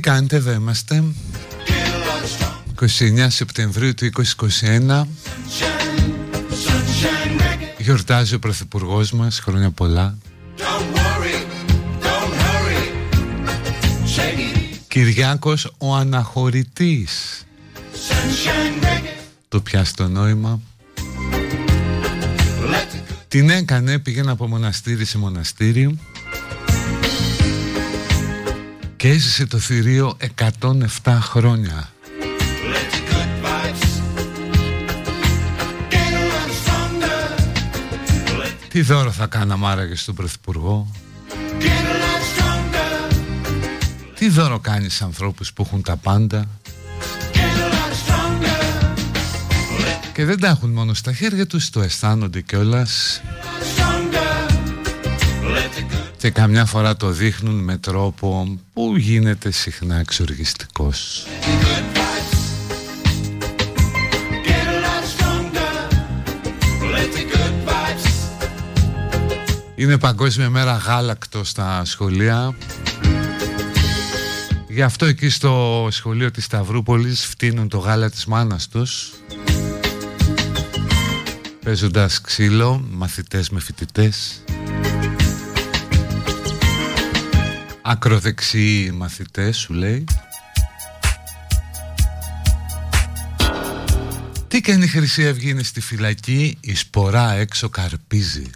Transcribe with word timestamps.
Τι 0.00 0.04
κάνετε, 0.04 0.36
εδώ 0.36 0.52
είμαστε; 0.52 1.04
29 2.80 3.26
Σεπτεμβρίου 3.28 3.94
του 3.94 4.10
2021 4.90 5.06
Γιορτάζει 7.78 8.34
ο 8.34 8.38
Πρωθυπουργός 8.38 9.12
μας, 9.12 9.38
χρόνια 9.38 9.70
πολλά. 9.70 10.18
Κυριάκος 14.88 15.74
ο 15.78 15.94
Αναχωρητής. 15.94 17.44
Το 19.48 19.60
πιάσει 19.60 19.94
το 19.94 20.08
νόημα. 20.08 20.60
Την 23.28 23.50
έκανε, 23.50 23.98
πήγαινε 23.98 24.30
από 24.30 24.46
μοναστήρι 24.46 25.04
σε 25.04 25.18
μοναστήρι 25.18 25.98
και 28.98 29.08
έζησε 29.08 29.46
το 29.46 29.58
θηρίο 29.58 30.16
107 31.02 31.18
χρόνια. 31.20 31.88
Τι 38.68 38.82
δώρο 38.82 39.10
θα 39.10 39.26
κάναμε 39.26 39.66
άραγε 39.66 39.94
στον 39.94 40.14
Πρωθυπουργό; 40.14 40.92
Τι 44.14 44.28
δώρο 44.28 44.58
κάνεις 44.58 45.02
ανθρώπους 45.02 45.52
που 45.52 45.62
έχουν 45.62 45.82
τα 45.82 45.96
πάντα; 45.96 46.48
Και 50.12 50.24
δεν 50.24 50.40
τα 50.40 50.48
έχουν 50.48 50.70
μόνο 50.70 50.94
στα 50.94 51.12
χέρια 51.12 51.46
τους 51.46 51.70
Το 51.70 51.80
αισθάνονται 51.80 52.40
κιόλας 52.40 53.20
και 56.28 56.34
καμιά 56.34 56.64
φορά 56.64 56.96
το 56.96 57.10
δείχνουν 57.10 57.54
με 57.54 57.76
τρόπο 57.76 58.58
που 58.72 58.94
γίνεται 58.96 59.50
συχνά 59.50 59.96
εξοργιστικός. 59.98 61.26
Είναι 69.74 69.98
παγκόσμια 69.98 70.50
μέρα 70.50 70.72
γάλακτος 70.72 71.48
στα 71.48 71.84
σχολεία 71.84 72.56
Γι' 74.68 74.82
αυτό 74.82 75.06
εκεί 75.06 75.28
στο 75.28 75.86
σχολείο 75.90 76.30
της 76.30 76.44
Σταυρούπολης 76.44 77.26
φτύνουν 77.26 77.68
το 77.68 77.78
γάλα 77.78 78.10
της 78.10 78.24
μάνας 78.24 78.68
τους 78.68 79.12
Παίζοντας 81.64 82.20
ξύλο, 82.20 82.84
μαθητές 82.90 83.50
με 83.50 83.60
φοιτητές 83.60 84.42
ακροδεξιοί 87.90 88.92
μαθητές 88.94 89.56
σου 89.56 89.72
λέει. 89.72 90.04
Τι 94.48 94.60
κάνει 94.60 94.84
η 94.84 94.88
Χρυσή 94.88 95.28
Αυγή 95.28 95.50
είναι 95.50 95.62
στη 95.62 95.80
φυλακή 95.80 96.58
η 96.60 96.74
σπορά 96.74 97.32
έξω 97.32 97.68
καρπίζει. 97.68 98.50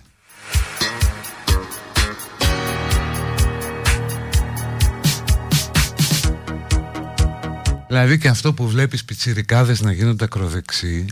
Δηλαδή 7.88 8.19
και 8.19 8.28
αυτό 8.28 8.52
που 8.52 8.69
βλέπεις 8.69 9.05
πιτσιρικάδες 9.05 9.81
να 9.81 9.93
γίνονται 9.93 10.25
ακροδεξιοί. 10.25 11.06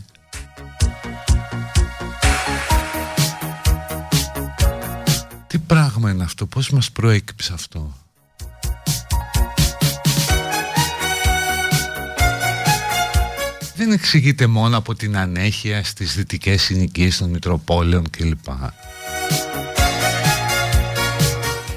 Τι 5.46 5.58
πράγμα 5.58 6.10
είναι 6.10 6.22
αυτό, 6.22 6.46
πώς 6.46 6.70
μας 6.70 6.90
προέκυψε 6.90 7.52
αυτό; 7.52 7.94
Δεν 13.80 13.92
εξηγείται 13.92 14.46
μόνο 14.46 14.76
από 14.76 14.94
την 14.94 15.16
ανέχεια 15.16 15.84
στις 15.84 16.14
δυτικές 16.14 16.62
συνοικίες 16.62 17.16
των 17.16 17.30
Μητροπόλεων 17.30 18.10
κλπ. 18.10 18.44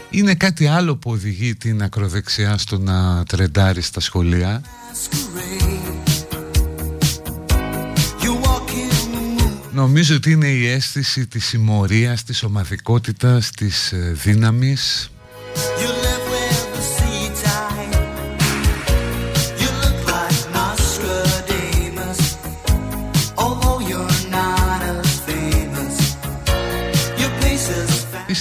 Είναι 0.09 0.35
κάτι 0.35 0.67
άλλο 0.67 0.95
που 0.95 1.11
οδηγεί 1.11 1.55
την 1.55 1.83
ακροδεξιά 1.83 2.57
στο 2.57 2.77
να 2.77 3.23
τρεντάρει 3.23 3.81
στα 3.81 3.99
σχολεία 3.99 4.61
Νομίζω 9.71 10.15
ότι 10.15 10.31
είναι 10.31 10.47
η 10.47 10.67
αίσθηση 10.67 11.27
της 11.27 11.45
συμμορίας, 11.45 12.23
της 12.23 12.43
ομαδικότητας, 12.43 13.49
της 13.49 13.91
ε, 13.91 14.11
δύναμης 14.23 15.11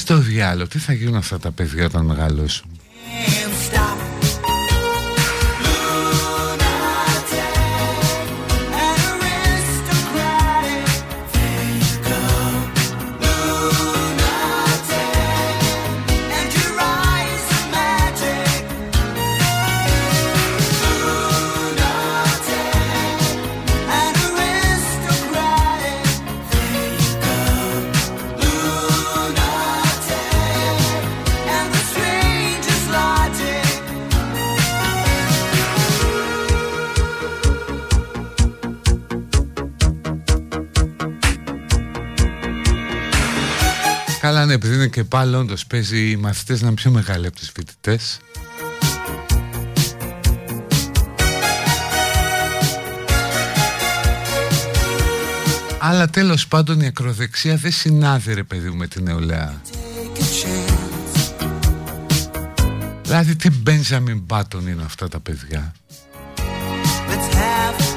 στο 0.02 0.18
διάλογο, 0.18 0.68
τι 0.68 0.78
θα 0.78 0.92
γίνουν 0.92 1.14
αυτά 1.14 1.38
τα 1.38 1.50
παιδιά 1.50 1.84
όταν 1.84 2.04
μεγαλώσουν; 2.04 2.66
Καλά 44.32 44.46
ναι, 44.46 44.52
επειδή 44.52 44.74
είναι 44.74 44.86
και 44.86 45.04
πάλι 45.04 45.34
όντως 45.34 45.66
παίζει 45.66 46.10
οι 46.10 46.16
μαθητές 46.16 46.60
να 46.60 46.66
είναι 46.66 46.76
πιο 46.76 46.90
μεγάλοι 46.90 47.26
από 47.26 47.36
τους 47.36 47.50
φοιτητές. 47.54 48.18
Αλλά 55.78 56.08
τέλος 56.08 56.48
πάντων 56.48 56.80
η 56.80 56.86
ακροδεξιά 56.86 57.56
δεν 57.56 57.72
συνάδει 57.72 58.34
ρε 58.34 58.42
παιδί 58.42 58.68
μου 58.68 58.76
με 58.76 58.86
την 58.86 59.02
νεολαία. 59.02 59.60
Δηλαδή 63.02 63.36
τι 63.36 63.50
Benjamin 63.66 64.22
Button 64.28 64.62
είναι 64.68 64.82
αυτά 64.84 65.08
τα 65.08 65.20
παιδιά; 65.20 65.72
Και 66.34 66.42
βλέπεις 67.30 67.91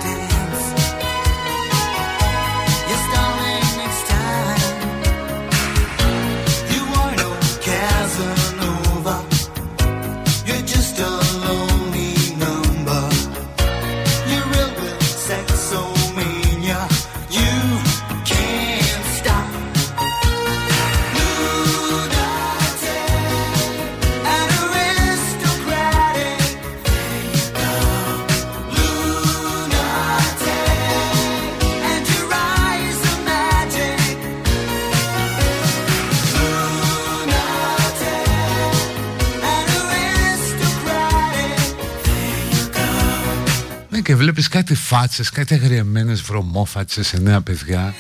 κάτι 44.56 44.76
φάτσες, 44.76 45.30
κάτι 45.30 45.54
αγριεμένες 45.54 46.22
βρωμόφατσες 46.22 47.08
σε 47.08 47.18
νέα 47.18 47.42
παιδιά. 47.42 47.94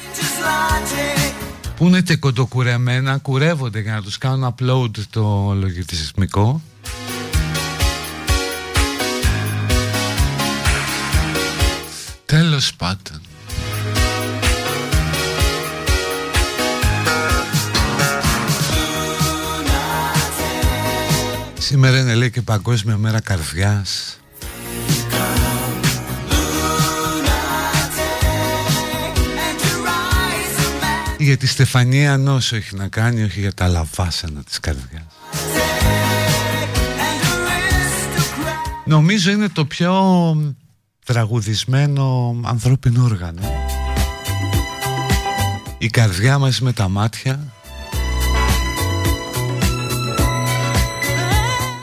Που 1.76 1.86
είναι 1.86 2.02
και 2.02 2.16
κοντοκουρεμένα, 2.16 3.18
κουρεύονται 3.18 3.80
για 3.80 3.94
να 3.94 4.02
τους 4.02 4.18
κάνουν 4.18 4.56
upload 4.56 4.92
το 5.10 5.54
λογισμικό 5.54 6.62
Τέλος 12.26 12.74
πάντων. 12.76 13.22
Σήμερα 21.58 22.00
είναι 22.00 22.16
λέει 22.16 22.32
και 22.32 22.42
Παγκόσμια 22.42 22.98
Μέρα 22.98 23.20
Καρδιάς 23.20 24.20
Για 31.26 31.38
τη 31.38 31.48
Στεφανία 31.48 32.18
νόσο 32.18 32.56
έχει 32.56 32.76
να 32.76 32.88
κάνει 32.88 33.24
όχι 33.24 33.40
για 33.40 33.54
τα 33.54 33.68
λαβάσανα 33.68 34.44
της 34.44 34.60
καρδιάς. 34.60 35.04
Νομίζω 38.86 39.32
είναι 39.32 39.50
το 39.50 39.66
πιο 39.66 39.94
τραγουδισμένο 41.06 42.36
ανθρώπινο 42.44 43.04
όργανο. 43.04 43.42
Η 45.78 45.88
καρδιά 45.88 46.38
μας 46.38 46.62
με 46.62 46.74
τα 46.74 46.90
μάτια. 46.90 47.54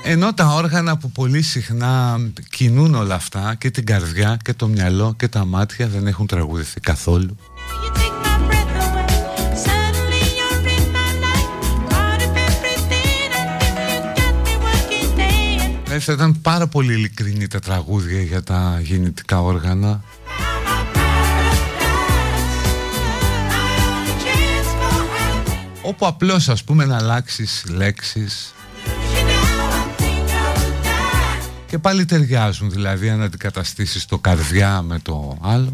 Ενώ 0.05 0.35
τα 0.35 0.47
όργανα 0.47 0.97
που 0.97 1.11
πολύ 1.11 1.43
συχνά 1.43 2.19
κινούν 2.51 2.95
όλα 2.95 3.15
αυτά 3.15 3.55
και 3.59 3.71
την 3.71 3.87
καρδιά 3.87 4.37
και 4.43 4.55
το 4.55 4.67
μυαλό 4.67 5.15
και 5.19 5.29
τα 5.29 5.45
μάτια 5.45 5.89
δεν 5.89 6.07
έχουν 6.07 6.27
τραγουδηθεί 6.27 6.81
καθόλου 6.81 7.37
Δηλαδή 15.93 16.11
θα 16.11 16.13
ήταν 16.13 16.41
πάρα 16.41 16.67
πολύ 16.67 16.93
ειλικρινή 16.93 17.47
τα 17.47 17.59
τραγούδια 17.59 18.23
για 18.23 18.43
τα 18.43 18.81
γεννητικά 18.83 19.43
όργανα. 19.43 20.03
Όπου 25.83 26.07
απλώς 26.07 26.49
ας 26.49 26.65
πούμε 26.65 26.85
να 26.85 26.97
αλλάξεις 26.97 27.65
λέξεις. 27.69 28.55
Και 31.67 31.79
πάλι 31.79 32.05
ταιριάζουν 32.05 32.71
δηλαδή 32.71 33.11
αν 33.11 33.23
αντικαταστήσεις 33.23 34.07
το 34.07 34.19
καρδιά 34.19 34.83
με 34.83 34.99
το 34.99 35.39
άλλο. 35.43 35.73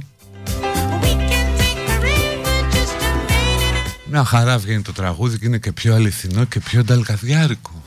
Μια 4.10 4.24
χαρά 4.24 4.58
βγαίνει 4.58 4.82
το 4.82 4.92
τραγούδι 4.92 5.38
και 5.38 5.46
είναι 5.46 5.58
και 5.58 5.72
πιο 5.72 5.94
αληθινό 5.94 6.44
και 6.44 6.60
πιο 6.60 6.84
νταλκαδιάρικο 6.84 7.77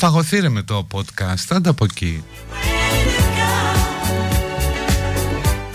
Έχετε 0.00 0.12
φαγωθεί 0.12 0.48
με 0.48 0.62
το 0.62 0.86
podcast, 0.92 1.44
άντε 1.48 1.68
από 1.68 1.84
εκεί. 1.84 2.24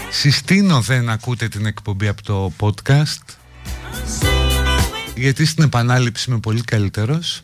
Συστήνω 0.10 0.82
δεν 0.82 1.10
ακούτε 1.10 1.48
την 1.48 1.65
εκπομπή 1.65 2.08
από 2.08 2.24
το 2.24 2.51
podcast 2.60 3.36
γιατί 5.15 5.46
στην 5.46 5.63
επανάληψη 5.63 6.30
είμαι 6.30 6.39
πολύ 6.39 6.62
καλύτερος. 6.62 7.42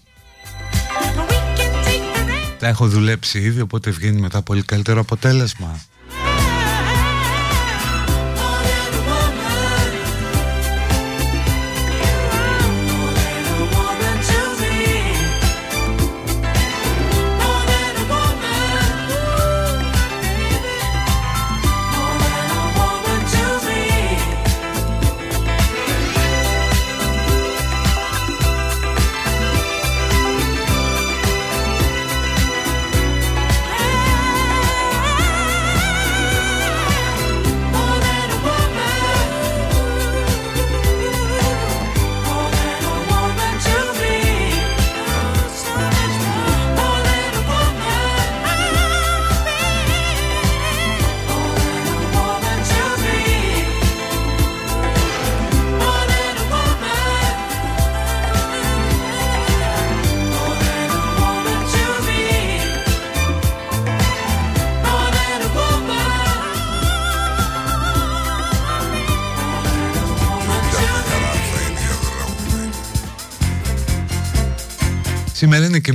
Τα 2.59 2.67
έχω 2.67 2.87
δουλέψει 2.87 3.39
ήδη 3.39 3.61
οπότε 3.61 3.89
βγαίνει 3.89 4.21
μετά 4.21 4.41
πολύ 4.41 4.63
καλύτερο 4.63 4.99
αποτέλεσμα 4.99 5.79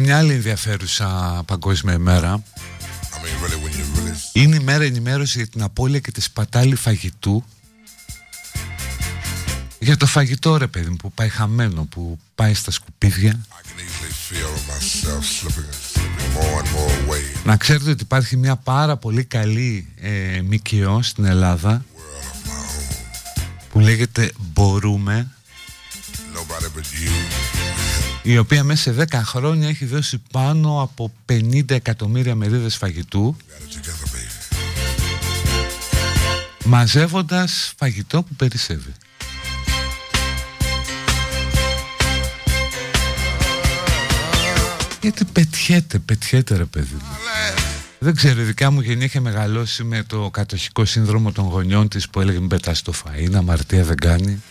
μια 0.04 0.18
άλλη 0.18 0.32
ενδιαφέρουσα 0.32 1.42
παγκόσμια 1.46 1.94
ημέρα. 1.94 2.42
Είναι 4.32 4.56
η 4.56 4.58
μέρα 4.58 4.84
ενημέρωση 4.84 5.38
για 5.38 5.46
την 5.46 5.62
απώλεια 5.62 5.98
και 5.98 6.10
τη 6.10 6.20
σπατάλη 6.20 6.74
φαγητού. 6.74 7.44
Για 9.78 9.96
το 9.96 10.06
φαγητό 10.06 10.56
ρε 10.56 10.66
παιδί 10.66 10.90
μου 10.90 10.96
που 10.96 11.12
πάει 11.12 11.28
χαμένο, 11.28 11.84
που 11.84 12.18
πάει 12.34 12.54
στα 12.54 12.70
σκουπίδια. 12.70 13.40
Να 17.44 17.56
ξέρετε 17.56 17.90
ότι 17.90 18.02
υπάρχει 18.02 18.36
μια 18.36 18.56
πάρα 18.56 18.96
πολύ 18.96 19.24
καλή 19.24 19.88
ε, 20.00 20.40
ΜΚΟ 20.42 21.02
στην 21.02 21.24
Ελλάδα 21.24 21.84
που 23.70 23.80
λέγεται 23.80 24.32
Μπορούμε 24.52 25.28
η 28.26 28.38
οποία 28.38 28.64
μέσα 28.64 28.92
σε 28.92 29.06
10 29.10 29.20
χρόνια 29.24 29.68
έχει 29.68 29.84
δώσει 29.84 30.22
πάνω 30.30 30.82
από 30.82 31.12
50 31.32 31.70
εκατομμύρια 31.70 32.34
μερίδες 32.34 32.76
φαγητού 32.76 33.36
μαζεύοντας 36.64 37.74
φαγητό 37.76 38.22
που 38.22 38.34
περισσεύει. 38.34 38.92
Γιατί 45.00 45.24
πετιέται, 45.24 45.98
πετιέται 45.98 46.56
ρε 46.56 46.64
παιδί 46.64 46.94
μου. 46.94 47.16
Δεν 47.98 48.14
ξέρω, 48.14 48.40
η 48.40 48.44
δικιά 48.44 48.70
μου 48.70 48.80
γενιά 48.80 49.04
είχε 49.04 49.20
μεγαλώσει 49.20 49.84
με 49.84 50.02
το 50.02 50.30
κατοχικό 50.30 50.84
σύνδρομο 50.84 51.32
των 51.32 51.44
γονιών 51.44 51.88
της 51.88 52.08
που 52.08 52.20
έλεγε 52.20 52.38
μην 52.38 52.48
πετάς 52.48 52.82
το 52.82 52.92
φαΐ, 53.04 53.30
να 53.30 53.38
αμαρτία 53.38 53.84
δεν 53.84 53.96
κάνει. 53.96 54.42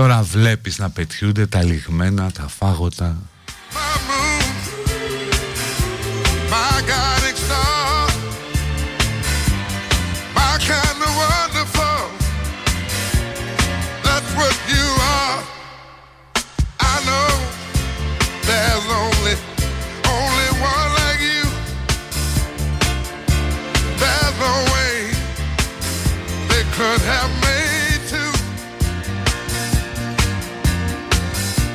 Τώρα 0.00 0.22
βλέπεις 0.22 0.78
να 0.78 0.90
πετιούνται 0.90 1.46
τα 1.46 1.62
λιγμένα, 1.62 2.30
τα 2.30 2.48
φάγωτα. 2.48 3.16
could 6.86 7.09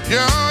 Yeah. 0.07 0.44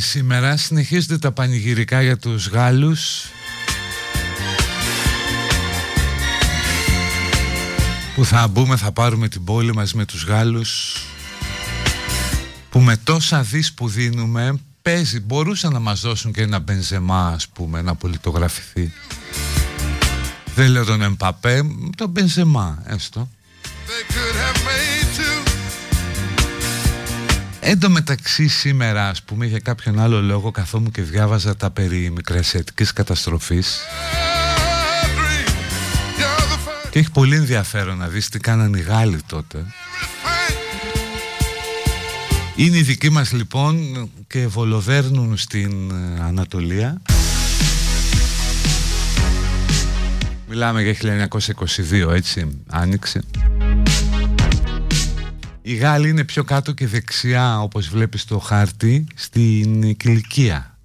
Έχει 0.00 0.08
σήμερα, 0.08 0.56
συνεχίζονται 0.56 1.18
τα 1.18 1.32
πανηγυρικά 1.32 2.02
για 2.02 2.16
τους 2.16 2.48
Γάλλους. 2.48 3.24
Που 8.14 8.24
θα 8.24 8.48
μπούμε, 8.48 8.76
θα 8.76 8.92
πάρουμε 8.92 9.28
την 9.28 9.44
πόλη 9.44 9.74
μαζί 9.74 9.96
με 9.96 10.04
τους 10.04 10.24
Γάλλους. 10.24 10.96
Που 12.70 12.80
με 12.80 12.96
τόσα 12.96 13.42
δις 13.42 13.72
που 13.72 13.88
δίνουμε 13.88 14.60
παίζει, 14.82 15.20
μπορούσαν 15.20 15.72
να 15.72 15.78
μας 15.78 16.00
δώσουν 16.00 16.32
και 16.32 16.42
ένα 16.42 16.58
μπενζεμά 16.58 17.28
ας 17.28 17.48
πούμε 17.48 17.82
να 17.82 17.94
πολιτογραφηθεί. 17.94 18.92
Δεν 20.54 20.70
λέω 20.70 20.84
τον 20.84 21.02
Εμπαπέ, 21.02 21.62
τον 21.96 22.08
μπενζεμά 22.08 22.82
έστω 22.86 23.28
Εν 27.60 27.80
τω 27.80 27.90
μεταξύ 27.90 28.48
σήμερα 28.48 29.08
ας 29.08 29.22
πούμε 29.22 29.46
για 29.46 29.58
κάποιον 29.58 30.00
άλλο 30.00 30.22
λόγο 30.22 30.50
καθόμουν 30.50 30.90
και 30.90 31.02
διάβαζα 31.02 31.56
τα 31.56 31.70
περί 31.70 32.10
μικρασιατικής 32.10 32.92
καταστροφής. 32.92 33.78
Και 36.90 36.98
έχει 36.98 37.10
πολύ 37.10 37.36
ενδιαφέρον 37.36 37.96
να 37.96 38.08
δεις 38.08 38.28
τι 38.28 38.38
κάνανε 38.38 38.78
οι 38.78 38.82
Γάλλοι 38.82 39.18
τότε. 39.26 39.64
Είναι 42.56 42.76
οι 42.76 42.82
δικοί 42.82 43.10
μας 43.10 43.32
λοιπόν 43.32 44.08
και 44.26 44.46
βολοδέρνουν 44.46 45.36
στην 45.36 45.90
ε, 45.90 46.20
Ανατολία. 46.20 47.02
Μιλάμε 50.48 50.82
για 50.82 51.28
1922 51.28 52.12
έτσι, 52.12 52.62
άνοιξε 52.68 53.20
οι 55.70 55.74
Γάλλοι 55.74 56.08
είναι 56.08 56.24
πιο 56.24 56.44
κάτω 56.44 56.72
και 56.72 56.86
δεξιά 56.86 57.60
όπως 57.60 57.88
βλέπεις 57.88 58.20
στο 58.20 58.38
χάρτη 58.38 59.06
στην 59.14 59.96
Κιλικία. 59.96 60.78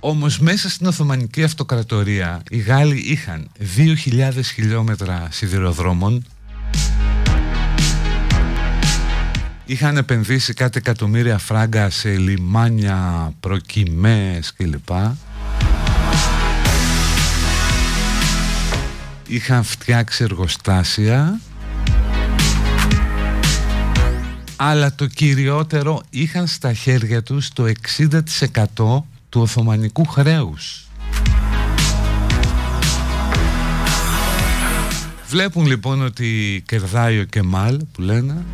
Όμως 0.00 0.38
μέσα 0.38 0.70
στην 0.70 0.86
Οθωμανική 0.86 1.42
Αυτοκρατορία 1.42 2.42
οι 2.50 2.56
Γάλλοι 2.56 2.96
είχαν 2.96 3.50
2.000 3.76 4.32
χιλιόμετρα 4.44 5.28
σιδηροδρόμων 5.30 6.24
Είχαν 9.64 9.96
επενδύσει 9.96 10.54
κάτι 10.54 10.78
εκατομμύρια 10.78 11.38
φράγκα 11.38 11.90
σε 11.90 12.16
λιμάνια, 12.16 13.32
προκυμές 13.40 14.52
κλπ. 14.52 14.88
Είχαν 19.26 19.64
φτιάξει 19.64 20.24
εργοστάσια 20.24 21.40
αλλά 24.60 24.94
το 24.94 25.06
κυριότερο 25.06 26.00
είχαν 26.10 26.46
στα 26.46 26.72
χέρια 26.72 27.22
τους 27.22 27.48
το 27.48 27.64
60% 27.64 29.02
του 29.28 29.40
Οθωμανικού 29.40 30.04
χρέους. 30.04 30.88
Βλέπουν 35.28 35.66
λοιπόν 35.66 36.02
ότι 36.02 36.62
κερδάει 36.66 37.20
ο 37.20 37.24
Κεμάλ 37.24 37.80
που 37.92 38.00
λένε 38.00 38.44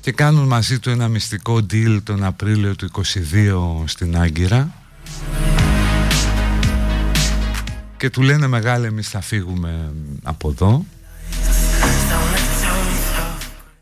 και 0.00 0.12
κάνουν 0.12 0.46
μαζί 0.46 0.78
του 0.78 0.90
ένα 0.90 1.08
μυστικό 1.08 1.56
deal 1.70 1.98
τον 2.02 2.24
Απρίλιο 2.24 2.76
του 2.76 2.90
22 2.92 3.82
στην 3.84 4.16
Άγκυρα 4.16 4.74
και 7.96 8.10
του 8.10 8.22
λένε 8.22 8.46
μεγάλε 8.46 8.86
εμείς 8.86 9.08
θα 9.08 9.20
φύγουμε 9.20 9.92
από 10.22 10.48
εδώ 10.50 10.84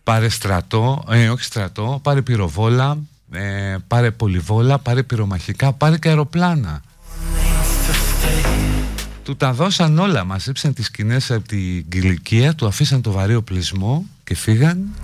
Πάρε 0.08 0.28
στρατό, 0.28 1.04
ε, 1.08 1.28
όχι 1.28 1.44
στρατό, 1.44 2.00
πάρε 2.02 2.22
πυροβόλα, 2.22 2.98
ε, 3.30 3.76
πάρε 3.86 4.10
πολυβόλα, 4.10 4.78
πάρε 4.78 5.02
πυρομαχικά, 5.02 5.72
πάρε 5.72 5.98
και 5.98 6.08
αεροπλάνα. 6.08 6.82
Του 9.22 9.36
τα 9.36 9.52
δώσαν 9.52 9.98
όλα, 9.98 10.24
μαζέψαν 10.24 10.74
τις 10.74 10.86
σκηνές 10.86 11.30
από 11.30 11.48
την 11.48 11.88
Κιλικία, 11.88 12.54
του 12.54 12.66
αφήσαν 12.66 13.02
το 13.02 13.10
βαρύ 13.10 13.34
οπλισμό 13.34 14.04
και 14.24 14.34
φύγαν. 14.34 14.94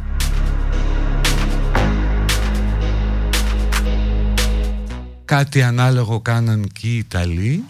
Κάτι 5.25 5.63
ανάλογο 5.63 6.21
κάναν 6.21 6.69
και 6.73 6.87
οι 6.87 6.97
Ιταλοί 6.97 7.65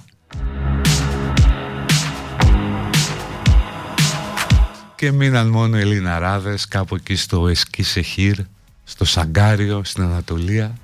και 5.04 5.12
μείναν 5.12 5.49
μόνο 5.49 5.78
οι 5.78 5.80
Ελληναράδες 5.80 6.68
κάπου 6.68 6.94
εκεί 6.94 7.16
στο 7.16 7.49
Εσκίσεχύρ, 7.49 8.37
στο 8.84 9.04
Σαγκάριο, 9.04 9.80
στην 9.84 10.02
Ανατολία. 10.02 10.75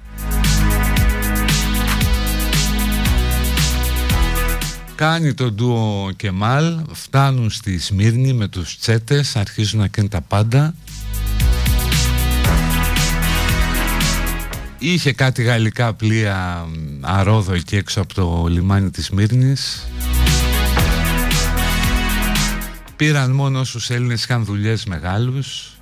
Κάνει 4.94 5.34
το 5.34 5.50
ντουο 5.52 6.10
Κεμάλ, 6.16 6.80
φτάνουν 6.92 7.50
στη 7.50 7.78
Σμύρνη 7.78 8.32
με 8.32 8.48
τους 8.48 8.78
τσέτες, 8.78 9.36
αρχίζουν 9.36 9.80
να 9.80 9.88
κάνουν 9.88 10.10
τα 10.10 10.20
πάντα. 10.20 10.74
Είχε 14.78 15.12
κάτι 15.12 15.42
γαλλικά 15.42 15.92
πλοία 15.92 16.66
αρόδο 17.00 17.54
εκεί 17.54 17.76
έξω 17.76 18.00
από 18.00 18.14
το 18.14 18.46
λιμάνι 18.48 18.90
της 18.90 19.04
Σμύρνης. 19.04 19.86
Πήραν 23.00 23.30
μόνο 23.30 23.60
όσους 23.60 23.90
Έλληνες 23.90 24.24
είχαν 24.24 24.44
δουλειές 24.44 24.84
μεγάλους. 24.84 25.72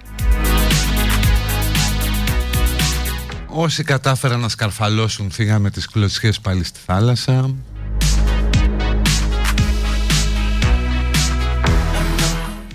Όσοι 3.46 3.82
κατάφεραν 3.82 4.40
να 4.40 4.48
σκαρφαλώσουν 4.48 5.30
φύγαμε 5.30 5.70
τις 5.70 5.86
κλωτσιές 5.86 6.40
πάλι 6.40 6.64
στη 6.64 6.78
θάλασσα. 6.86 7.54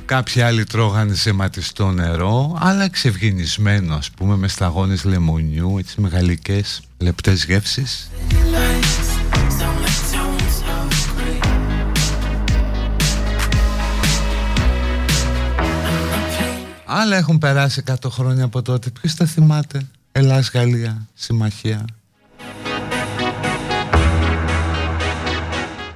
Κάποιοι 0.05 0.41
άλλοι 0.41 0.63
τρώγανε 0.63 1.15
σε 1.15 1.31
ματιστό 1.31 1.91
νερό, 1.91 2.57
αλλά 2.61 2.83
εξευγενισμένο 2.83 3.95
ας 3.95 4.09
πούμε 4.11 4.35
με 4.35 4.47
σταγόνες 4.47 5.03
λεμονιού, 5.03 5.77
έτσι 5.77 6.01
με 6.01 6.07
γαλλικές 6.07 6.81
λεπτές 6.97 7.45
γεύσεις. 7.45 8.11
Άλλα 16.95 17.15
έχουν 17.15 17.37
περάσει 17.37 17.83
100 17.87 17.93
χρόνια 18.09 18.43
από 18.43 18.61
τότε. 18.61 18.89
Ποιος 18.89 19.15
τα 19.15 19.25
θυμάται; 19.25 19.87
Ελλάς 20.11 20.51
Γαλλία, 20.53 21.07
συμμαχία. 21.13 21.85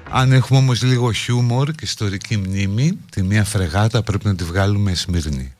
Αν 0.09 0.31
έχουμε 0.31 0.59
όμως 0.59 0.83
λίγο 0.83 1.11
χιούμορ 1.11 1.71
και 1.71 1.85
ιστορική 1.85 2.37
μνήμη, 2.37 2.97
τη 3.09 3.23
μία 3.23 3.43
φρεγάτα 3.43 4.01
πρέπει 4.03 4.25
να 4.25 4.35
τη 4.35 4.43
βγάλουμε 4.43 4.93
Σμύρνη. 4.93 5.53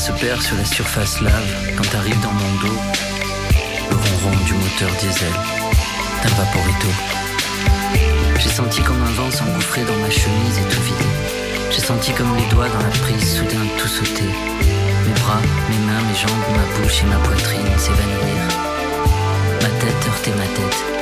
Se 0.00 0.12
perd 0.12 0.40
sur 0.40 0.56
la 0.56 0.64
surface 0.64 1.20
lave 1.20 1.74
quand 1.76 1.94
arrive 1.94 2.18
dans 2.20 2.32
mon 2.32 2.54
dos 2.62 2.80
le 3.90 3.96
ronron 3.96 4.44
du 4.46 4.54
moteur 4.54 4.88
diesel 4.98 5.32
d'un 6.22 6.34
vaporito. 6.36 6.88
J'ai 8.38 8.48
senti 8.48 8.80
comme 8.80 9.02
un 9.02 9.12
vent 9.12 9.30
s'engouffrer 9.30 9.84
dans 9.84 9.96
ma 9.96 10.08
chemise 10.08 10.56
et 10.56 10.68
tout 10.72 10.80
vider. 10.80 11.12
J'ai 11.70 11.82
senti 11.82 12.12
comme 12.12 12.34
les 12.34 12.46
doigts 12.46 12.70
dans 12.70 12.82
la 12.82 12.96
prise 13.02 13.36
soudain 13.36 13.66
tout 13.76 13.88
sauter. 13.88 14.30
Mes 15.06 15.20
bras, 15.20 15.42
mes 15.68 15.78
mains, 15.86 16.02
mes 16.08 16.16
jambes, 16.16 16.46
ma 16.56 16.80
bouche 16.80 17.02
et 17.02 17.06
ma 17.06 17.16
poitrine 17.16 17.68
s'évanouir. 17.76 18.42
Ma 19.60 19.68
tête 19.80 20.06
heurtait 20.08 20.34
ma 20.38 20.46
tête. 20.46 20.99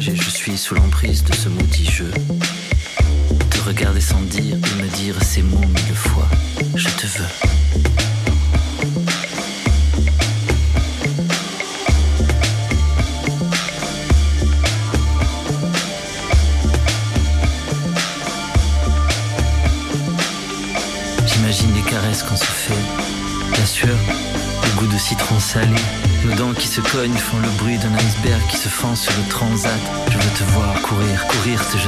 Je 0.00 0.30
suis 0.30 0.56
sous 0.56 0.74
l'emprise 0.74 1.22
de 1.24 1.34
ce 1.34 1.50
maudit 1.50 1.84
jeu. 1.84 2.10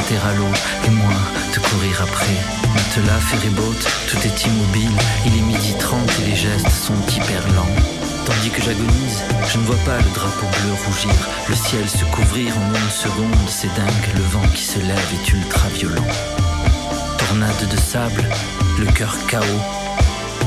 Jeter 0.02 0.18
à 0.26 0.34
l'eau, 0.34 0.52
et 0.86 0.90
moi 0.90 1.14
te 1.52 1.60
courir 1.60 2.02
après. 2.02 2.36
Matelas, 2.74 3.20
ferryboat, 3.20 3.82
tout 4.08 4.18
est 4.24 4.46
immobile. 4.46 4.96
Il 5.26 5.36
est 5.36 5.42
midi 5.42 5.74
30 5.78 6.00
et 6.20 6.30
les 6.30 6.36
gestes 6.36 6.68
sont 6.70 7.00
hyper 7.08 7.42
lents. 7.54 7.74
Tandis 8.24 8.50
que 8.50 8.62
j'agonise, 8.62 9.22
je 9.48 9.58
ne 9.58 9.64
vois 9.64 9.76
pas 9.84 9.98
le 9.98 10.10
drapeau 10.14 10.46
bleu 10.46 10.72
rougir, 10.86 11.28
le 11.48 11.56
ciel 11.56 11.88
se 11.88 12.04
couvrir 12.04 12.54
en 12.56 12.68
une 12.68 12.90
seconde, 12.90 13.48
c'est 13.48 13.72
dingue, 13.74 14.14
le 14.14 14.22
vent 14.22 14.48
qui 14.54 14.62
se 14.62 14.78
lève 14.78 15.08
est 15.12 15.32
ultra 15.32 15.68
violent. 15.68 16.06
Tornade 17.18 17.68
de 17.68 17.76
sable, 17.76 18.24
le 18.78 18.86
cœur 18.92 19.16
chaos, 19.26 19.62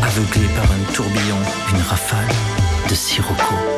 aveuglé 0.02 0.48
par 0.56 0.72
un 0.72 0.94
tourbillon, 0.94 1.41
une 1.72 1.82
rafale 1.82 2.30
de 2.89 2.96
sirocco. 2.96 3.75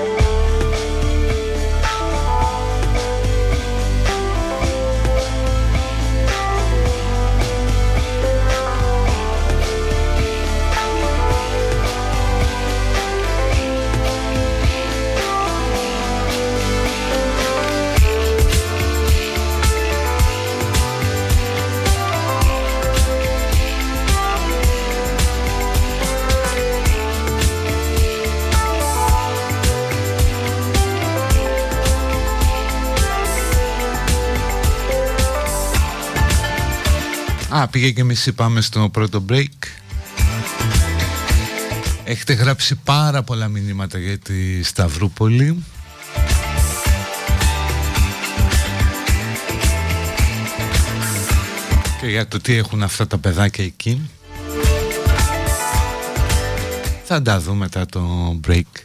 Α, 37.57 37.67
πήγε 37.67 37.91
και 37.91 38.01
εμείς 38.01 38.25
είπαμε 38.25 38.61
στο 38.61 38.89
πρώτο 38.89 39.25
break. 39.29 39.67
Έχετε 42.03 42.33
γράψει 42.33 42.75
πάρα 42.75 43.23
πολλά 43.23 43.47
μηνύματα 43.47 43.97
για 43.97 44.17
τη 44.17 44.63
Σταυρούπολη. 44.63 45.63
Και 52.01 52.07
για 52.07 52.27
το 52.27 52.39
τι 52.39 52.53
έχουν 52.53 52.83
αυτά 52.83 53.07
τα 53.07 53.17
παιδάκια 53.17 53.63
εκεί. 53.63 54.09
Θα 57.03 57.21
τα 57.21 57.39
δούμε 57.39 57.57
μετά 57.57 57.85
το 57.85 58.39
break. 58.47 58.76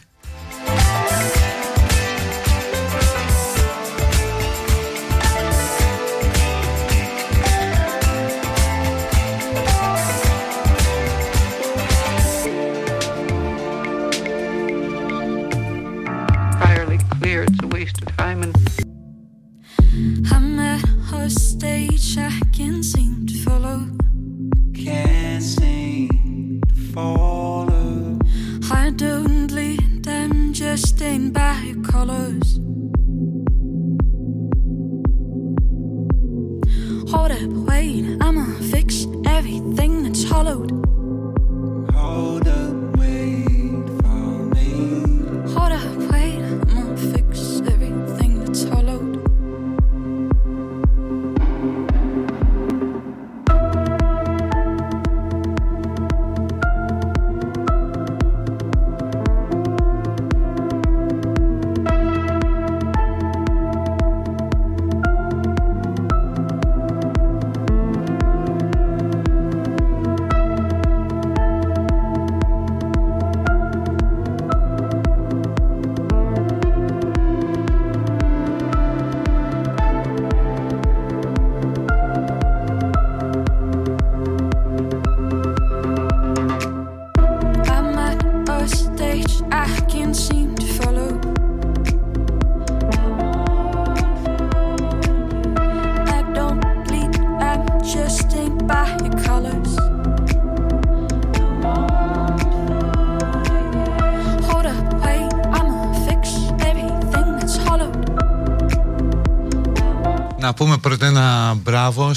Hold 37.13 37.31
up, 37.31 37.49
wait, 37.69 38.17
I'ma 38.21 38.43
fix 38.71 39.05
everything 39.27 40.01
that's 40.01 40.23
hollowed. 40.23 40.82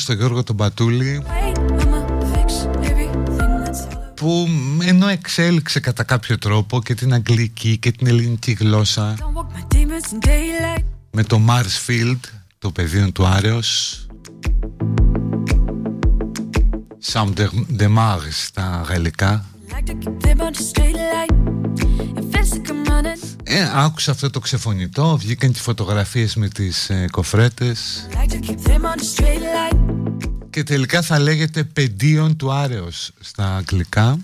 Στο 0.06 0.14
Γιώργο 0.14 0.42
τον 0.42 0.56
Πατούλη 0.56 1.22
που 4.14 4.48
ενώ 4.82 5.08
εξέλιξε 5.08 5.80
κατά 5.80 6.02
κάποιο 6.02 6.38
τρόπο 6.38 6.82
και 6.82 6.94
την 6.94 7.12
αγγλική 7.12 7.78
και 7.78 7.90
την 7.90 8.06
ελληνική 8.06 8.52
γλώσσα 8.52 9.14
με 11.10 11.22
το 11.22 11.40
Marsfield 11.48 12.20
το 12.58 12.70
πεδίο 12.70 13.12
του 13.12 13.26
Άρεος 13.26 14.06
Sam 17.12 17.32
de 17.78 17.96
Mars 17.96 18.30
στα 18.30 18.84
γαλλικά. 18.88 19.44
Ε, 23.42 23.70
άκουσα 23.74 24.10
αυτό 24.10 24.30
το 24.30 24.40
ξεφωνητό, 24.40 25.16
βγήκαν 25.16 25.52
και 25.52 25.60
φωτογραφίες 25.60 26.36
με 26.36 26.48
τις 26.48 26.90
ε, 26.90 27.06
κοφρέτες 27.10 28.06
και 30.56 30.62
τελικά 30.62 31.02
θα 31.02 31.18
λέγεται 31.18 31.64
πεντίον 31.64 32.36
του 32.36 32.52
Άρεος 32.52 33.12
στα 33.20 33.56
αγγλικά. 33.56 34.18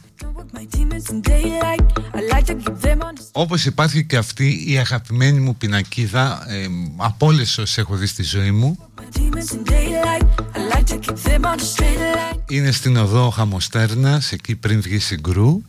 Όπως 3.33 3.65
υπάρχει 3.65 4.05
και 4.05 4.17
αυτή 4.17 4.65
η 4.73 4.79
αγαπημένη 4.79 5.41
μου 5.41 5.57
πινακίδα 5.57 6.45
ε, 6.49 6.67
από 6.97 7.27
όλες 7.27 7.59
όσες 7.59 7.79
έχω 7.79 7.97
δει 7.97 8.07
στη 8.07 8.23
ζωή 8.23 8.51
μου 8.51 8.79
είναι 12.49 12.71
στην 12.71 12.97
οδό 12.97 13.31
Χαμοστέρνας 13.31 14.33
εκεί 14.33 14.57
πριν 14.57 14.81
βγει 14.81 14.99
συγκρού 14.99 15.63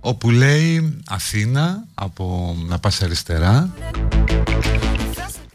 όπου 0.00 0.30
λέει 0.30 0.98
Αθήνα 1.08 1.86
από 1.94 2.56
να 2.68 2.78
πας 2.78 3.02
αριστερά 3.02 3.74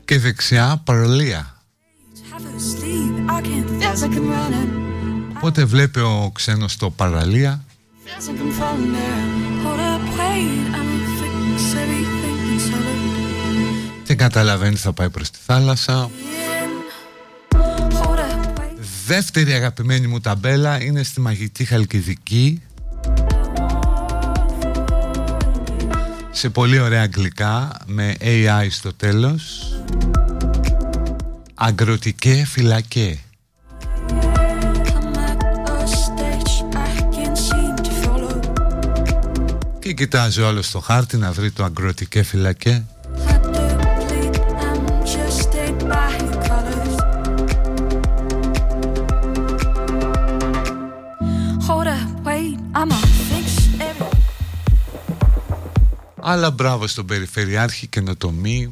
και 0.05 0.19
δεξιά 0.19 0.81
παρολία 0.83 1.54
Οπότε 5.35 5.65
βλέπει 5.65 5.99
ο 5.99 6.31
ξένος 6.33 6.77
το 6.77 6.89
παραλία; 6.89 7.63
Και 14.03 14.15
καταλαβαίνει 14.15 14.75
θα 14.75 14.93
πάει 14.93 15.09
προς 15.09 15.29
τη 15.29 15.37
θάλασσα. 15.45 16.09
Δεύτερη 19.05 19.53
αγαπημένη 19.53 20.07
μου 20.07 20.19
ταμπέλα 20.19 20.83
είναι 20.83 21.03
στη 21.03 21.21
μαγική 21.21 21.63
Χαλκιδική. 21.63 22.61
Σε 26.31 26.49
πολύ 26.49 26.79
ωραία 26.79 27.01
αγγλικά 27.01 27.77
με 27.85 28.15
AI 28.19 28.67
στο 28.69 28.93
τέλος 28.93 29.73
Αγκροτικέ 31.57 32.45
φυλακέ. 32.47 33.19
Και 39.79 39.93
κοιτάζει 39.93 40.41
όλο 40.41 40.61
στο 40.61 40.79
χάρτη 40.79 41.17
να 41.17 41.31
βρει 41.31 41.51
το 41.51 41.63
αγκροτικέ 41.63 42.23
φυλακέ. 42.23 42.85
Αλλά 56.27 56.51
μπράβο 56.51 56.87
στον 56.87 57.05
Περιφερειάρχη 57.05 57.87
καινοτομή 57.87 58.71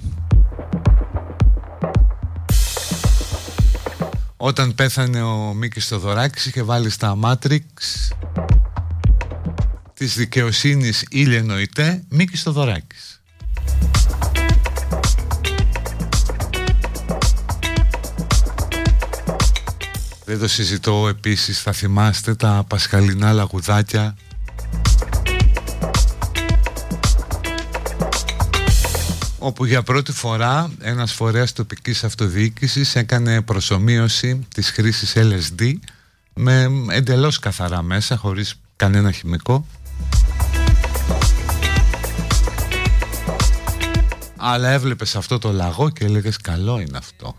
Όταν 4.46 4.76
πέθανε 4.76 5.22
ο 5.22 5.54
Μίκης 5.54 5.88
Θοδωράκης 5.88 6.46
είχε 6.46 6.64
βάλει 6.64 6.90
στα 6.90 7.18
Matrix 7.24 7.62
της 9.94 10.16
δικαιοσύνης 10.16 11.06
ήλιε 11.10 11.42
νοητέ 11.42 12.04
Μίκης 12.10 12.42
Θοδωράκης 12.42 13.22
Δεν 20.26 20.40
το 20.40 20.48
συζητώ 20.48 21.08
επίσης 21.08 21.62
θα 21.62 21.72
θυμάστε 21.72 22.36
τα 22.36 22.66
πασχαλινά 22.68 23.34
λαγουδάκια 23.34 24.16
όπου 29.44 29.66
για 29.66 29.84
πρώτη 29.84 30.12
φορά 30.12 30.72
ένας 30.82 31.14
φορέας 31.14 31.54
τοπικής 31.54 32.04
αυτοδιοίκησης 32.04 32.96
έκανε 32.96 33.42
προσωμείωση 33.42 34.48
της 34.54 34.70
χρήσης 34.70 35.14
LSD 35.16 35.74
με 36.34 36.70
εντελώς 36.90 37.40
καθαρά 37.40 37.82
μέσα, 37.82 38.18
χωρίς 38.18 38.60
κανένα 38.76 39.12
χημικό. 39.12 39.66
Αλλά 44.38 44.70
έβλεπες 44.70 45.16
αυτό 45.16 45.40
το 45.40 45.52
λαγό 45.52 45.90
και 45.90 46.06
έλεγες 46.06 46.38
καλό 46.38 46.80
είναι 46.80 46.98
αυτό. 46.98 47.36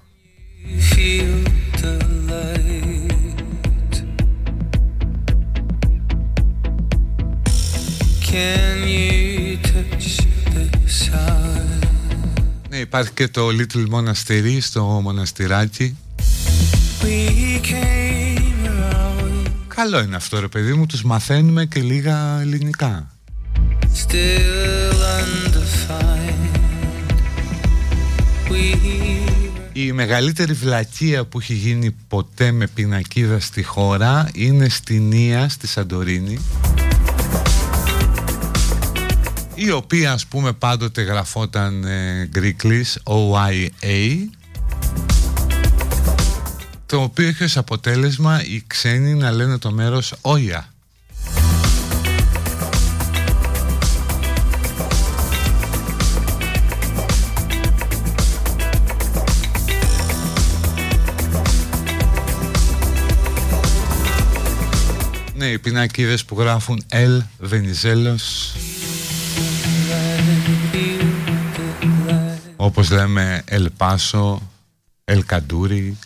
Can 8.36 8.78
you 8.96 9.56
touch 9.68 10.08
the 10.54 10.64
ναι, 11.10 11.53
υπάρχει 12.84 13.10
και 13.12 13.28
το 13.28 13.48
Little 13.48 13.88
Μοναστηρί 13.88 14.60
στο 14.60 14.82
μοναστηράκι. 14.84 15.96
Καλό 19.68 20.00
είναι 20.02 20.16
αυτό 20.16 20.40
ρε 20.40 20.48
παιδί 20.48 20.72
μου, 20.72 20.86
τους 20.86 21.02
μαθαίνουμε 21.02 21.64
και 21.66 21.80
λίγα 21.80 22.40
ελληνικά. 22.40 23.08
Η 29.72 29.92
μεγαλύτερη 29.92 30.52
βλακεία 30.52 31.24
που 31.24 31.38
έχει 31.38 31.54
γίνει 31.54 31.90
ποτέ 32.08 32.52
με 32.52 32.66
πινακίδα 32.66 33.40
στη 33.40 33.62
χώρα 33.62 34.28
είναι 34.34 34.68
στην 34.68 35.12
Ία, 35.12 35.48
στη 35.48 35.66
Σαντορίνη 35.66 36.38
η 39.54 39.70
οποία 39.70 40.12
ας 40.12 40.26
πούμε 40.26 40.52
πάντοτε 40.52 41.02
γραφόταν 41.02 41.84
ε, 41.84 42.28
Greeklis 42.34 42.94
OIA 43.04 44.28
το 46.86 47.02
οποίο 47.02 47.28
έχει 47.28 47.44
ως 47.44 47.56
αποτέλεσμα 47.56 48.44
οι 48.44 48.64
ξένοι 48.66 49.14
να 49.14 49.30
λένε 49.30 49.58
το 49.58 49.70
μέρος 49.70 50.14
Όια 50.20 50.68
Ναι, 65.36 65.46
οι 65.46 65.58
πινακίδες 65.58 66.24
που 66.24 66.40
γράφουν 66.40 66.84
Ελ 66.88 67.22
Βενιζέλος 67.38 68.54
όπως 72.64 72.90
λέμε 72.90 73.42
Ελπάσο, 73.44 74.40
Ελκαντούρι 75.04 75.98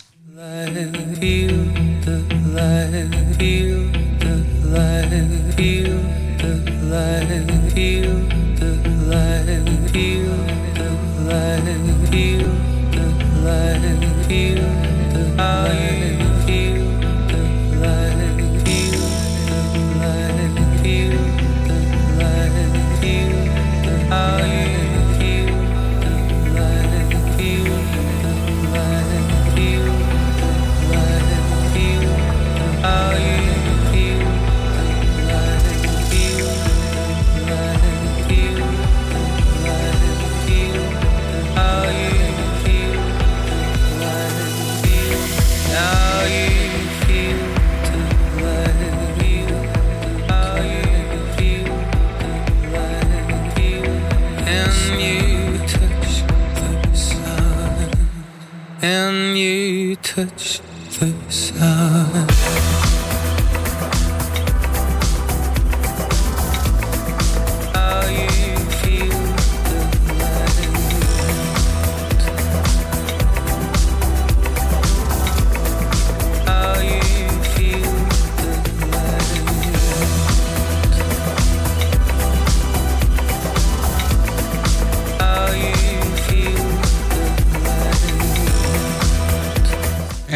touch 60.02 60.60
the 60.98 61.12
sun. 61.30 62.37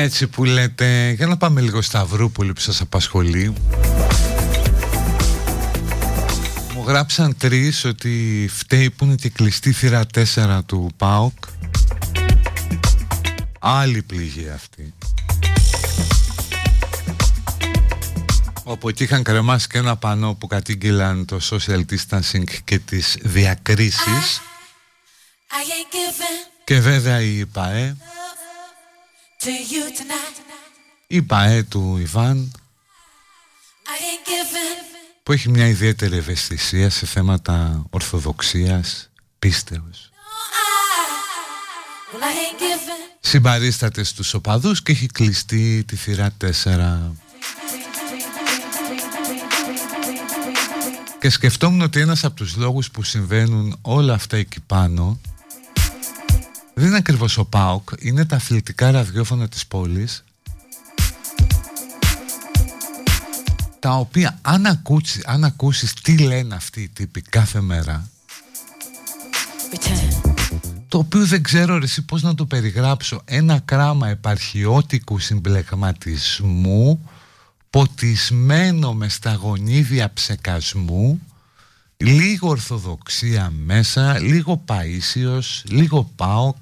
Έτσι 0.03 0.27
που 0.27 0.45
λέτε, 0.45 1.11
για 1.11 1.27
να 1.27 1.37
πάμε 1.37 1.61
λίγο 1.61 1.83
στα 1.83 2.01
Αυρούπολη 2.01 2.53
που 2.53 2.61
σας 2.61 2.81
απασχολεί. 2.81 3.55
Μου 6.75 6.85
γράψαν 6.87 7.37
τρεις 7.37 7.85
ότι 7.85 8.49
φταίει 8.53 8.91
που 8.91 9.05
είναι 9.05 9.15
και 9.15 9.29
κλειστή 9.29 9.73
θύρα 9.73 10.03
4 10.35 10.61
του 10.67 10.91
ΠΑΟΚ. 10.97 11.33
Άλλη 13.59 14.03
πληγή 14.03 14.49
αυτή. 14.55 14.95
Όπου 18.63 18.89
εκεί 18.89 19.03
είχαν 19.03 19.23
κρεμάσει 19.23 19.67
και 19.67 19.79
ένα 19.79 19.97
πανό 19.97 20.35
που 20.35 20.47
κατήγγυλαν 20.47 21.25
το 21.25 21.39
social 21.51 21.83
distancing 21.91 22.45
και 22.65 22.79
τις 22.79 23.19
διακρίσεις. 23.23 24.41
Και 26.65 26.81
βέβαια 26.81 27.21
η 27.21 27.47
ΠΑΕ 27.47 27.97
η 31.07 31.23
ΠΑΕ 31.23 31.63
του 31.63 31.97
Ιβάν 32.01 32.53
που 35.23 35.33
έχει 35.33 35.49
μια 35.49 35.67
ιδιαίτερη 35.67 36.17
ευαισθησία 36.17 36.91
σε 36.91 37.07
θέματα 37.07 37.85
ορθοδοξίας, 37.91 39.11
πίστεως. 39.39 40.11
Συμπαρίσταται 43.21 44.03
στους 44.03 44.35
οπαδούς 44.35 44.83
και 44.83 44.93
έχει 44.93 45.07
κλειστεί 45.07 45.85
τη 45.87 45.97
θύρα 45.97 46.31
4. 46.31 47.13
Και 51.21 51.31
σκεφτόμουν 51.31 51.81
ότι 51.81 52.01
ένας 52.01 52.25
από 52.25 52.37
τους 52.37 52.57
λόγους 52.57 52.91
που 52.91 53.03
συμβαίνουν 53.03 53.79
όλα 53.83 54.15
αυτά 54.15 54.37
εκεί 54.37 54.61
πάνω 54.61 55.21
δεν 56.75 56.87
είναι 56.87 56.97
ακριβώς 56.97 57.39
ο 57.39 57.45
ΠΑΟΚ, 57.45 57.89
είναι 57.99 58.25
τα 58.25 58.37
αθλητικά 58.37 58.91
ραδιόφωνα 58.91 59.49
της 59.49 59.67
πόλης 59.67 60.25
τα 63.79 63.91
οποία 63.91 64.39
αν 64.43 64.67
ακούσεις, 64.67 65.27
αν 65.27 65.45
ακούσεις 65.45 65.93
τι 65.93 66.19
λένε 66.19 66.55
αυτοί 66.55 66.81
οι 66.81 66.89
τύποι 66.89 67.21
κάθε 67.21 67.61
μέρα 67.61 68.09
το 70.89 70.99
οποίο 70.99 71.27
δεν 71.27 71.43
ξέρω 71.43 71.79
ρε, 71.79 71.85
εσύ 71.85 72.03
πώς 72.03 72.23
να 72.23 72.35
το 72.35 72.47
περιγράψω 72.47 73.23
ένα 73.25 73.59
κράμα 73.59 74.09
επαρχιώτικου 74.09 75.19
συμπλεγματισμού 75.19 77.11
ποτισμένο 77.71 78.95
με 78.95 79.09
σταγονίδια 79.09 80.13
ψεκασμού 80.15 81.21
λίγο 82.05 82.49
ορθοδοξία 82.49 83.53
μέσα 83.65 84.19
λίγο 84.19 84.65
παΐσιος, 84.69 85.63
λίγο 85.69 86.11
πάοκ. 86.17 86.57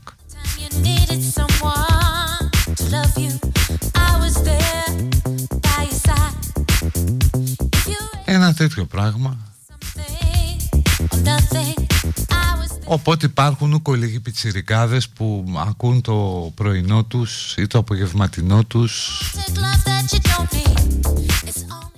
Ένα 8.25 8.55
τέτοιο 8.55 8.85
πράγμα. 8.85 9.37
Οπότε 12.85 13.27
υπάρχουν 13.27 13.73
ούκο 13.73 13.95
λίγοι 13.95 14.21
πιτσιρικάδες 14.21 15.09
που 15.09 15.45
ακούν 15.69 16.01
το 16.01 16.51
πρωινό 16.55 17.05
τους 17.05 17.55
ή 17.57 17.67
το 17.67 17.79
απογευματινό 17.79 18.65
τους 18.65 19.21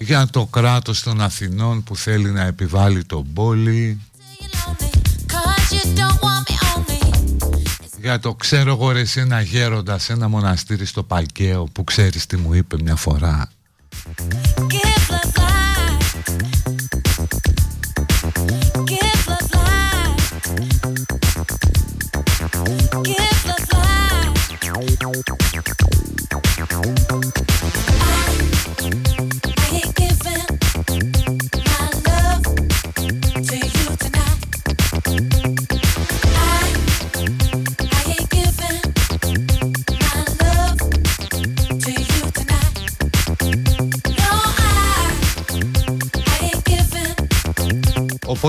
για 0.02 0.26
το 0.26 0.46
κράτος 0.46 1.02
των 1.02 1.20
Αθηνών 1.20 1.82
που 1.82 1.96
θέλει 1.96 2.30
να 2.30 2.42
επιβάλλει 2.42 3.04
τον 3.04 3.32
πόλη 3.32 4.00
για 8.00 8.18
το 8.18 8.34
ξέρω 8.34 8.72
εγώ 8.72 8.90
ρε 8.90 9.00
εσύ 9.00 9.20
ένα 9.20 9.40
γέροντα 9.40 9.98
σε 9.98 10.12
ένα 10.12 10.28
μοναστήρι 10.28 10.84
στο 10.84 11.02
Παϊκαίο 11.02 11.64
που 11.72 11.84
ξέρεις 11.84 12.26
τι 12.26 12.36
μου 12.36 12.54
είπε 12.54 12.76
μια 12.82 12.96
φορά 12.96 13.50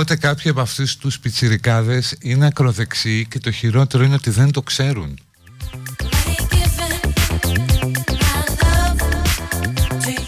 Οπότε 0.03 0.27
κάποιοι 0.27 0.51
από 0.51 0.61
αυτούς 0.61 0.97
τους 0.97 1.19
πιτσιρικάδες 1.19 2.15
είναι 2.19 2.45
ακροδεξιοί 2.45 3.25
και 3.25 3.39
το 3.39 3.51
χειρότερο 3.51 4.03
είναι 4.03 4.13
ότι 4.13 4.29
δεν 4.29 4.51
το 4.51 4.61
ξέρουν. 4.61 5.19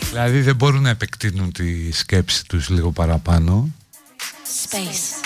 Δηλαδή 0.09 0.41
δεν 0.41 0.55
μπορούν 0.55 0.81
να 0.81 0.89
επεκτείνουν 0.89 1.51
τη 1.51 1.91
σκέψη 1.91 2.45
τους 2.45 2.69
λίγο 2.69 2.91
παραπάνω. 2.91 3.69
Space. 4.69 5.25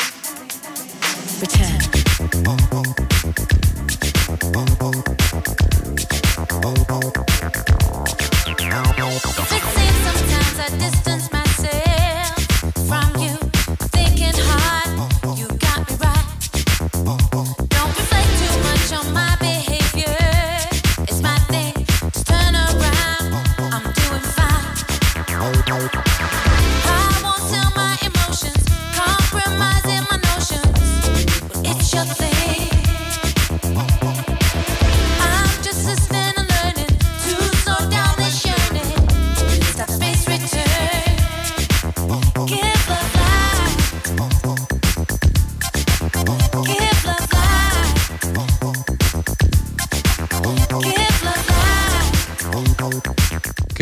Thinking 13.77 14.33
hard, 14.33 15.37
you 15.37 15.47
got 15.59 15.87
me 15.87 15.95
right. 16.01 17.48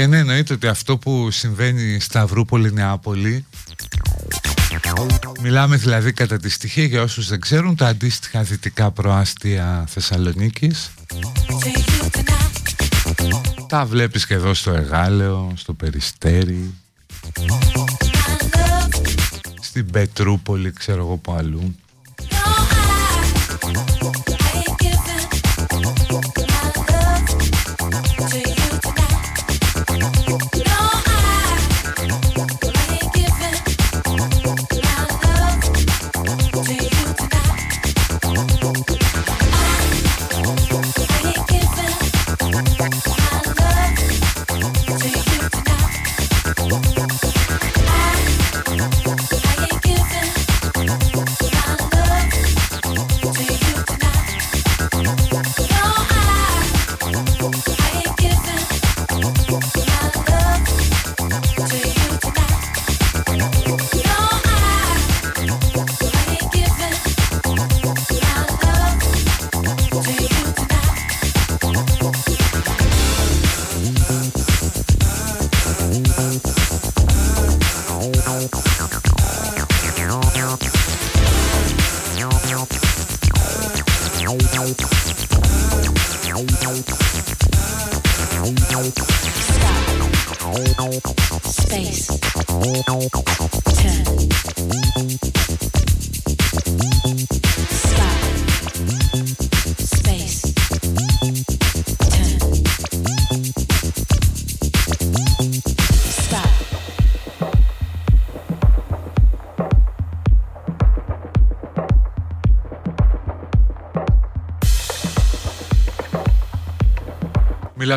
Ναι, 0.05 0.17
εννοείται 0.17 0.53
ότι 0.53 0.67
αυτό 0.67 0.97
που 0.97 1.31
συμβαίνει 1.31 1.99
στα 1.99 2.21
Αυρούπολη 2.21 2.73
Νεάπολη 2.73 3.45
Μιλάμε 5.41 5.75
δηλαδή 5.75 6.13
κατά 6.13 6.37
τη 6.37 6.49
στοιχεία 6.49 6.83
για 6.83 7.01
όσους 7.01 7.27
δεν 7.27 7.39
ξέρουν 7.39 7.75
τα 7.75 7.87
αντίστοιχα 7.87 8.41
δυτικά 8.41 8.91
προάστια 8.91 9.85
Θεσσαλονίκης. 9.87 10.91
Τα 13.67 13.85
βλέπεις 13.85 14.25
και 14.25 14.33
εδώ 14.33 14.53
στο 14.53 14.71
Εγάλεο, 14.71 15.53
στο 15.55 15.73
Περιστέρι 15.73 16.73
Στην 19.61 19.91
Πετρούπολη 19.91 20.71
ξέρω 20.71 20.99
εγώ 20.99 21.17
που 21.17 21.31
αλλού 21.31 21.75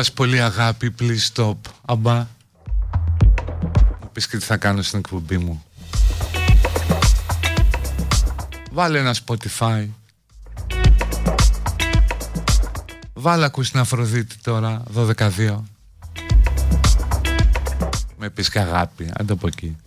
μιλάς 0.01 0.15
πολύ 0.15 0.41
αγάπη, 0.41 0.95
please 0.99 1.33
stop. 1.33 1.55
Αμπά. 1.85 2.13
Να 4.01 4.07
πεις 4.13 4.27
και 4.27 4.37
τι 4.37 4.45
θα 4.45 4.57
κάνω 4.57 4.81
στην 4.81 4.99
εκπομπή 4.99 5.37
μου. 5.37 5.63
Βάλε 8.71 8.99
ένα 8.99 9.15
Spotify. 9.25 9.87
Βάλε 13.13 13.45
ακούς 13.45 13.71
την 13.71 13.79
Αφροδίτη 13.79 14.35
τώρα, 14.43 14.83
12-2. 14.95 15.63
Με 18.17 18.29
πεις 18.29 18.49
και 18.49 18.59
αγάπη, 18.59 19.11
άντε 19.13 19.33
από 19.33 19.47
εκεί. 19.47 19.77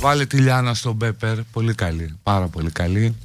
Βάλε 0.00 0.26
τη 0.26 0.36
Λιάνα 0.36 0.74
στον 0.74 0.94
Μπέπερ, 0.94 1.42
πολύ 1.42 1.74
καλή, 1.74 2.18
πάρα 2.22 2.46
πολύ 2.46 2.70
καλή. 2.70 3.16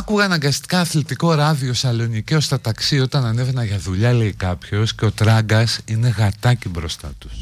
Άκουγα 0.00 0.24
αναγκαστικά 0.24 0.80
αθλητικό 0.80 1.34
ράδιο 1.34 1.74
Σαλονικαίο 1.74 2.40
στα 2.40 2.60
ταξί 2.60 3.00
όταν 3.00 3.24
ανέβαινα 3.24 3.64
για 3.64 3.78
δουλειά, 3.78 4.12
λέει 4.12 4.32
κάποιος, 4.32 4.94
και 4.94 5.04
ο 5.04 5.12
τράγκας 5.12 5.78
είναι 5.84 6.08
γατάκι 6.08 6.68
μπροστά 6.68 7.12
τους. 7.18 7.32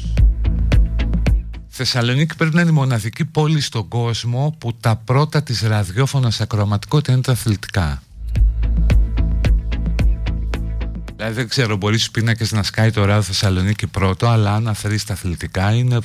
Θεσσαλονίκη 1.67 2.35
πρέπει 2.35 2.55
να 2.55 2.61
είναι 2.61 2.69
η 2.69 2.73
μοναδική 2.73 3.25
πόλη 3.25 3.61
στον 3.61 3.87
κόσμο 3.87 4.55
που 4.57 4.73
τα 4.73 4.95
πρώτα 4.95 5.43
της 5.43 5.61
ραδιόφωνα 5.61 6.31
σε 6.31 6.43
ακροαματικότητα 6.43 7.11
είναι 7.11 7.21
τα 7.21 7.31
αθλητικά. 7.31 8.01
Δηλαδή 11.15 11.33
δεν 11.33 11.47
ξέρω, 11.47 11.75
μπορείς 11.75 11.99
στους 11.99 12.11
πίνακες 12.11 12.51
να 12.51 12.63
σκάει 12.63 12.91
το 12.91 13.05
ράδιο 13.05 13.21
Θεσσαλονίκη 13.21 13.87
πρώτο, 13.87 14.27
αλλά 14.27 14.53
αν 14.53 14.67
αφαιρείς 14.67 15.03
τα 15.03 15.13
αθλητικά 15.13 15.73
είναι... 15.73 15.99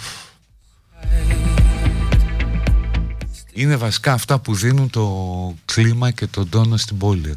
Είναι 3.57 3.77
βασικά 3.77 4.13
αυτά 4.13 4.39
που 4.39 4.55
δίνουν 4.55 4.91
το 4.91 5.55
κλίμα 5.65 6.11
και 6.11 6.27
τον 6.27 6.49
τόνο 6.49 6.77
στην 6.77 6.99
πόλη. 6.99 7.35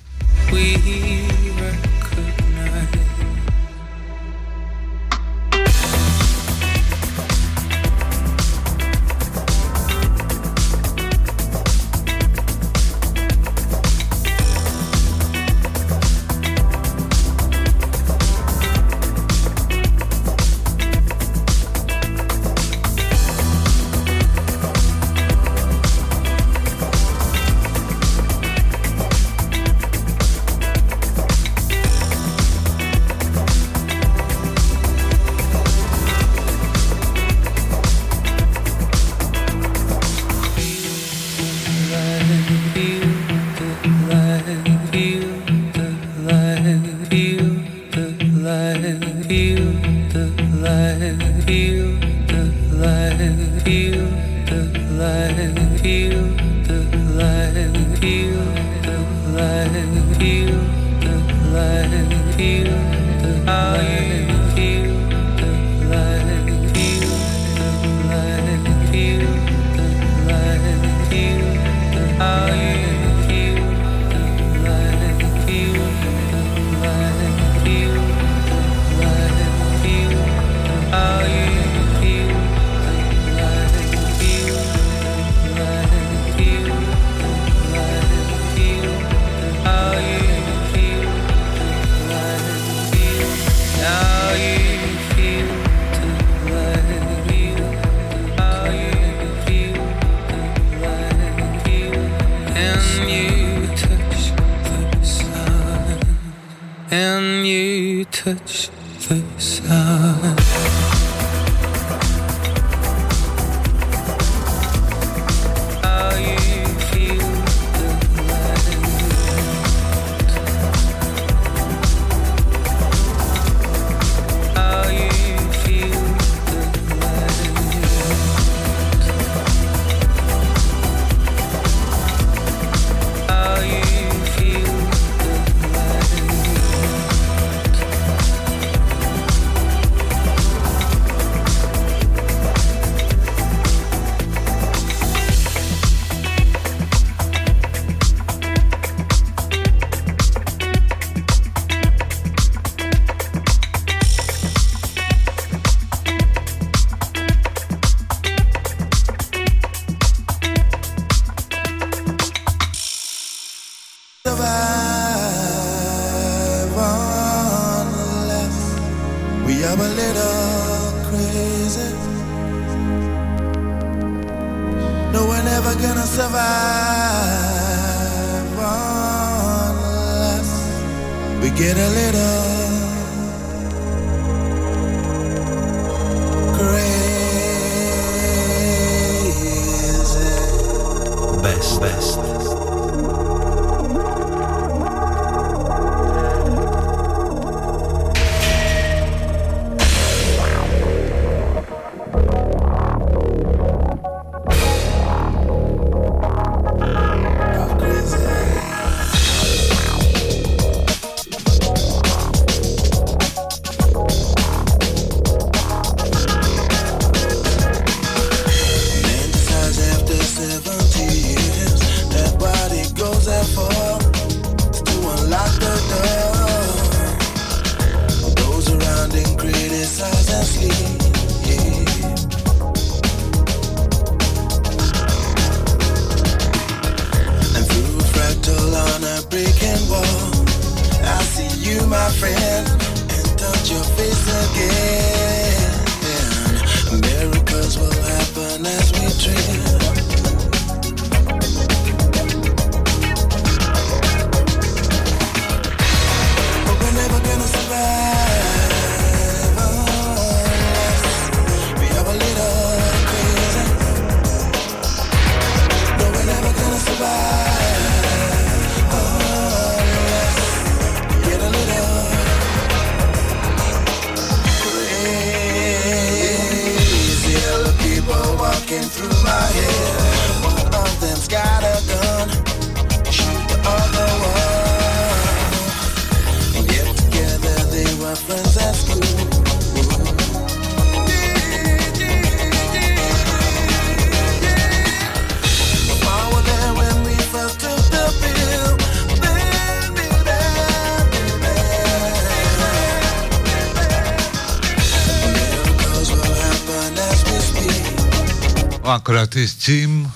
Ακροατής 309.27 309.57
Jim 309.65 310.09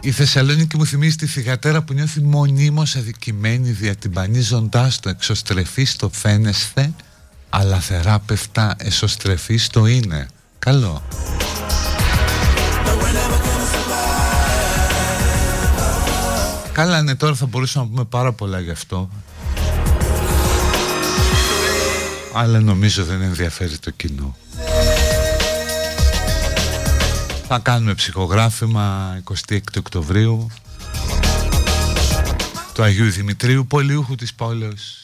η 0.00 0.10
Θεσσαλονίκη 0.10 0.76
μου 0.76 0.86
θυμίζει 0.86 1.16
τη 1.16 1.26
θυγατέρα 1.26 1.82
που 1.82 1.92
νιώθει 1.92 2.20
μονίμως 2.20 2.96
αδικημένη 2.96 3.70
διατυμπανίζοντάς 3.70 5.00
το 5.00 5.08
εξωστρεφή 5.08 5.84
στο 5.84 6.10
φαίνεσθε 6.12 6.92
αλλά 7.48 7.80
θεράπευτα 7.80 8.74
εσωστρεφή 8.78 9.56
στο 9.56 9.86
είναι. 9.86 10.26
Καλό. 10.58 11.02
Καλά 16.72 17.02
ναι 17.02 17.14
τώρα 17.14 17.34
θα 17.34 17.46
μπορούσαμε 17.46 17.84
να 17.84 17.90
πούμε 17.90 18.04
πάρα 18.04 18.32
πολλά 18.32 18.60
γι' 18.60 18.70
αυτό 18.70 19.10
αλλά 22.34 22.60
νομίζω 22.60 23.04
δεν 23.04 23.22
ενδιαφέρει 23.22 23.78
το 23.78 23.90
κοινό. 23.90 24.36
Θα 27.54 27.60
κάνουμε 27.60 27.94
ψυχογράφημα 27.94 29.18
26 29.50 29.58
Οκτωβρίου 29.78 30.46
του 32.74 32.82
Αγίου 32.82 33.10
Δημητρίου, 33.10 33.66
πολιούχου 33.66 34.14
της 34.14 34.34
πόλεως. 34.34 35.01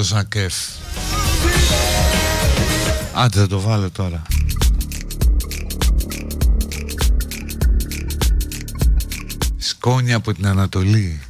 Το 0.00 0.06
Ζακέφ 0.06 0.54
Άντε 3.12 3.38
θα 3.40 3.46
το 3.46 3.60
βάλω 3.60 3.90
τώρα. 3.90 4.22
Σκόνια 9.56 10.16
από 10.16 10.34
την 10.34 10.46
Ανατολή 10.46 11.20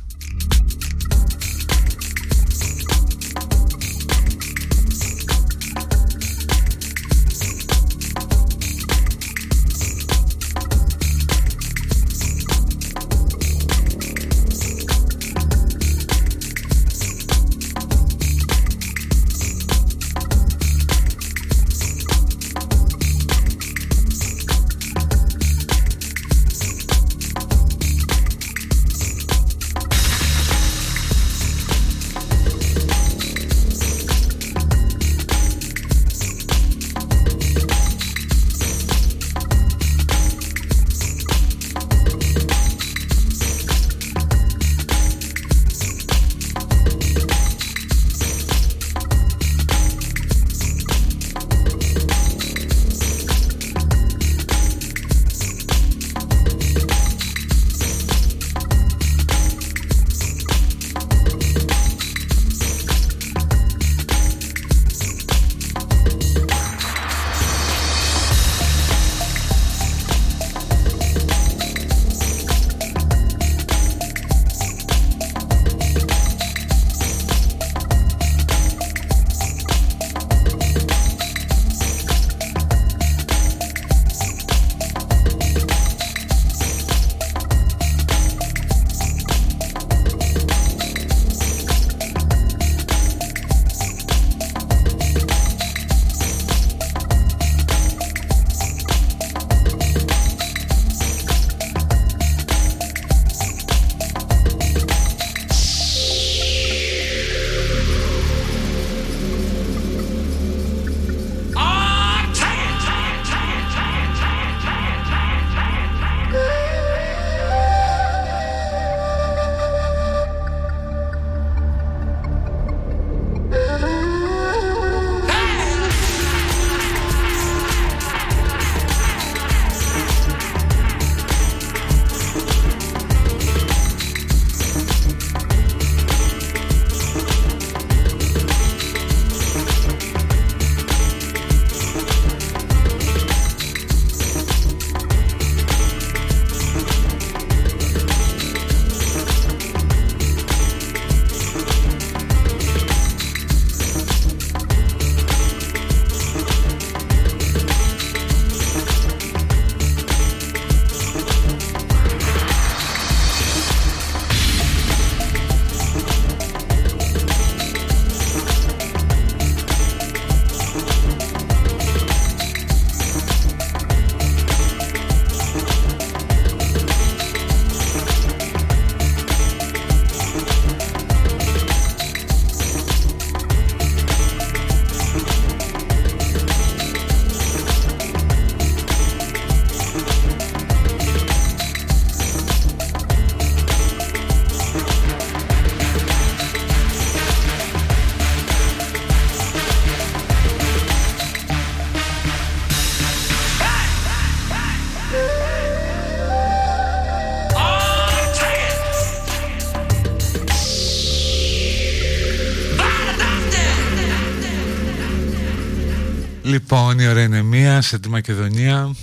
ώρα 217.11 217.23
είναι 217.23 217.43
μία 217.43 217.81
σε 217.81 217.99
τη 217.99 218.09
Μακεδονία. 218.09 218.95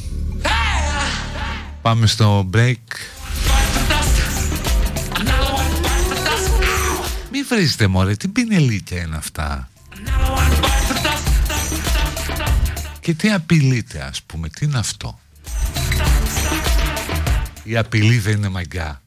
Πάμε 1.81 2.07
στο 2.07 2.49
break. 2.53 2.75
Μη 7.31 7.41
βρίζετε 7.49 7.87
μωρέ, 7.87 8.15
τι 8.15 8.27
πινελίκια 8.27 9.01
είναι 9.01 9.15
αυτά. 9.15 9.69
Και 12.99 13.13
τι 13.13 13.31
απειλείτε 13.31 14.01
ας 14.01 14.21
πούμε, 14.21 14.49
τι 14.49 14.65
είναι 14.65 14.77
αυτό. 14.77 15.19
Η 17.63 17.77
απειλή 17.77 18.17
δεν 18.17 18.37
είναι 18.37 18.49
μαγκά. 18.49 19.01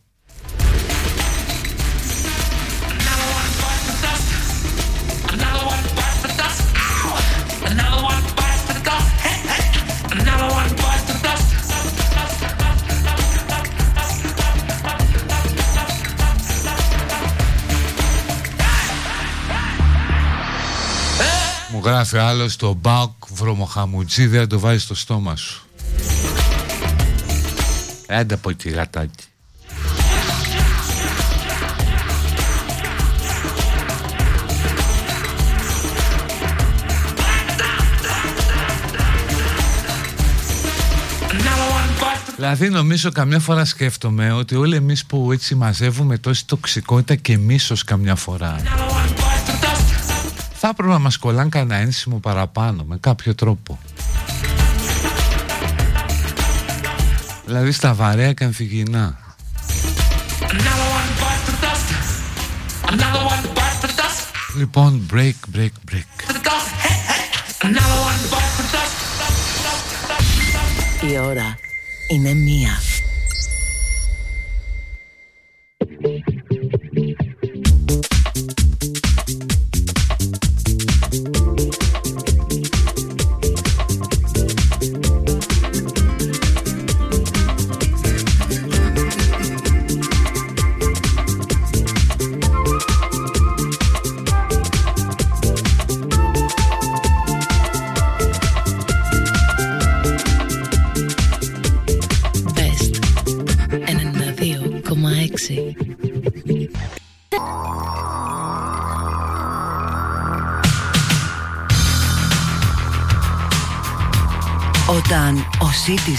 Μου 21.81 21.87
γράφει 21.87 22.19
άλλος 22.19 22.57
το 22.57 22.75
μπακ 22.75 23.11
βρωμοχαμουτζί 23.33 24.27
δεν 24.27 24.49
το 24.49 24.59
βάζεις 24.59 24.83
στο 24.83 24.95
στόμα 24.95 25.37
σου. 25.37 25.63
Έντε 28.07 28.35
από 28.35 28.51
εκεί 28.51 28.69
γατάκι. 28.69 29.25
Δηλαδή 42.37 42.69
νομίζω 42.69 43.13
καμιά 43.13 43.39
φορά 43.39 43.65
σκέφτομαι 43.65 44.33
ότι 44.33 44.55
όλοι 44.55 44.77
εμείς 44.77 45.07
που 45.07 45.33
έτσι 45.33 45.55
μαζεύουμε 45.55 46.19
τόση 46.19 46.47
τοξικότητα 46.47 47.15
και 47.15 47.39
μίσος 47.39 47.85
καμιά 47.85 48.15
φορά 48.15 48.57
θα 50.63 50.69
έπρεπε 50.69 50.93
να 50.93 50.99
μας 50.99 51.17
κολλάν 51.17 51.49
κανένα 51.49 51.81
ένσημο 51.81 52.19
παραπάνω 52.19 52.85
με 52.85 52.97
κάποιο 53.01 53.35
τρόπο. 53.35 53.79
Δηλαδή 57.47 57.73
στα 57.73 57.95
βαρέα 57.95 58.33
και 58.33 58.45
ανθυγινά. 58.45 59.19
Λοιπόν, 64.57 65.07
break, 65.13 65.57
break, 65.57 65.93
break. 65.93 66.33
Η 71.11 71.19
ώρα 71.19 71.59
είναι 72.09 72.35
μία. 72.35 72.90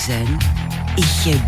Citizen 0.02 0.38
είχε 0.96 1.44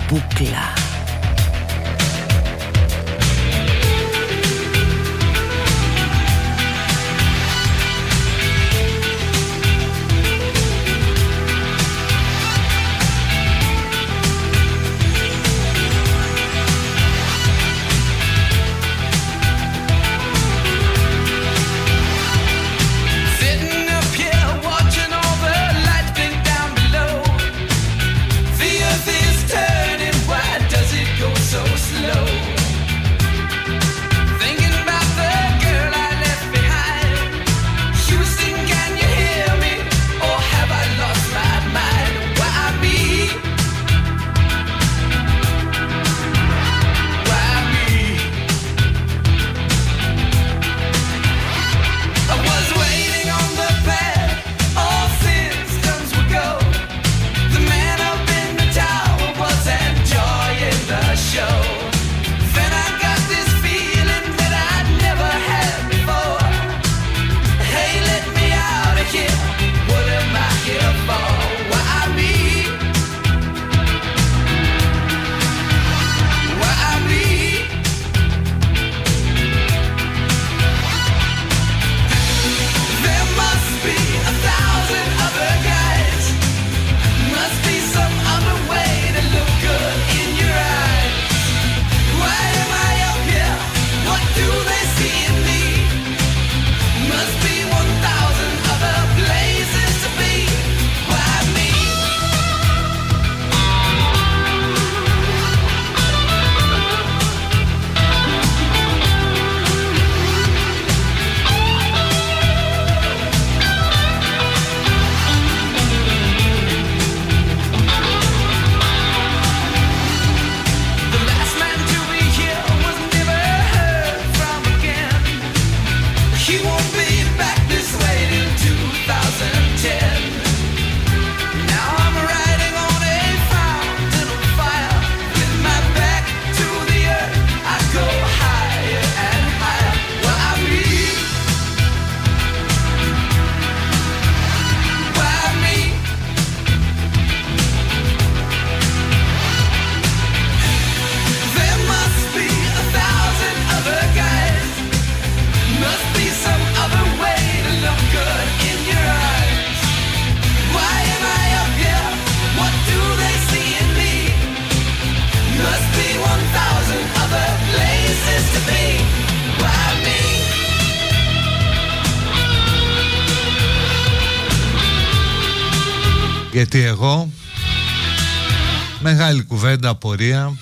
απορία 179.93 180.57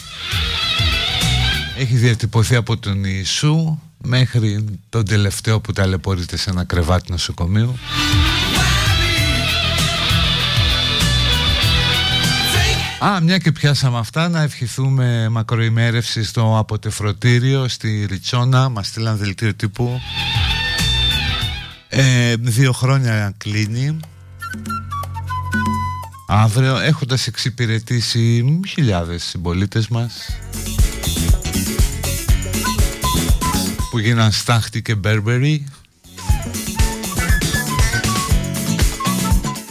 Έχει 1.78 1.96
διατυπωθεί 1.96 2.56
από 2.56 2.78
τον 2.78 3.04
Ιησού 3.04 3.80
Μέχρι 4.04 4.66
τον 4.90 5.06
τελευταίο 5.06 5.60
που 5.60 5.74
ταλαιπωρείται 5.74 6.38
σε 6.38 6.50
ένα 6.50 6.64
κρεβάτι 6.64 7.12
νοσοκομείου 7.12 7.76
Α, 13.04 13.22
μια 13.22 13.38
και 13.38 13.52
πιάσαμε 13.52 13.98
αυτά, 13.98 14.30
να 14.30 14.42
ευχηθούμε 14.42 15.30
μακροημέρευση 15.30 16.24
στο 16.24 16.58
αποτεφρωτήριο 16.58 17.68
στη 17.68 18.06
Ριτσόνα. 18.10 18.70
Μας 18.70 18.88
στείλαν 18.88 19.18
δελτίο 19.18 19.54
τύπου. 19.54 20.00
Ε, 21.88 22.36
δύο 22.40 22.72
χρόνια 22.72 23.34
κλείνει. 23.38 24.00
Αύριο 26.34 26.78
έχοντας 26.78 27.28
εξυπηρετήσει 27.28 28.60
χιλιάδες 28.68 29.24
συμπολίτες 29.24 29.88
μας 29.88 30.30
που 33.90 34.00
γίναν 34.00 34.32
Στάχτη 34.32 34.82
και 34.82 34.96
Μπέρμπερι. 34.96 35.68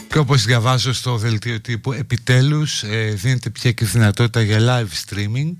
Και 0.07 0.17
όπως 0.17 0.43
διαβάζω 0.43 0.93
στο 0.93 1.17
δελτίο 1.17 1.61
τύπου 1.61 1.91
Επιτέλους 1.91 2.83
ε, 2.83 3.13
δίνεται 3.15 3.49
πια 3.49 3.71
και 3.71 3.85
δυνατότητα 3.85 4.41
για 4.41 4.59
live 4.59 5.09
streaming. 5.09 5.53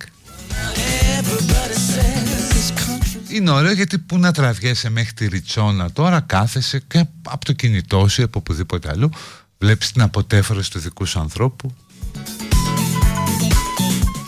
Είναι 3.29 3.51
ωραίο 3.51 3.71
γιατί 3.71 3.97
που 3.97 4.17
να 4.17 4.31
τραβιέσαι 4.31 4.89
μέχρι 4.89 5.13
τη 5.13 5.27
Ριτσόνα 5.27 5.91
Τώρα 5.91 6.19
κάθεσαι 6.19 6.79
και 6.87 7.05
από 7.23 7.45
το 7.45 7.53
κινητό 7.53 8.07
σου 8.07 8.23
από 8.23 8.39
οπουδήποτε 8.39 8.89
αλλού 8.89 9.09
Βλέπεις 9.61 9.91
την 9.91 10.01
αποτέφρωση 10.01 10.71
του 10.71 10.79
δικού 10.79 11.05
σου 11.05 11.19
ανθρώπου. 11.19 11.75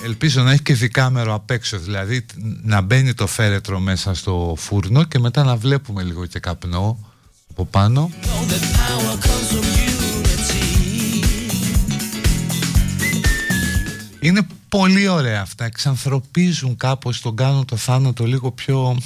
Ελπίζω 0.03 0.41
να 0.41 0.51
έχει 0.51 0.61
και 0.61 0.73
δικάμερο 0.73 1.33
απ' 1.33 1.51
έξω 1.51 1.77
Δηλαδή 1.77 2.25
να 2.63 2.81
μπαίνει 2.81 3.13
το 3.13 3.27
φέρετρο 3.27 3.79
μέσα 3.79 4.13
στο 4.13 4.55
φούρνο 4.57 5.03
Και 5.03 5.19
μετά 5.19 5.43
να 5.43 5.55
βλέπουμε 5.55 6.03
λίγο 6.03 6.25
και 6.25 6.39
καπνό 6.39 7.13
από 7.49 7.65
πάνω. 7.65 8.11
Είναι 14.19 14.47
πολύ 14.69 15.07
ωραία 15.07 15.41
αυτά. 15.41 15.65
Εξανθρωπίζουν 15.65 16.77
κάπως 16.77 17.21
τον 17.21 17.35
κάνουν 17.35 17.65
το 17.65 17.75
θάνατο 17.75 18.25
λίγο 18.25 18.51
πιο 18.51 18.97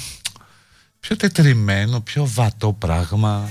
Πιο 1.00 1.16
τετριμένο, 1.16 2.00
πιο 2.00 2.26
βατό 2.26 2.72
πράγμα 2.72 3.48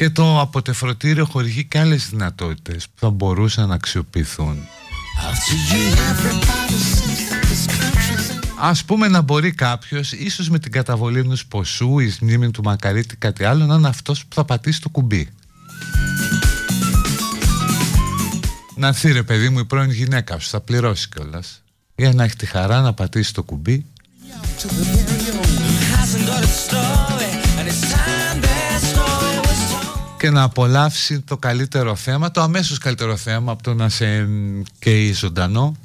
Και 0.00 0.10
το 0.10 0.40
αποτεφρωτήριο 0.40 1.24
χορηγεί 1.24 1.64
και 1.64 1.78
άλλες 1.78 2.08
δυνατότητες 2.08 2.88
που 2.88 2.94
θα 3.00 3.10
μπορούσαν 3.10 3.68
να 3.68 3.74
αξιοποιηθούν. 3.74 4.56
Ας 8.60 8.84
πούμε 8.84 9.08
να 9.08 9.20
μπορεί 9.20 9.52
κάποιος, 9.52 10.12
ίσως 10.12 10.50
με 10.50 10.58
την 10.58 10.72
καταβολή 10.72 11.18
ενός 11.18 11.46
ποσού, 11.46 11.98
η 11.98 12.16
μνήμη 12.20 12.50
του 12.50 12.62
Μακαρίτη 12.62 13.16
κάτι 13.16 13.44
άλλο, 13.44 13.66
να 13.66 13.74
είναι 13.74 13.88
αυτός 13.88 14.26
που 14.26 14.34
θα 14.34 14.44
πατήσει 14.44 14.80
το 14.80 14.88
κουμπί. 14.88 15.28
Να 18.76 18.86
έρθει 18.86 19.12
ρε 19.12 19.22
παιδί 19.22 19.48
μου 19.48 19.58
η 19.58 19.64
πρώην 19.64 19.90
γυναίκα 19.90 20.38
σου, 20.38 20.48
θα 20.48 20.60
πληρώσει 20.60 21.08
κιόλας. 21.08 21.62
Για 21.94 22.12
να 22.12 22.24
έχει 22.24 22.36
τη 22.36 22.46
χαρά 22.46 22.80
να 22.80 22.92
πατήσει 22.92 23.34
το 23.34 23.42
κουμπί 23.42 23.86
και 30.20 30.30
να 30.30 30.42
απολαύσει 30.42 31.20
το 31.20 31.36
καλύτερο 31.36 31.94
θέμα, 31.94 32.30
το 32.30 32.40
αμέσως 32.40 32.78
καλύτερο 32.78 33.16
θέμα 33.16 33.52
από 33.52 33.62
το 33.62 33.74
να 33.74 33.88
σε 33.88 34.28
καίει 34.78 35.12
ζωντανό. 35.12 35.76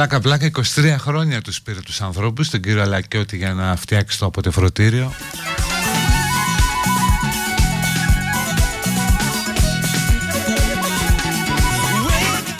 Πλάκα 0.00 0.20
πλάκα 0.20 0.50
23 0.74 0.94
χρόνια 0.98 1.42
τους 1.42 1.62
πήρε 1.62 1.80
τους 1.80 2.00
ανθρώπους 2.00 2.50
Τον 2.50 2.60
κύριο 2.60 2.82
Αλακιώτη 2.82 3.36
για 3.36 3.54
να 3.54 3.76
φτιάξει 3.76 4.18
το 4.18 4.26
αποτεφρωτήριο 4.26 5.12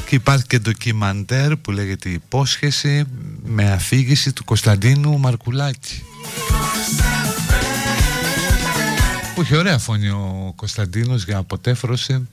Και 0.07 0.15
υπάρχει 0.15 0.47
και 0.47 0.59
ντοκιμαντέρ 0.59 1.57
που 1.57 1.71
λέγεται 1.71 2.09
«Υπόσχεση» 2.09 3.05
με 3.45 3.71
αφήγηση 3.73 4.33
του 4.33 4.45
Κωνσταντίνου 4.45 5.19
Μαρκουλάκη. 5.19 6.03
Που 9.35 9.41
έχει 9.41 9.57
ωραία 9.57 9.79
φωνή 9.79 10.09
ο 10.09 10.53
Κωνσταντίνος 10.57 11.25
για 11.25 11.37
αποτέφρωση. 11.37 12.29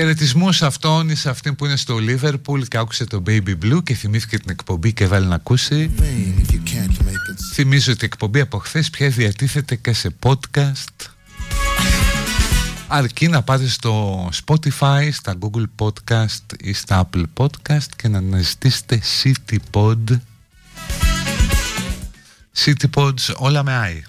Χαιρετισμού 0.00 0.52
σε 0.52 0.66
αυτόν 0.66 1.08
ή 1.08 1.14
σε 1.14 1.30
αυτήν 1.30 1.56
που 1.56 1.64
είναι 1.64 1.76
στο 1.76 1.98
Λίβερπουλ 1.98 2.62
και 2.62 2.78
άκουσε 2.78 3.04
το 3.04 3.22
Baby 3.26 3.54
Blue 3.62 3.82
και 3.84 3.94
θυμήθηκε 3.94 4.38
την 4.38 4.50
εκπομπή 4.50 4.92
και 4.92 5.06
βάλει 5.06 5.26
να 5.26 5.34
ακούσει. 5.34 5.90
Θυμίζω 7.52 7.92
ότι 7.92 8.04
η 8.04 8.06
εκπομπή 8.12 8.40
από 8.40 8.58
χθες 8.58 8.90
πια 8.90 9.08
διατίθεται 9.08 9.76
και 9.76 9.92
σε 9.92 10.14
podcast. 10.22 11.10
Αρκεί 12.88 13.28
να 13.28 13.42
πάτε 13.42 13.66
στο 13.66 14.28
Spotify, 14.44 15.08
στα 15.12 15.38
Google 15.40 15.64
Podcast 15.76 16.58
ή 16.60 16.72
στα 16.72 17.08
Apple 17.08 17.24
Podcast 17.36 17.88
και 17.96 18.08
να 18.08 18.18
αναζητήσετε 18.18 19.00
CityPod. 19.22 20.04
CityPods 22.64 23.34
όλα 23.36 23.62
με 23.62 24.02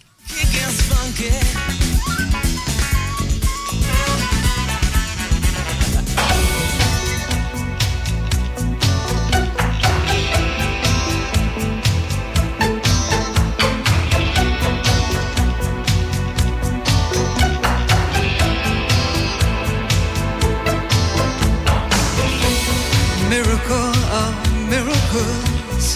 pearls. 25.12 25.96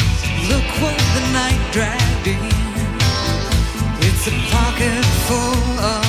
Look 0.49 0.68
what 0.82 0.97
the 1.16 1.24
night 1.32 1.61
dragged 1.72 2.28
in. 2.28 2.43
It's 4.07 4.28
a 4.28 4.36
pocket 4.51 5.05
full 5.28 5.80
of. 5.80 6.05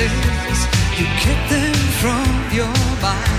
You 0.00 1.06
kept 1.18 1.50
them 1.50 1.74
from 2.00 2.54
your 2.54 2.72
mind. 3.02 3.37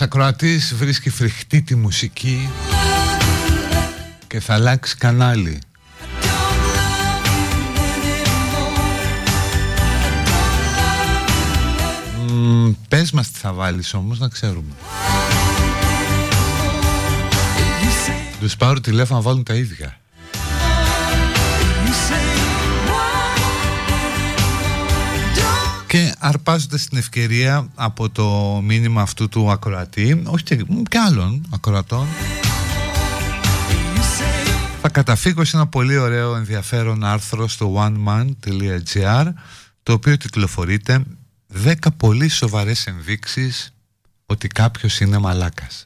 Ένας 0.00 0.10
ακροατής 0.10 0.74
βρίσκει 0.74 1.10
φρικτή 1.10 1.62
τη 1.62 1.74
μουσική 1.74 2.48
και 4.26 4.40
θα 4.40 4.54
αλλάξει 4.54 4.96
κανάλι. 4.96 5.58
Μ, 12.28 12.70
πες 12.88 13.10
μας 13.10 13.30
τι 13.30 13.38
θα 13.38 13.52
βάλεις 13.52 13.94
όμως 13.94 14.18
να 14.18 14.28
ξέρουμε. 14.28 14.72
Τους 18.40 18.56
πάρω 18.56 18.80
τηλέφωνο 18.80 19.18
να 19.18 19.24
βάλουν 19.24 19.42
τα 19.42 19.54
ίδια. 19.54 19.97
Αρπάζοντας 26.28 26.86
την 26.86 26.98
ευκαιρία 26.98 27.68
από 27.74 28.10
το 28.10 28.60
μήνυμα 28.64 29.02
αυτού 29.02 29.28
του 29.28 29.50
ακροατή, 29.50 30.22
όχι 30.26 30.44
και, 30.44 30.56
και 30.88 30.98
άλλων 30.98 31.46
ακροατών, 31.54 32.06
θα 34.80 34.88
καταφύγω 34.88 35.44
σε 35.44 35.56
ένα 35.56 35.66
πολύ 35.66 35.96
ωραίο 35.96 36.36
ενδιαφέρον 36.36 37.04
άρθρο 37.04 37.48
στο 37.48 37.74
oneman.gr 37.76 39.26
το 39.82 39.92
οποίο 39.92 40.16
κυκλοφορείται 40.16 41.02
10 41.64 41.74
πολύ 41.96 42.28
σοβαρές 42.28 42.86
ενδείξεις 42.86 43.74
ότι 44.26 44.48
κάποιος 44.48 45.00
είναι 45.00 45.18
μαλάκας. 45.18 45.84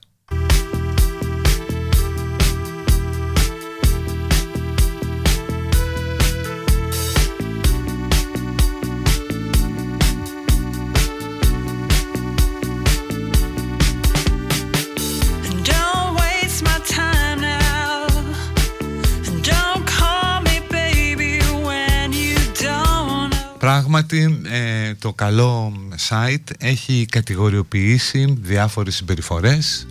Πράγματι 23.63 24.41
ε, 24.45 24.95
το 24.95 25.13
καλό 25.13 25.73
site 26.09 26.51
έχει 26.59 27.07
κατηγοριοποιήσει 27.11 28.39
διάφορες 28.41 28.95
συμπεριφορές 28.95 29.87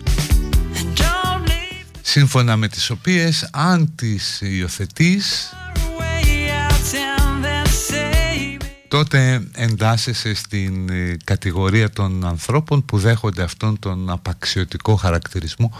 And 0.74 0.98
don't 0.98 1.48
leave 1.48 1.98
σύμφωνα 2.02 2.56
με 2.56 2.68
τις 2.68 2.90
οποίες 2.90 3.48
αν 3.52 3.94
τις 3.94 4.40
υιοθετείς 4.40 5.54
way 5.98 6.68
out 6.68 6.70
town 6.70 7.44
then 7.44 7.66
say 7.66 8.62
me. 8.62 8.66
τότε 8.88 9.48
εντάσσεσαι 9.54 10.34
στην 10.34 10.88
ε, 10.88 11.16
κατηγορία 11.24 11.90
των 11.90 12.26
ανθρώπων 12.26 12.84
που 12.84 12.98
δέχονται 12.98 13.42
αυτόν 13.42 13.78
τον 13.78 14.10
απαξιωτικό 14.10 14.96
χαρακτηρισμό 14.96 15.72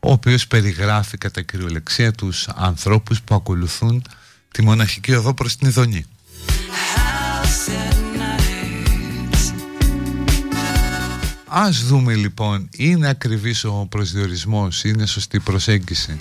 ο 0.00 0.12
οποίος 0.12 0.46
περιγράφει 0.46 1.18
κατά 1.18 1.42
κυριολεξία 1.42 2.12
τους 2.12 2.48
ανθρώπους 2.48 3.22
που 3.22 3.34
ακολουθούν 3.34 4.04
τη 4.50 4.62
μοναχική 4.62 5.14
οδό 5.14 5.34
προς 5.34 5.56
την 5.56 5.68
Ιδονή. 5.68 6.04
Ας 11.56 11.84
δούμε 11.84 12.14
λοιπόν, 12.14 12.68
είναι 12.76 13.08
ακριβής 13.08 13.64
ο 13.64 13.86
προσδιορισμός, 13.88 14.84
είναι 14.84 15.06
σωστή 15.06 15.36
η 15.36 15.40
προσέγγιση. 15.40 16.16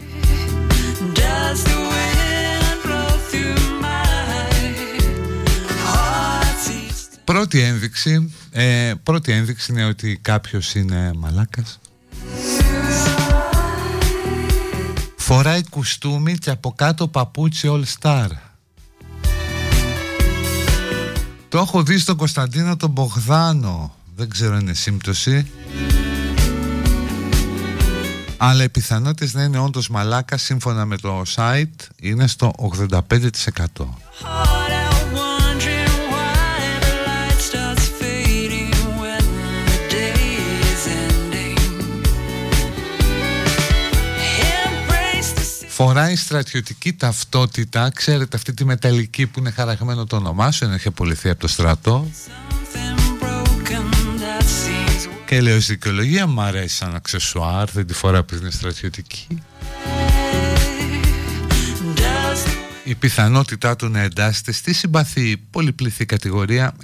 Does 1.14 1.64
the 1.64 1.78
wind 1.92 2.86
blow 2.86 3.10
through 3.32 3.82
my 3.82 4.06
heart? 5.86 6.68
each 6.70 7.20
Πρώτη 7.24 7.60
ένδειξη, 7.60 8.34
ε, 8.52 8.94
πρώτη 9.04 9.32
ένδειξη 9.32 9.72
είναι 9.72 9.86
ότι 9.86 10.20
κάποιος 10.22 10.76
είναι 10.76 11.12
μαλάκας. 11.16 11.80
Φοράει 15.16 15.70
κουστούμι 15.70 16.38
και 16.38 16.50
από 16.50 16.74
κάτω 16.76 17.08
παπούτσι 17.08 17.70
all 17.72 17.84
star. 18.00 18.30
Το 21.50 21.58
έχω 21.58 21.84
δει 21.84 21.98
στον 21.98 22.18
Κωνσταντίνο 22.18 22.76
τον 22.76 22.90
Μπογδάνο. 22.90 23.96
Δεν 24.16 24.30
ξέρω 24.30 24.55
αν 24.55 24.61
είναι 24.61 24.74
σύμπτωση. 24.74 25.47
Αλλά 28.38 28.64
οι 28.64 28.70
πιθανότητες 28.70 29.34
να 29.34 29.43
είναι 29.43 29.59
όντως 29.59 29.89
μαλάκα 29.89 30.38
σύμφωνα 30.38 30.86
με 30.86 30.97
το 30.97 31.22
site 31.36 31.88
είναι 31.99 32.28
στο 32.28 32.53
85%. 32.57 32.89
heart 34.24 34.72
out 34.86 35.03
wondering 35.20 35.95
why 36.14 36.57
the 36.86 36.93
light 37.07 37.39
starts 37.49 37.86
fading 37.99 38.74
when 39.01 39.24
the 39.70 39.80
day 39.95 40.24
is 40.72 40.84
ending. 41.05 41.57
Embrace 44.59 45.32
the 45.38 45.66
Φοράει 45.68 46.16
στρατιωτική 46.16 46.93
ταυτότητα, 46.93 47.89
ξέρετε 47.89 48.38
αυτή 48.38 48.53
τη 48.53 48.66
μεταλλική 48.66 49.28
που 49.28 49.39
είναι 49.39 49.51
χαραγμένο 49.51 50.05
το 50.05 50.16
όνομά 50.16 50.51
σου, 50.51 50.64
ενώ 50.66 50.74
έχει 50.74 50.88
απολυθεί 50.88 51.30
από 51.30 51.39
το 51.39 51.47
στρατό. 51.47 52.07
Και 55.34 55.42
λέω 55.42 55.60
στη 55.60 55.74
δικαιολογία 55.74 56.28
μου 56.28 56.42
αρέσει 56.42 56.76
σαν 56.76 56.96
αξεσουάρ, 56.96 57.70
δεν 57.72 57.88
τη 57.88 57.94
φορά 57.94 58.18
επειδή 58.18 58.42
είναι 58.42 58.52
στρατιωτική. 58.52 59.28
Does 61.96 62.52
η 62.84 62.96
πιθανότητά 62.96 63.76
του 63.76 63.90
να 63.90 64.00
εντάσσεται 64.00 64.52
στη 64.52 64.74
συμπαθή 64.74 65.38
πολυπληθή 65.50 66.06
κατηγορία 66.06 66.76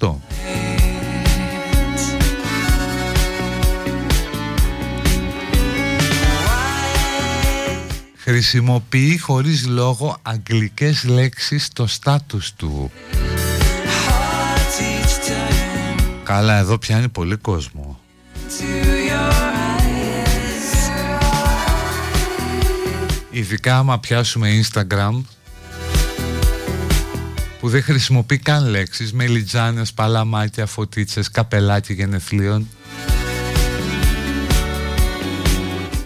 95%. 0.00 0.14
Χρησιμοποιεί 8.16 9.18
χωρίς 9.18 9.66
λόγο 9.66 10.18
αγγλικές 10.22 11.04
λέξεις 11.04 11.64
στο 11.64 11.86
στάτους 11.86 12.52
του. 12.52 12.90
Καλά, 16.26 16.58
εδώ 16.58 16.78
πιάνει 16.78 17.08
πολύ 17.08 17.36
κόσμο. 17.36 17.98
to 18.58 18.62
your 19.08 19.32
eyes. 19.32 20.66
Ειδικά 23.30 23.78
άμα 23.78 23.98
πιάσουμε 23.98 24.48
Instagram 24.62 25.22
που 27.60 27.68
δεν 27.68 27.82
χρησιμοποιεί 27.82 28.38
καν 28.38 28.66
λέξεις 28.68 29.12
μελιτζάνες, 29.12 29.92
παλαμάκια, 29.92 30.66
φωτίτσες, 30.66 31.30
καπελάκι 31.30 31.92
γενεθλίων 31.92 32.68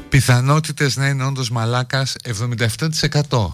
Πιθανότητες 0.09 0.97
να 0.97 1.09
είναι 1.09 1.25
όντως 1.25 1.51
μαλάκας 1.51 2.17
77% 2.25 3.51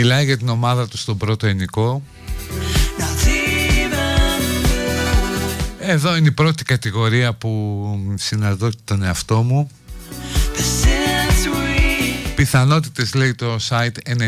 Μιλάει 0.00 0.24
για 0.24 0.38
την 0.38 0.48
ομάδα 0.48 0.88
του 0.88 0.96
στον 0.96 1.16
πρώτο 1.16 1.46
ενικό. 1.46 2.02
Not 2.98 3.26
even 3.26 4.00
Εδώ 5.78 6.16
είναι 6.16 6.28
η 6.28 6.32
πρώτη 6.32 6.64
κατηγορία 6.64 7.32
που 7.32 8.14
συναντώ 8.14 8.70
τον 8.84 9.02
εαυτό 9.02 9.42
μου. 9.42 9.70
But 9.70 10.58
since 10.58 11.46
we 11.46 12.34
Πιθανότητες 12.34 13.14
λέει 13.14 13.34
το 13.34 13.56
site 13.68 14.26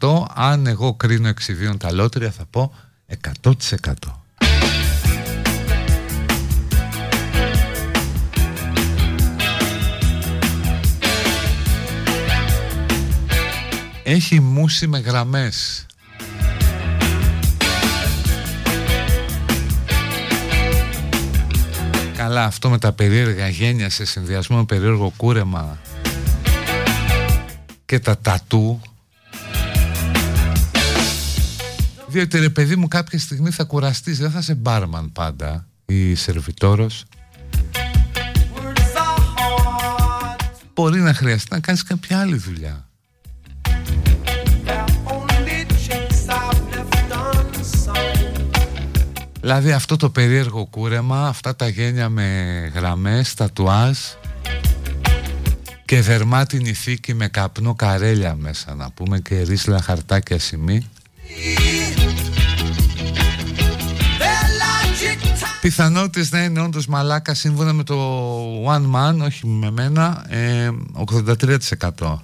98% 0.00 0.22
Αν 0.34 0.66
εγώ 0.66 0.94
κρίνω 0.94 1.28
εξιδίων 1.28 1.78
τα 1.78 1.92
λότρια 1.92 2.30
θα 2.30 2.44
πω 2.50 2.74
100% 3.42 3.92
Έχει 14.10 14.40
μουσι 14.40 14.86
με 14.86 14.98
γραμμές. 14.98 15.86
Καλά 22.16 22.44
αυτό 22.44 22.70
με 22.70 22.78
τα 22.78 22.92
περίεργα 22.92 23.48
γένια 23.48 23.90
σε 23.90 24.04
συνδυασμό 24.04 24.56
με 24.56 24.64
περίεργο 24.64 25.12
κούρεμα 25.16 25.78
και 27.84 27.98
τα 27.98 28.18
τατού. 28.18 28.80
Διότι 32.06 32.38
ρε 32.38 32.50
παιδί 32.50 32.76
μου 32.76 32.88
κάποια 32.88 33.18
στιγμή 33.18 33.50
θα 33.50 33.64
κουραστείς. 33.64 34.18
Δεν 34.18 34.30
θα 34.30 34.38
είσαι 34.38 34.54
μπάρμαν 34.54 35.12
πάντα 35.12 35.66
ή 35.86 36.14
σερβιτόρος. 36.14 37.04
Μπορεί 40.74 41.00
να 41.00 41.14
χρειαστεί 41.14 41.48
να 41.50 41.60
κάνεις 41.60 41.82
κάποια 41.82 42.20
άλλη 42.20 42.36
δουλειά 42.36 42.89
Δηλαδή 49.40 49.72
αυτό 49.72 49.96
το 49.96 50.10
περίεργο 50.10 50.66
κούρεμα, 50.66 51.28
αυτά 51.28 51.56
τα 51.56 51.68
γένια 51.68 52.08
με 52.08 52.24
γραμμές, 52.74 53.34
τατουάζ 53.34 53.98
και 55.84 56.00
δερμάτινη 56.00 56.72
θήκη 56.72 57.14
με 57.14 57.28
καπνό 57.28 57.74
καρέλια 57.74 58.34
μέσα 58.34 58.74
να 58.74 58.90
πούμε 58.90 59.18
και 59.18 59.42
ρίσλα 59.42 59.82
χαρτάκια 59.82 60.38
σημεί. 60.38 60.88
Πιθανότητες 65.60 66.30
να 66.30 66.42
είναι 66.42 66.60
όντως 66.60 66.86
μαλάκα 66.86 67.34
σύμφωνα 67.34 67.72
με 67.72 67.82
το 67.82 67.96
One 68.66 68.94
Man, 68.94 69.24
όχι 69.24 69.46
με 69.46 69.70
μένα, 69.70 70.24
ε, 70.28 70.70
83%. 70.92 72.22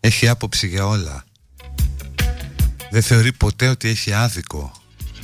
Έχει 0.00 0.28
άποψη 0.28 0.66
για 0.66 0.86
όλα. 0.86 1.24
Δεν 2.90 3.02
θεωρεί 3.02 3.32
ποτέ 3.32 3.68
ότι 3.68 3.88
έχει 3.88 4.12
άδικο. 4.12 4.72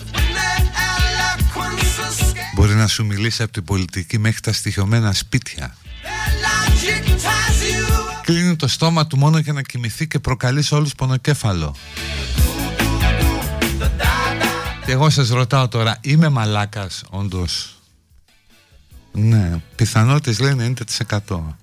their 0.02 0.60
eloquence 0.88 2.22
escapes. 2.22 2.54
Μπορεί 2.54 2.74
να 2.74 2.86
σου 2.86 3.04
μιλήσει 3.04 3.42
από 3.42 3.52
την 3.52 3.64
πολιτική 3.64 4.18
μέχρι 4.18 4.40
τα 4.40 4.52
στοιχειωμένα 4.52 5.12
σπίτια. 5.12 5.76
Their 6.02 6.08
logic 6.44 7.08
ties 7.08 7.78
you 7.78 8.22
Κλείνει 8.22 8.56
το 8.56 8.68
στόμα 8.68 9.06
του 9.06 9.18
μόνο 9.18 9.38
για 9.38 9.52
να 9.52 9.62
κοιμηθεί 9.62 10.08
και 10.08 10.18
προκαλείς 10.18 10.66
σε 10.66 10.74
όλους 10.74 10.94
πονοκέφαλο. 10.94 11.76
Και 14.86 14.92
εγώ 14.92 15.10
σας 15.10 15.28
ρωτάω 15.28 15.68
τώρα, 15.68 15.98
είμαι 16.00 16.28
μαλάκας 16.28 17.04
όντως; 17.10 17.78
Ναι, 19.12 19.60
πιθανότητες 19.76 20.38
λένε 20.38 20.64
90%. 20.64 21.56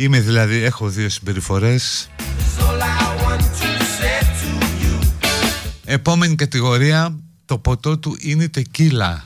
Είμαι 0.00 0.20
δηλαδή, 0.20 0.56
έχω 0.62 0.88
δύο 0.88 1.08
συμπεριφορές. 1.08 2.10
Επόμενη 5.84 6.34
κατηγορία, 6.34 7.18
το 7.44 7.58
ποτό 7.58 7.98
του 7.98 8.16
είναι 8.20 8.44
η 8.44 8.48
τεκίλα. 8.48 9.24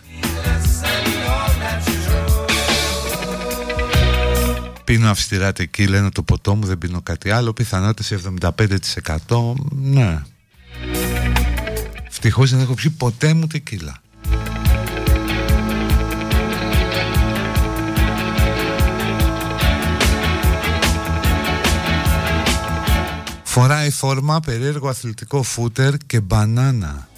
Πίνω 4.84 5.10
αυστηρά 5.10 5.52
τεκίλα, 5.52 5.98
είναι 5.98 6.10
το 6.10 6.22
ποτό 6.22 6.54
μου, 6.54 6.66
δεν 6.66 6.78
πίνω 6.78 7.00
κάτι 7.02 7.30
άλλο. 7.30 7.52
Πιθανότητες 7.52 8.22
75%. 9.28 9.54
Ναι. 9.70 10.22
Ευτυχώς 12.06 12.50
δεν 12.50 12.60
έχω 12.60 12.74
πιει 12.74 12.90
ποτέ 12.90 13.34
μου 13.34 13.46
τεκίλα. 13.46 14.02
Φοράει 23.54 23.90
φόρμα, 23.90 24.40
περίεργο 24.40 24.88
αθλητικό 24.88 25.42
φούτερ 25.42 25.96
και 26.06 26.20
μπανάνα. 26.20 27.08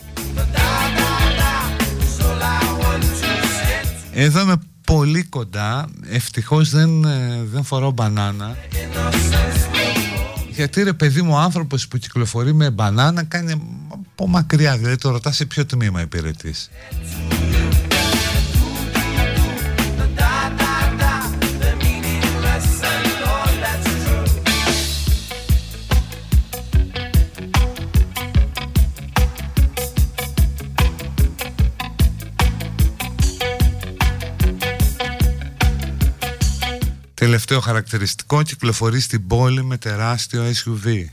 Εδώ 4.12 4.40
είμαι 4.40 4.56
πολύ 4.84 5.22
κοντά. 5.22 5.88
Ευτυχώς 6.08 6.70
δεν, 6.70 7.04
ε, 7.04 7.42
δεν 7.52 7.64
φοράω 7.64 7.90
μπανάνα. 7.90 8.56
Γιατί 10.50 10.82
ρε 10.82 10.92
παιδί 10.92 11.22
μου 11.22 11.32
ο 11.32 11.38
άνθρωπος 11.38 11.88
που 11.88 11.98
κυκλοφορεί 11.98 12.54
με 12.54 12.70
μπανάνα 12.70 13.22
κάνει 13.22 13.52
από 13.88 14.28
μακριά. 14.28 14.76
Δηλαδή 14.76 14.96
το 14.96 15.10
ρωτάς 15.10 15.36
σε 15.36 15.44
ποιο 15.44 15.66
τμήμα 15.66 16.00
υπηρετείς. 16.00 16.70
Τελευταίο 37.26 37.60
χαρακτηριστικό 37.60 38.42
κυκλοφορεί 38.42 39.00
στην 39.00 39.26
πόλη 39.26 39.64
με 39.64 39.76
τεράστιο 39.76 40.44
SUV. 40.44 41.04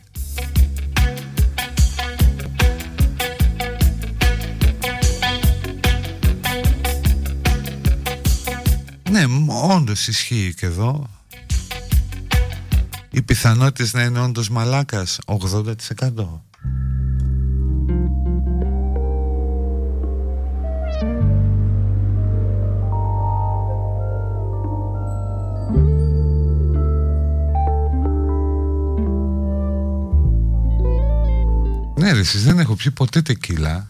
Ναι, 9.10 9.24
όντως 9.48 10.08
ισχύει 10.08 10.54
και 10.58 10.66
εδώ. 10.66 11.10
Οι 13.12 13.22
πιθανότητες 13.22 13.94
να 13.94 14.04
είναι 14.04 14.20
όντως 14.20 14.50
μαλάκας 14.50 15.20
80%. 15.26 15.74
Ναι 32.24 32.30
ρε 32.30 32.36
εσείς 32.36 32.44
δεν 32.44 32.60
έχω 32.60 32.76
πιει 32.76 32.92
ποτέ 32.92 33.22
τεκίλα. 33.22 33.88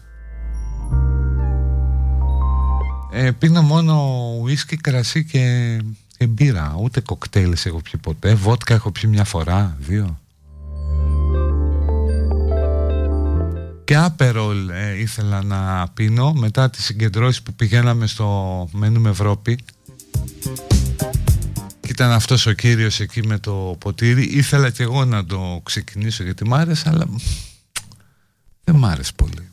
Ε, 3.12 3.30
Πίνω 3.30 3.62
μόνο 3.62 4.24
ουίσκι, 4.40 4.76
κρασί 4.76 5.24
και, 5.24 5.78
και 6.16 6.26
μπύρα. 6.26 6.76
Ούτε 6.80 7.00
κοκτέιλες 7.00 7.66
έχω 7.66 7.80
πιει 7.80 8.00
ποτέ. 8.00 8.34
Βότκα 8.34 8.74
έχω 8.74 8.90
πιει 8.90 9.10
μια 9.12 9.24
φορά, 9.24 9.76
δύο. 9.78 10.18
Και 13.84 13.96
άπερολ 13.96 14.68
ε, 14.68 14.98
ήθελα 14.98 15.42
να 15.42 15.88
πίνω 15.94 16.32
Μετά 16.32 16.70
τις 16.70 16.84
συγκεντρώσεις 16.84 17.42
που 17.42 17.54
πηγαίναμε 17.54 18.06
στο 18.06 18.68
Μένουμε 18.72 19.10
Ευρώπη. 19.10 19.58
Και 21.80 21.90
ήταν 21.90 22.10
αυτός 22.10 22.46
ο 22.46 22.52
κύριος 22.52 23.00
εκεί 23.00 23.26
με 23.26 23.38
το 23.38 23.76
ποτήρι. 23.78 24.22
Ήθελα 24.22 24.70
και 24.70 24.82
εγώ 24.82 25.04
να 25.04 25.24
το 25.24 25.60
ξεκινήσω 25.62 26.22
γιατί 26.22 26.48
μ' 26.48 26.54
άρεσε 26.54 26.88
Αλλά 26.88 27.06
δεν 28.64 28.76
μ' 28.76 28.84
άρεσε 28.84 29.12
πολύ 29.16 29.48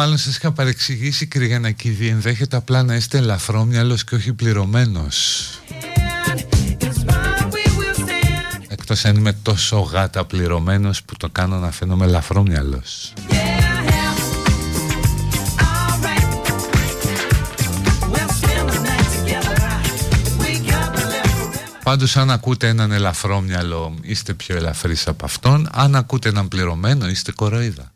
μάλλον 0.00 0.18
σας 0.18 0.36
είχα 0.36 0.52
παρεξηγήσει 0.52 1.26
Κρυγανακίδη 1.26 2.06
Ενδέχεται 2.06 2.56
απλά 2.56 2.82
να 2.82 2.94
είστε 2.94 3.18
ελαφρόμυαλος 3.18 4.04
και 4.04 4.14
όχι 4.14 4.32
πληρωμένος. 4.32 5.48
Εκτός 8.68 9.04
αν 9.04 9.16
είμαι 9.16 9.32
τόσο 9.32 9.78
γάτα 9.78 10.24
πληρωμένος 10.24 11.02
που 11.02 11.16
το 11.16 11.28
κάνω 11.28 11.56
να 11.56 11.70
φαίνομαι 11.70 12.04
ελαφρόμυαλος. 12.04 13.12
Πάντως 21.82 22.16
αν 22.16 22.30
ακούτε 22.30 22.68
έναν 22.68 22.92
ελαφρόμυαλο 22.92 23.94
είστε 24.02 24.34
πιο 24.34 24.56
ελαφρύς 24.56 25.06
από 25.06 25.24
αυτόν. 25.24 25.68
Αν 25.72 25.96
ακούτε 25.96 26.28
έναν 26.28 26.48
πληρωμένο 26.48 27.08
είστε 27.08 27.32
κοροϊδά 27.32 27.92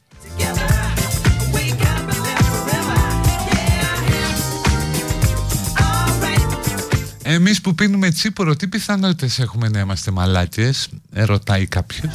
που 7.64 7.74
πίνουμε 7.74 8.10
τσίπορο, 8.10 8.56
τι 8.56 8.68
πιθανότητες 8.68 9.38
έχουμε 9.38 9.68
να 9.68 9.80
είμαστε 9.80 10.10
μαλάκες, 10.10 10.88
ε, 11.12 11.24
ρωτάει 11.24 11.66
κάποιος. 11.66 12.12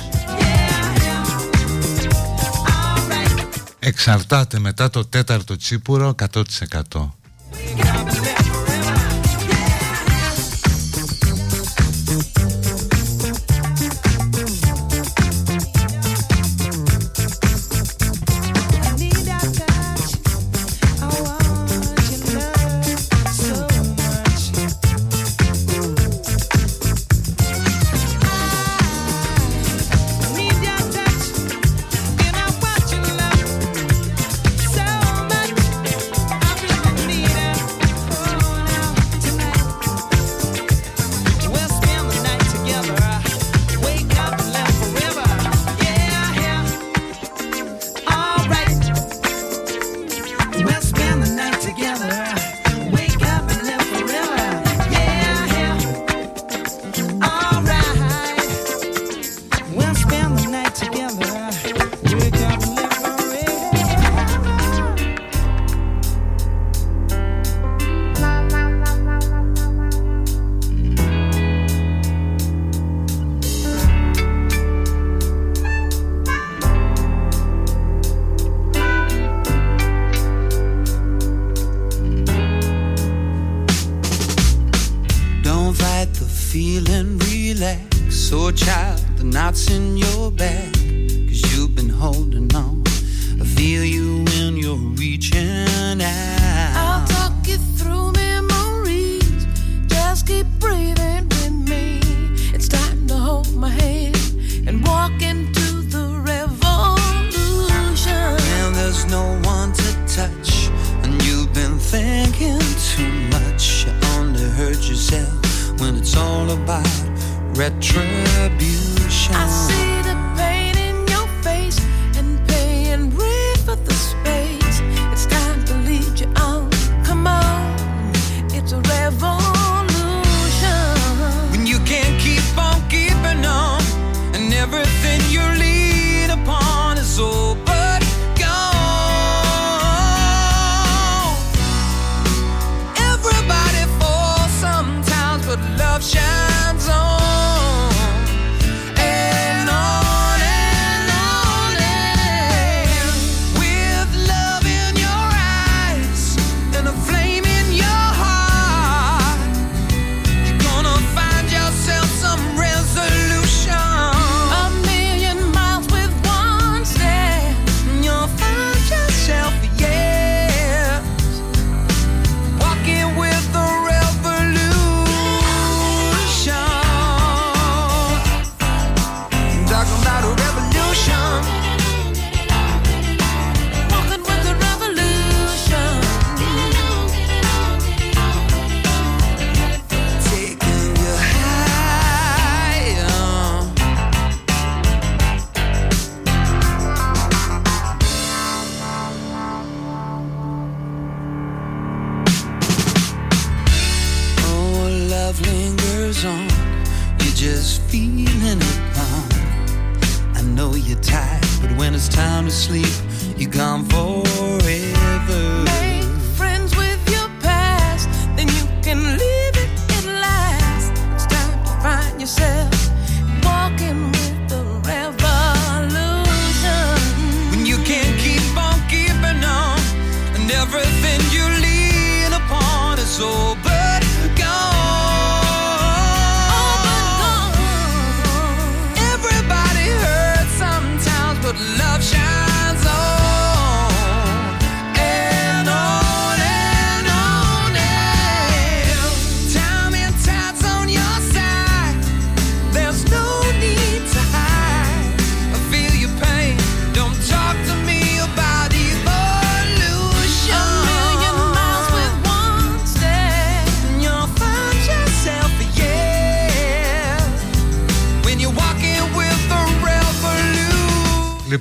Εξαρτάται 3.79 4.59
μετά 4.59 4.89
το 4.89 5.05
τέταρτο 5.05 5.55
τσίπουρο 5.55 6.15
100%. 6.15 7.18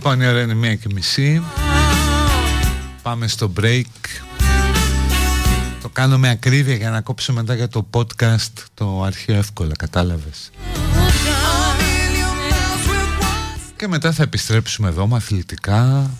Πάνε 0.09 0.29
ώρα 0.29 0.41
είναι 0.41 0.55
μία 0.55 0.75
και 0.75 0.89
μισή. 0.95 1.43
Πάμε 3.03 3.27
στο 3.27 3.53
break. 3.61 3.83
Το 5.83 5.89
κάνω 5.89 6.19
με 6.19 6.29
ακρίβεια 6.29 6.75
για 6.75 6.91
να 6.91 7.01
κόψω 7.01 7.33
μετά 7.33 7.55
για 7.55 7.69
το 7.69 7.87
podcast 7.95 8.53
Το 8.75 9.03
αρχείο 9.03 9.35
εύκολα 9.35 9.77
κατάλαβες. 9.79 10.51
Και 13.77 13.89
μετά 13.89 14.13
θα 14.13 14.23
επιστρέψουμε 14.23 14.89
εδώ 14.89 15.07
με 15.07 15.17
αθλητικά. 15.17 16.11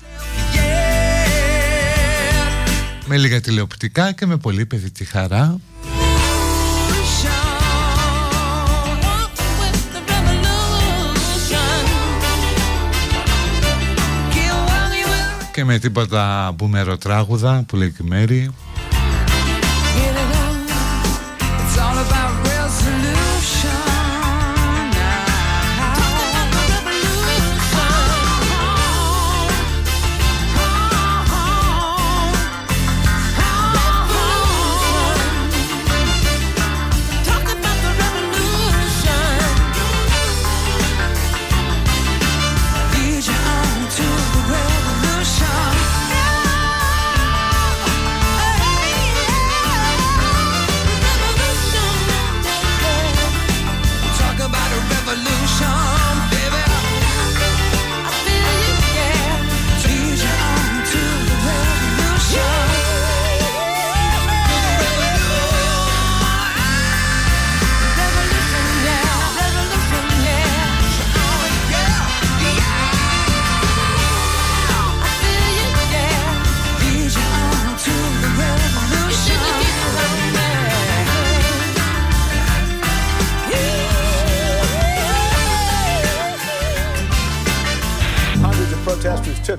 Με 3.07 3.17
λίγα 3.17 3.41
τηλεοπτικά 3.41 4.13
και 4.13 4.27
με 4.27 4.37
πολύ 4.37 4.67
παιδική 4.67 5.05
χαρά. 5.05 5.61
και 15.59 15.65
με 15.65 15.79
τίποτα 15.79 16.53
μπουμεροτράγουδα 16.57 17.65
που 17.69 17.77
λέει 17.77 17.91
και 17.91 18.03
Μέρη. 18.03 18.51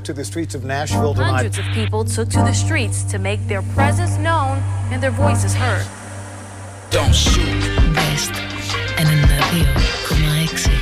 to 0.10 0.14
the 0.14 0.26
streets 0.26 0.56
of 0.56 0.64
Nashville 0.64 1.14
tonight. 1.14 1.34
Hundreds 1.34 1.60
of 1.60 1.66
people 1.66 2.04
took 2.04 2.30
to 2.30 2.40
the 2.40 2.52
streets 2.52 3.04
to 3.04 3.20
make 3.20 3.42
their 3.48 3.62
presence 3.78 4.18
known 4.18 4.58
and 4.92 5.04
their 5.04 5.12
voices 5.12 5.54
heard. 5.54 5.86
Don't 6.90 7.14
shoot. 7.14 7.46
Best. 7.94 8.34
And 8.98 9.08
in 9.08 9.22
the 9.22 9.40
hill, 9.54 9.70
como 10.08 10.30
exit. 10.46 10.82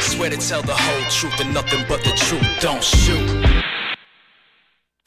Swear 0.00 0.30
to 0.30 0.38
tell 0.38 0.62
the 0.62 0.78
whole 0.84 1.04
truth 1.10 1.38
and 1.42 1.52
nothing 1.52 1.84
but 1.90 2.00
the 2.08 2.14
truth. 2.26 2.48
Don't 2.66 2.82
shoot. 2.82 3.28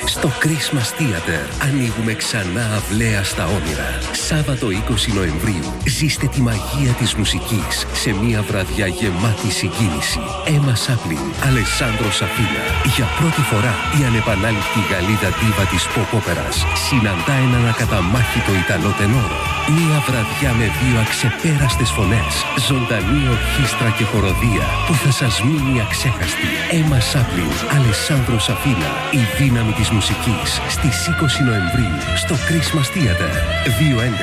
Στο 0.06 0.28
Christmas 0.28 0.88
Theater 0.98 1.44
ανοίγουμε 1.62 2.14
ξανά 2.14 2.66
αυλαία 2.76 3.24
στα 3.24 3.46
όνειρα. 3.46 3.90
Σάββατο 4.36 4.68
20 4.68 5.14
Νοεμβρίου 5.14 5.68
ζήστε 5.86 6.28
τη 6.28 6.42
μαγεία 6.42 6.94
της 7.00 7.14
μουσικής 7.14 7.76
σε 7.94 8.10
μια 8.22 8.42
βραδιά 8.42 8.88
γεμάτη 8.88 9.50
συγκίνηση. 9.60 10.22
Έμα 10.56 10.76
Σάπλιν, 10.76 11.26
Αλεσάνδρο 11.48 12.12
Σαφίνα. 12.20 12.64
Για 12.96 13.08
πρώτη 13.20 13.42
φορά 13.50 13.74
η 14.00 14.02
ανεπανάληπτη 14.10 14.82
Γαλλίδα 14.90 15.30
ντίβα 15.36 15.66
της 15.72 15.84
pop 15.94 16.10
όπερας 16.20 16.56
συναντά 16.86 17.36
έναν 17.48 17.64
ακαταμάχητο 17.72 18.52
Ιταλό 18.64 18.92
τενόρο. 19.00 19.40
Μια 19.78 19.98
βραδιά 20.08 20.52
με 20.60 20.68
δύο 20.80 20.98
αξεπέραστες 21.06 21.90
φωνές, 21.96 22.34
ζωντανή 22.68 23.24
ορχήστρα 23.36 23.90
και 23.98 24.06
χοροδία 24.12 24.66
που 24.86 24.94
θα 25.04 25.12
σας 25.20 25.34
μείνει 25.48 25.76
αξέχαστη. 25.86 26.50
Έμα 26.80 27.00
Σάπλιν, 27.10 27.52
Αλεσάνδρο 27.76 28.40
Σαφίνα, 28.48 28.92
η 29.20 29.24
δύναμη 29.40 29.74
της 29.80 29.90
μουσικής 29.96 30.50
στις 30.76 30.96
20 31.08 31.40
Νοεμβρίου 31.48 31.98
στο 32.24 32.36
Christmas 32.48 32.88
Theater 32.94 33.32
211 33.80 34.23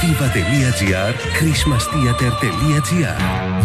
viva.gr 0.00 1.12
christmastheater.gr 1.38 3.18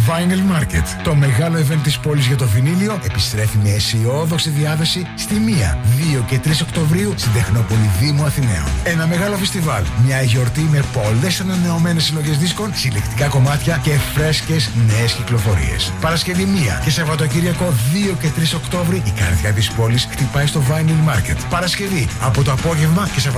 Vinyl 0.08 0.44
Market, 0.54 0.86
το 1.04 1.16
μεγάλο 1.16 1.58
event 1.58 1.80
της 1.84 2.00
πόλης 2.00 2.26
για 2.26 2.36
το 2.36 2.48
βινίλιο, 2.48 3.00
επιστρέφει 3.06 3.58
με 3.64 3.70
αισιόδοξη 3.70 4.50
διάθεση 4.50 5.08
στη 5.16 5.36
1, 5.36 6.20
2 6.20 6.24
και 6.28 6.40
3 6.44 6.50
Οκτωβρίου 6.62 7.14
στην 7.18 7.34
Τεχνόπολη 7.34 7.90
Δήμου 8.00 8.24
Αθηναίων. 8.24 8.66
Ένα 8.84 9.08
μεγάλο 9.08 9.36
φεστιβάλ, 9.36 9.84
μια 10.06 10.22
γιορτή 10.22 10.62
με 10.72 10.84
πολλές 10.94 11.40
ανανεωμένες 11.40 12.04
συλλογές 12.04 12.38
δίσκων, 12.38 12.72
συλλεκτικά 12.74 13.28
κομμάτια 13.28 13.80
και 13.84 13.92
φρέσκες 14.14 14.70
νέες 14.88 15.12
κυκλοφορίες. 15.12 15.92
Παρασκευή 16.02 16.46
1 16.46 16.82
και 16.84 16.90
Σαββατοκύριακο 16.90 17.74
2 18.12 18.16
και 18.22 18.28
3 18.28 18.56
Οκτώβρη 18.56 19.02
η 19.06 19.12
καρδιά 19.20 19.52
της 19.52 19.72
πόλης 19.72 20.08
χτυπάει 20.12 20.46
στο 20.46 20.62
Vinyl 20.70 21.10
Market. 21.10 21.38
Παρασκευή 21.50 22.08
από 22.22 22.44
το 22.44 22.52
απόγευμα 22.52 23.10
και 23.14 23.20
Σαββατοκύριακο 23.20 23.31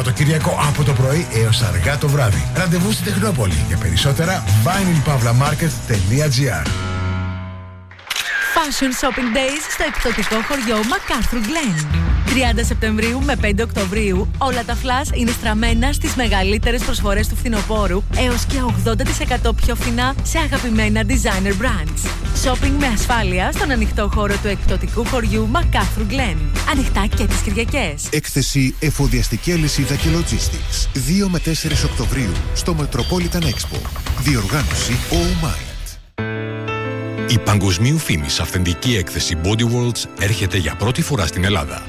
από 0.70 0.84
το 0.84 0.94
πρωί 0.94 1.28
έως 1.34 1.61
αργά 1.61 1.98
το 1.98 2.07
βράδυ. 2.07 2.52
Ραντεβού 2.56 2.91
στην 2.91 3.06
Τεχνόπολη. 3.06 3.65
Για 3.68 3.78
περισσότερα 3.78 4.44
vinylpavlamarket.gr 4.64 6.68
Fashion 8.56 8.91
Shopping 9.02 9.30
Days 9.38 9.64
στο 9.74 9.84
εκπτωτικό 9.88 10.36
χωριό 10.48 10.78
MacArthur 10.78 11.36
Glen. 11.36 12.12
30 12.34 12.35
Σεπτεμβρίου 12.65 13.22
με 13.22 13.35
5 13.41 13.53
Οκτωβρίου, 13.61 14.31
όλα 14.38 14.64
τα 14.64 14.77
flash 14.77 15.18
είναι 15.18 15.31
στραμμένα 15.31 15.93
στις 15.93 16.15
μεγαλύτερες 16.15 16.84
προσφορές 16.84 17.27
του 17.27 17.35
φθινοπόρου, 17.35 18.03
έως 18.18 18.45
και 18.45 18.57
80% 19.49 19.51
πιο 19.55 19.76
φθηνά 19.76 20.15
σε 20.23 20.38
αγαπημένα 20.38 21.01
designer 21.07 21.51
brands. 21.61 22.07
Shopping 22.43 22.73
με 22.80 22.88
ασφάλεια 22.88 23.51
στον 23.51 23.72
ανοιχτό 23.72 24.10
χώρο 24.14 24.35
του 24.41 24.47
εκπτωτικού 24.47 25.05
χωριού 25.05 25.49
MacArthur 25.53 26.11
Glen. 26.11 26.38
Ανοιχτά 26.72 27.05
και 27.15 27.26
τις 27.26 27.39
Κυριακές. 27.39 28.07
Έκθεση 28.10 28.76
Εφοδιαστική 28.80 29.51
Αλυσίδα 29.51 29.95
και 29.95 30.10
Logistics 30.14 30.97
2 31.26 31.27
με 31.27 31.39
4 31.45 31.49
Οκτωβρίου 31.91 32.31
στο 32.53 32.76
Metropolitan 32.80 33.43
Expo. 33.43 33.80
Διοργάνωση 34.19 34.93
Oh 35.10 35.45
My. 35.45 35.73
Η 37.27 37.39
παγκοσμίου 37.39 37.97
φήμης 37.97 38.39
αυθεντική 38.39 38.95
έκθεση 38.95 39.38
Body 39.43 39.64
Worlds 39.64 40.03
έρχεται 40.19 40.57
για 40.57 40.76
πρώτη 40.76 41.01
φορά 41.01 41.27
στην 41.27 41.43
Ελλάδα. 41.43 41.81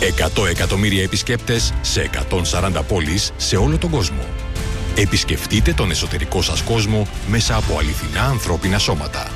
100 0.00 0.48
εκατομμύρια 0.48 1.02
επισκέπτες 1.02 1.72
σε 1.80 2.10
140 2.72 2.82
πόλεις 2.88 3.32
σε 3.36 3.56
όλο 3.56 3.78
τον 3.78 3.90
κόσμο. 3.90 4.26
Επισκεφτείτε 4.96 5.72
τον 5.72 5.90
εσωτερικό 5.90 6.42
σας 6.42 6.62
κόσμο 6.62 7.06
μέσα 7.28 7.56
από 7.56 7.78
αληθινά 7.78 8.22
ανθρώπινα 8.22 8.78
σώματα. 8.78 9.30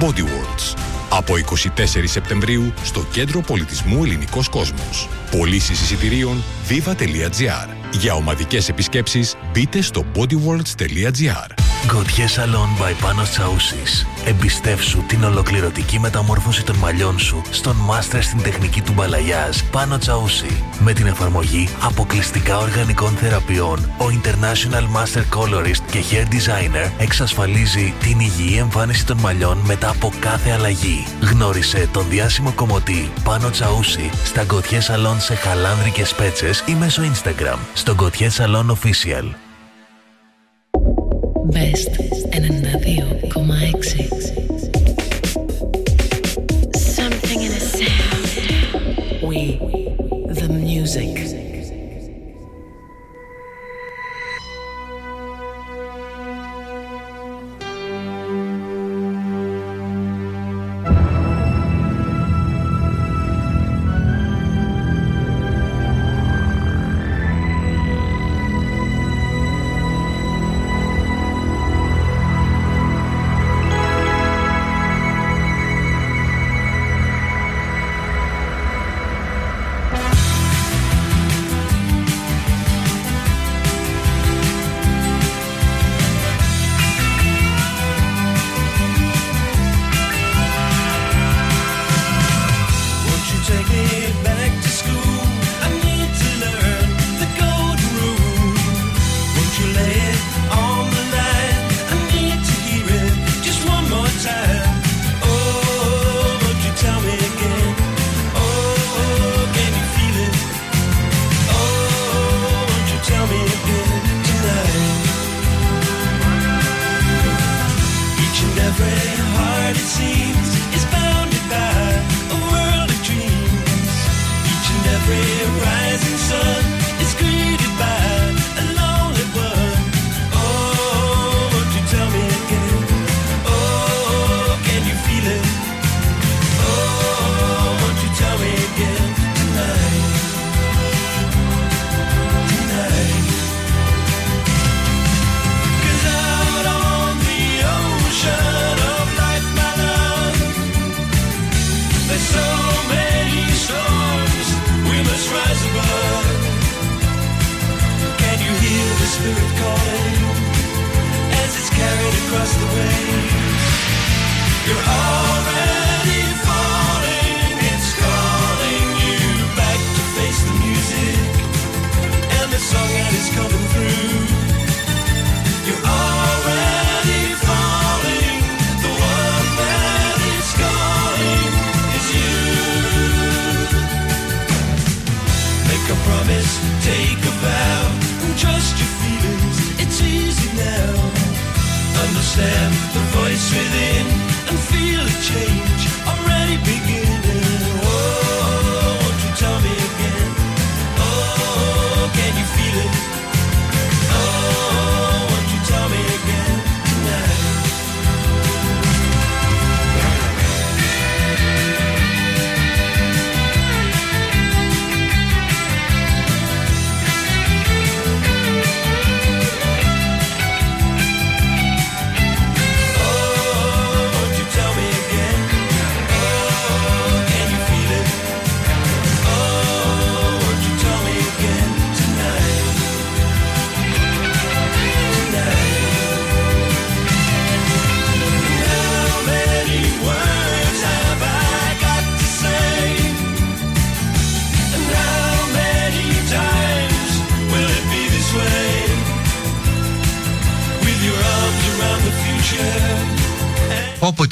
Body 0.00 0.20
Worlds. 0.20 0.76
Από 1.10 1.34
24 1.36 2.04
Σεπτεμβρίου 2.04 2.72
στο 2.84 3.06
Κέντρο 3.12 3.40
Πολιτισμού 3.40 4.04
Ελληνικός 4.04 4.48
Κόσμος. 4.48 5.08
Πωλήσεις 5.30 5.80
εισιτηρίων 5.80 6.42
viva.gr. 6.68 7.68
Για 7.92 8.14
ομαδικές 8.14 8.68
επισκέψεις 8.68 9.36
μπείτε 9.52 9.82
στο 9.82 10.04
bodyworlds.gr. 10.14 11.63
Gautier 11.92 12.28
Salon 12.28 12.70
by 12.80 12.92
Panos 13.02 13.30
Chaousis. 13.36 14.06
Εμπιστεύσου 14.24 15.02
την 15.06 15.24
ολοκληρωτική 15.24 15.98
μεταμόρφωση 15.98 16.64
των 16.64 16.76
μαλλιών 16.76 17.18
σου 17.18 17.42
στον 17.50 17.76
μάστερ 17.76 18.22
στην 18.22 18.42
τεχνική 18.42 18.82
του 18.82 18.92
μπαλαγιάζ 18.92 19.58
Πάνο 19.70 19.98
Τσαούσι. 19.98 20.62
Με 20.78 20.92
την 20.92 21.06
εφαρμογή 21.06 21.68
αποκλειστικά 21.82 22.58
οργανικών 22.58 23.12
θεραπείων, 23.12 23.78
ο 23.98 24.04
International 24.22 24.82
Master 24.96 25.38
Colorist 25.38 25.82
και 25.90 26.02
Hair 26.10 26.32
Designer 26.32 26.90
εξασφαλίζει 26.98 27.94
την 28.00 28.20
υγιή 28.20 28.56
εμφάνιση 28.58 29.06
των 29.06 29.18
μαλλιών 29.18 29.58
μετά 29.66 29.88
από 29.88 30.12
κάθε 30.20 30.50
αλλαγή. 30.50 31.06
Γνώρισε 31.20 31.88
τον 31.92 32.08
διάσημο 32.08 32.52
κομμωτή 32.52 33.12
Πάνο 33.24 33.50
Τσαούσι 33.50 34.10
στα 34.24 34.46
Gautier 34.50 34.94
Salon 34.94 35.16
σε 35.18 35.34
Χαλάνδρη 35.34 35.90
και 35.90 36.04
Σπέτσες 36.04 36.64
ή 36.66 36.74
μέσω 36.74 37.02
Instagram 37.02 37.58
στο 37.74 37.94
Gautier 37.98 38.30
Salon 38.30 38.66
Official. 38.66 39.43
Best 41.52 41.90
91,6 42.32 44.53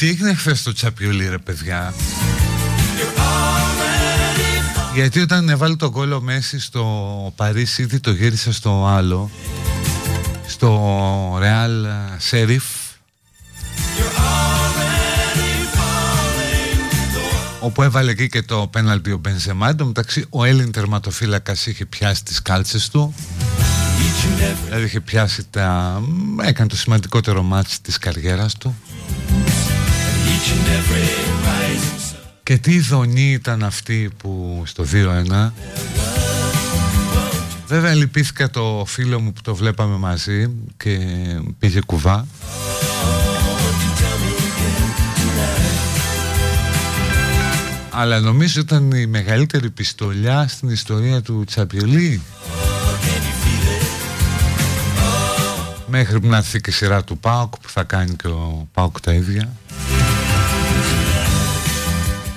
τι 0.02 0.08
έγινε 0.08 0.34
χθες 0.34 0.62
το 0.62 0.72
τσαπιούλι 0.72 1.28
ρε 1.28 1.38
παιδιά; 1.38 1.94
Γιατί 4.94 5.20
όταν 5.20 5.48
έβαλε 5.48 5.76
τον 5.76 5.92
κόλλο 5.92 6.20
Μέση 6.20 6.60
στο 6.60 7.32
Παρίσι 7.36 7.82
ήδη 7.82 8.00
το 8.00 8.10
γύρισα 8.10 8.52
στο 8.52 8.86
άλλο 8.86 9.30
Στο 10.46 11.38
Real 11.38 11.86
Sheriff. 12.30 12.96
Όπου 17.60 17.82
έβαλε 17.82 18.10
εκεί 18.10 18.28
και 18.28 18.42
το 18.42 18.68
πέναλτι 18.72 19.12
ο 19.12 19.16
Μπενζεμά. 19.16 19.68
Εν 19.68 19.76
τω 19.76 19.86
μεταξύ 19.86 20.26
ο 20.30 20.44
Έλλην 20.44 20.72
τερματοφύλακας 20.72 21.66
είχε 21.66 21.84
πιάσει 21.84 22.24
τις 22.24 22.42
κάλτσες 22.42 22.88
του. 22.88 23.14
Δηλαδή 24.64 24.84
είχε 24.84 25.00
πιάσει 25.00 25.46
τα... 25.50 26.00
έκανε 26.42 26.68
το 26.68 26.76
σημαντικότερο 26.76 27.42
μάτς 27.42 27.80
της 27.80 27.98
καριέρας 27.98 28.54
του 28.54 28.76
Και 32.42 32.58
τι 32.58 32.80
δονή 32.80 33.32
ήταν 33.32 33.62
αυτή 33.62 34.10
που 34.16 34.62
στο 34.66 34.84
2-1 34.92 35.50
Βέβαια 37.72 37.94
λυπήθηκα 37.94 38.50
το 38.50 38.84
φίλο 38.86 39.20
μου 39.20 39.32
που 39.32 39.40
το 39.42 39.54
βλέπαμε 39.54 39.96
μαζί 39.96 40.50
και 40.76 40.98
πήγε 41.58 41.80
κουβά. 41.86 42.26
Αλλά 47.90 48.20
νομίζω 48.20 48.60
ήταν 48.60 48.90
η 48.90 49.06
μεγαλύτερη 49.06 49.70
πιστολιά 49.70 50.48
στην 50.48 50.68
ιστορία 50.68 51.22
του 51.22 51.44
Τσαπιολί. 51.46 52.22
Μέχρι 55.86 56.20
που 56.20 56.26
να 56.26 56.36
έρθει 56.36 56.60
και 56.60 56.70
η 56.70 56.72
σειρά 56.72 57.04
του 57.04 57.18
ΠΑΟΚ 57.18 57.58
που 57.58 57.68
θα 57.68 57.82
κάνει 57.82 58.16
και 58.16 58.26
ο 58.26 58.68
ΠΑΟΚ 58.72 59.00
τα 59.00 59.12
ίδια 59.12 59.52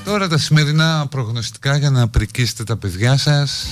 Τώρα 0.05 0.27
τα 0.27 0.37
σημερινά 0.37 1.07
προγνωστικά 1.07 1.77
για 1.77 1.89
να 1.89 2.07
πρικίσετε 2.07 2.63
τα 2.63 2.77
παιδιά 2.77 3.17
σας. 3.17 3.67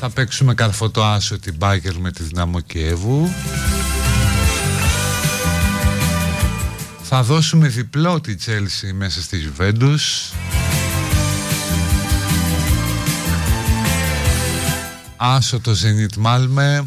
Θα 0.00 0.10
παίξουμε 0.10 0.54
καρφωτό 0.54 1.02
άσο 1.02 1.38
την 1.38 1.54
Μπάγκερ 1.56 1.98
με 1.98 2.10
τη 2.10 2.22
Δυναμό 2.22 2.60
Κιέβου. 2.60 3.30
Θα 7.02 7.22
δώσουμε 7.22 7.68
διπλό 7.68 8.20
τη 8.20 8.34
Τσέλσι 8.34 8.92
μέσα 8.92 9.22
στη 9.22 9.52
Juventus. 9.58 10.34
Άσο 15.16 15.60
το 15.60 15.70
Zenit 15.70 16.16
Μάλμε 16.18 16.86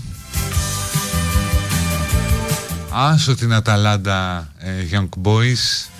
Άσο 2.89 3.35
την 3.35 3.53
Αταλάντα 3.53 4.51
ε, 4.57 4.69
Young 4.91 5.09
Boys 5.23 5.94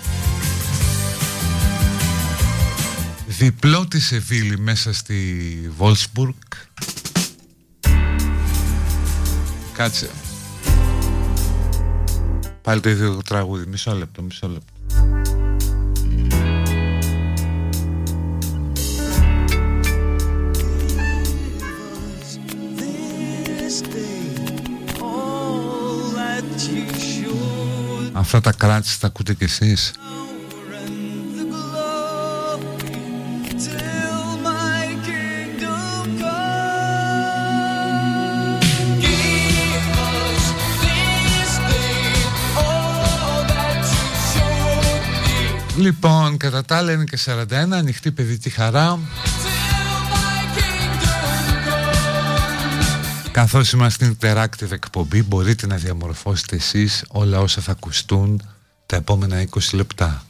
Διπλό 3.38 3.86
τη 3.86 4.00
Σεβίλη 4.00 4.58
μέσα 4.58 4.92
στη 4.92 5.70
Βόλσμπουργκ 5.76 6.34
Κάτσε. 9.72 10.10
Πάλι 12.62 12.80
το 12.80 12.88
ίδιο 12.90 13.22
τραγούδι. 13.24 13.66
Μισό 13.66 13.94
λεπτό, 13.94 14.22
μισό 14.22 14.48
λεπτό. 14.48 14.72
This 23.58 23.82
day, 23.94 24.28
all 25.00 26.00
that 26.18 26.48
you 26.72 26.86
should 27.10 28.10
Αυτά 28.12 28.40
τα 28.40 28.52
κράτης 28.52 28.98
τα 28.98 29.06
ακούτε 29.06 29.34
κι 29.34 29.44
εσείς; 29.44 29.92
Λοιπόν, 46.36 46.52
κατά 46.52 46.64
τα 46.64 46.76
άλλα 46.76 46.92
είναι 46.92 47.04
και 47.04 47.18
41 47.24 47.44
Ανοιχτή 47.52 48.12
παιδική 48.12 48.50
χαρά. 48.50 48.98
Καθώς 53.30 53.72
είμαστε 53.72 54.04
στην 54.04 54.16
interactive 54.20 54.70
εκπομπή 54.70 55.22
Μπορείτε 55.22 55.66
να 55.66 55.76
διαμορφώσετε 55.76 56.56
εσείς 56.56 57.04
Όλα 57.08 57.40
όσα 57.40 57.60
θα 57.60 57.70
ακουστούν 57.70 58.42
Τα 58.86 58.96
επόμενα 58.96 59.44
20 59.50 59.58
λεπτά 59.72 60.22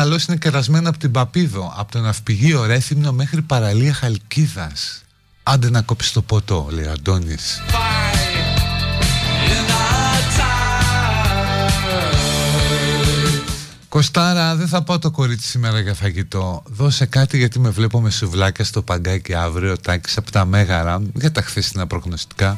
που 0.00 0.06
έχω 0.06 0.18
καταναλώσει 0.18 0.26
είναι 0.28 0.38
κερασμένα 0.38 0.88
από 0.88 0.98
την 0.98 1.10
Παπίδο, 1.10 1.74
από 1.76 1.92
το 1.92 1.98
ναυπηγείο 1.98 2.64
Ρέθυμνο 2.66 3.12
μέχρι 3.12 3.42
παραλία 3.42 3.92
Χαλκίδας. 3.92 5.02
Άντε 5.42 5.70
να 5.70 5.82
κόψεις 5.82 6.12
το 6.12 6.22
ποτό, 6.22 6.68
λέει 6.70 6.84
ο 6.84 6.90
Αντώνης. 6.90 7.62
Κοστάρα, 13.88 14.56
δεν 14.56 14.68
θα 14.68 14.82
πάω 14.82 14.98
το 14.98 15.10
κορίτσι 15.10 15.48
σήμερα 15.48 15.80
για 15.80 15.94
φαγητό. 15.94 16.62
Δώσε 16.66 17.06
κάτι 17.06 17.38
γιατί 17.38 17.58
με 17.58 17.70
βλέπω 17.70 18.00
με 18.00 18.10
σουβλάκια 18.10 18.64
στο 18.64 18.82
παγκάκι 18.82 19.34
αύριο, 19.34 19.78
τάκης 19.78 20.16
από 20.16 20.30
τα 20.30 20.44
μέγαρα, 20.44 21.02
για 21.14 21.32
τα 21.32 21.42
χθεσινά 21.42 21.86
προγνωστικά. 21.86 22.56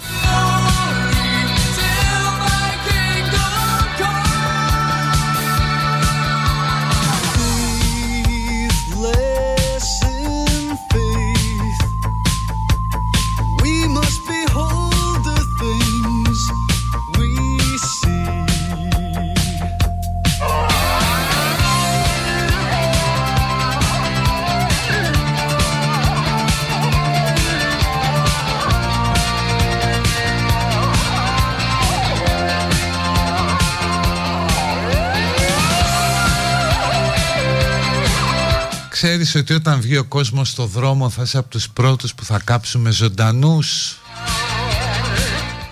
Ξέρεις 39.32 39.50
ότι 39.50 39.60
όταν 39.68 39.80
βγει 39.80 39.96
ο 39.96 40.04
κόσμος 40.04 40.48
στο 40.48 40.66
δρόμο 40.66 41.10
θα 41.10 41.22
είσαι 41.22 41.38
από 41.38 41.48
τους 41.48 41.70
πρώτους 41.70 42.14
που 42.14 42.24
θα 42.24 42.40
κάψουμε 42.44 42.90
ζωντανούς 42.90 43.98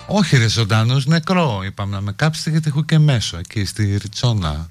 Όχι 0.07 0.37
ρε 0.37 0.47
ζωντανούς, 0.47 1.05
νεκρό 1.05 1.61
είπαμε 1.65 1.95
να 1.95 2.01
με 2.01 2.11
κάψετε 2.11 2.49
γιατί 2.49 2.67
έχω 2.67 2.83
και 2.83 2.99
μέσο 2.99 3.37
εκεί 3.37 3.65
στη 3.65 3.97
Ριτσόνα 4.01 4.69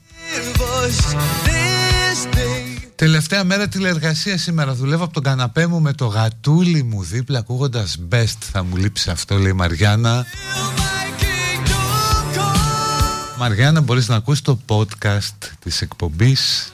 Τελευταία 2.97 3.45
μέρα 3.45 3.69
τηλεεργασία 3.69 4.39
σήμερα. 4.39 4.75
Δουλεύω 4.75 5.05
από 5.05 5.13
τον 5.13 5.23
καναπέ 5.23 5.67
μου 5.67 5.81
με 5.81 5.93
το 5.93 6.07
γατούλι 6.07 6.83
μου 6.83 7.03
δίπλα 7.03 7.39
ακούγοντας 7.39 7.99
best. 8.11 8.37
Θα 8.53 8.65
μου 8.65 8.77
λείψει 8.77 9.11
αυτό, 9.11 9.37
λέει 9.37 9.51
η 9.51 9.55
Μαριάννα. 9.55 10.27
Μαριάννα, 13.39 13.81
μπορείς 13.81 14.09
να 14.09 14.17
ακούσει 14.17 14.43
το 14.43 14.59
podcast 14.69 15.49
της 15.61 15.81
εκπομπής 15.81 16.73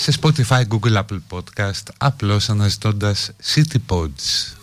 σε 0.00 0.12
Spotify, 0.22 0.62
Google, 0.68 0.96
Apple 0.96 1.20
Podcast, 1.30 1.82
απλώς 1.98 2.50
αναζητώντας 2.50 3.30
City 3.54 3.76
Pods. 3.88 4.54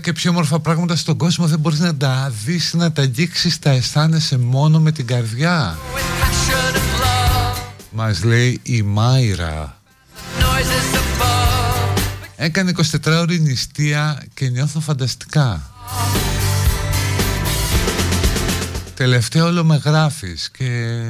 Και 0.00 0.12
πιο 0.12 0.30
όμορφα 0.30 0.60
πράγματα 0.60 0.96
στον 0.96 1.16
κόσμο 1.16 1.46
δεν 1.46 1.58
μπορείς 1.58 1.78
να 1.78 1.96
τα 1.96 2.32
δεις, 2.44 2.74
να 2.74 2.92
τα 2.92 3.02
αγγίξεις, 3.02 3.58
τα 3.58 3.70
αισθάνεσαι 3.70 4.38
μόνο 4.38 4.80
με 4.80 4.92
την 4.92 5.06
καρδιά. 5.06 5.78
Μας 7.90 8.24
λέει 8.24 8.60
η 8.62 8.82
Μάιρα. 8.82 9.80
Έκανε 12.36 12.72
24 12.76 13.18
ώρη 13.20 13.40
νηστεία 13.40 14.22
και 14.34 14.48
νιώθω 14.48 14.80
φανταστικά. 14.80 15.70
Τελευταίο 18.94 19.46
όλο 19.46 19.64
με 19.64 19.76
γράφεις 19.84 20.50
και 20.50 21.00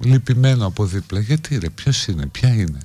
λυπημένο 0.00 0.66
από 0.66 0.84
δίπλα. 0.84 1.20
Γιατί 1.20 1.58
ρε, 1.58 1.70
ποιος 1.70 2.06
είναι, 2.06 2.26
ποια 2.26 2.48
είναι; 2.48 2.78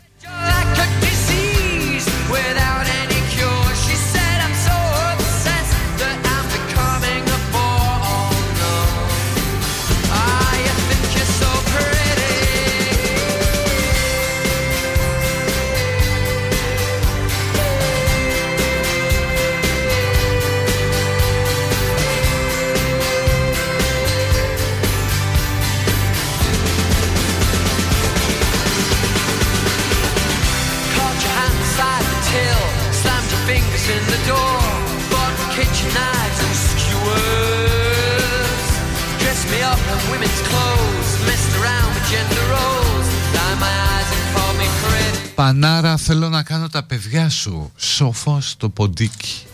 Πανάρα 45.36 45.98
θέλω 45.98 46.30
να 46.30 46.44
κάνω 46.44 46.68
τα 46.68 46.84
παιδιά 46.84 47.30
σου. 47.30 47.72
Σόφο 47.78 48.38
στο 48.42 48.70
ποντίκι. 48.70 49.46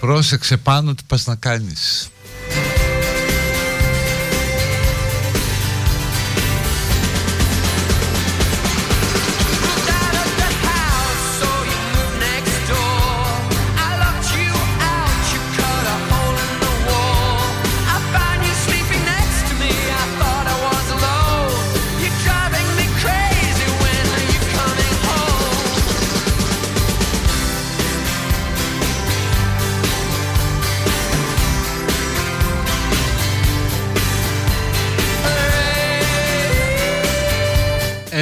Πρόσεξε 0.00 0.56
πάνω 0.56 0.94
τι 0.94 1.02
πας 1.06 1.26
να 1.26 1.34
κάνεις 1.34 2.08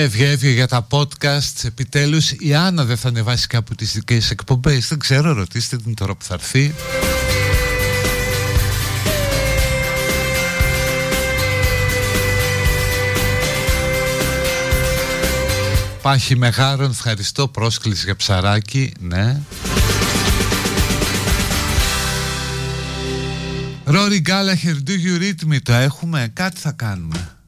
Έβγε, 0.03 0.31
έβγε 0.31 0.51
για 0.51 0.69
τα 0.69 0.87
podcast. 0.91 1.65
Επιτέλους 1.65 2.31
η 2.31 2.55
Άννα 2.55 2.85
δεν 2.85 2.97
θα 2.97 3.09
ανεβάσει 3.09 3.47
κάπου 3.47 3.75
τις 3.75 3.93
δικές 3.93 4.31
εκπομπές. 4.31 4.89
Δεν 4.89 4.99
ξέρω, 4.99 5.33
ρωτήστε 5.33 5.77
την 5.77 5.95
τώρα 5.95 6.15
που 6.15 6.25
θα 6.25 6.35
έρθει. 6.35 6.75
Πάχη 16.03 16.37
Μεγάρων, 16.37 16.91
ευχαριστώ. 16.91 17.49
Πρόσκληση 17.49 18.05
για 18.05 18.17
ψαράκι, 18.17 18.93
ναι. 19.01 19.41
Ρόρι 23.85 24.21
Γκάλαχερ, 24.21 24.75
do 24.87 24.91
you 24.91 25.23
read 25.23 25.53
me, 25.53 25.59
το 25.63 25.73
έχουμε, 25.73 26.31
κάτι 26.33 26.61
θα 26.61 26.73
κάνουμε 26.73 27.40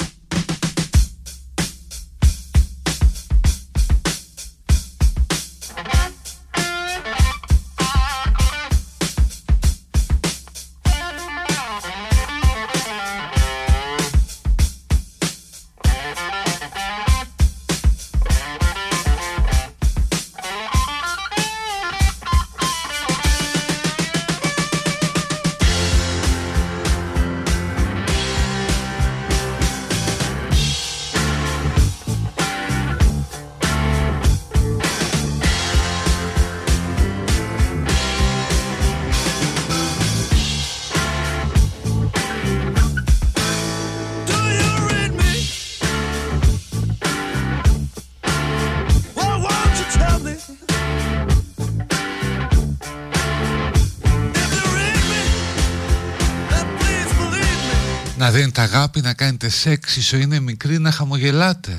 αγάπη, 58.83 59.01
να 59.01 59.15
κάνετε 59.15 59.49
σεξ, 59.49 59.97
η 59.97 60.01
ζωή 60.01 60.23
είναι 60.23 60.41
μικρή, 60.41 60.79
να 60.79 60.91
χαμογελάτε. 60.91 61.77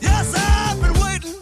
Yes, 0.00 0.08
I've 0.08 0.80
been 0.82 0.94
waiting. 1.02 1.38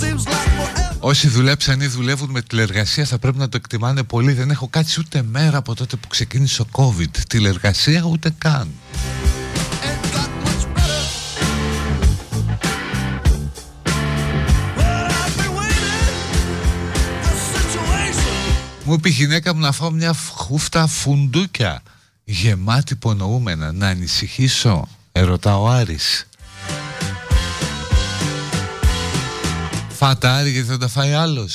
Seems 0.00 0.24
like 0.24 0.50
forever. 0.58 0.96
Όσοι 1.00 1.28
δουλέψαν 1.28 1.80
ή 1.80 1.86
δουλεύουν 1.86 2.30
με 2.30 2.42
τηλεργασία 2.42 3.04
θα 3.04 3.18
πρέπει 3.18 3.38
να 3.38 3.48
το 3.48 3.56
εκτιμάνε 3.56 4.02
πολύ. 4.02 4.32
Δεν 4.32 4.50
έχω 4.50 4.68
κάτσει 4.68 5.00
ούτε 5.00 5.22
μέρα 5.22 5.56
από 5.56 5.74
τότε 5.74 5.96
που 5.96 6.08
ξεκίνησε 6.08 6.62
ο 6.62 6.66
COVID. 6.72 7.16
Τηλεργασία 7.28 8.02
ούτε 8.10 8.34
καν. 8.38 8.68
Μου 18.88 18.92
είπε 18.94 19.08
η 19.08 19.12
γυναίκα 19.12 19.54
μου 19.54 19.60
να 19.60 19.72
φάω 19.72 19.90
μια 19.90 20.14
χούφτα 20.34 20.86
φουντούκια 20.86 21.82
γεμάτη 22.24 22.92
υπονοούμενα. 22.92 23.72
Να 23.72 23.88
ανησυχήσω. 23.88 24.88
Ερωτά 25.12 25.58
ο 25.58 25.68
Άρης. 25.68 26.26
Φάτα 29.88 30.34
Άρη 30.34 30.50
γιατί 30.50 30.68
θα 30.68 30.78
τα 30.78 30.88
φάει 30.88 31.12
άλλος. 31.12 31.54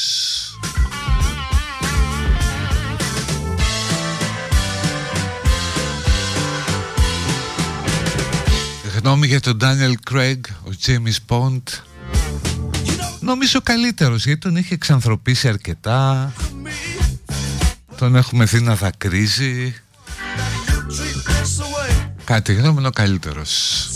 Γνώμη 8.97 9.27
για 9.27 9.39
τον 9.39 9.57
Daniel 9.61 10.13
Craig, 10.13 10.39
ο 10.63 10.71
James 10.85 11.15
Bond. 11.27 11.63
Νομίζω 13.19 13.61
καλύτερος 13.61 14.25
γιατί 14.25 14.39
τον 14.39 14.55
έχει 14.55 14.73
εξανθρωπίσει 14.73 15.47
αρκετά. 15.47 16.33
Τον 18.01 18.15
έχουμε 18.15 18.45
δει 18.45 18.61
να 18.61 18.75
δακρύζει. 18.75 19.73
Κάτι 22.23 22.53
γνώμη 22.53 22.77
είναι 22.77 22.87
ο 22.87 22.91
καλύτερος. 22.91 23.87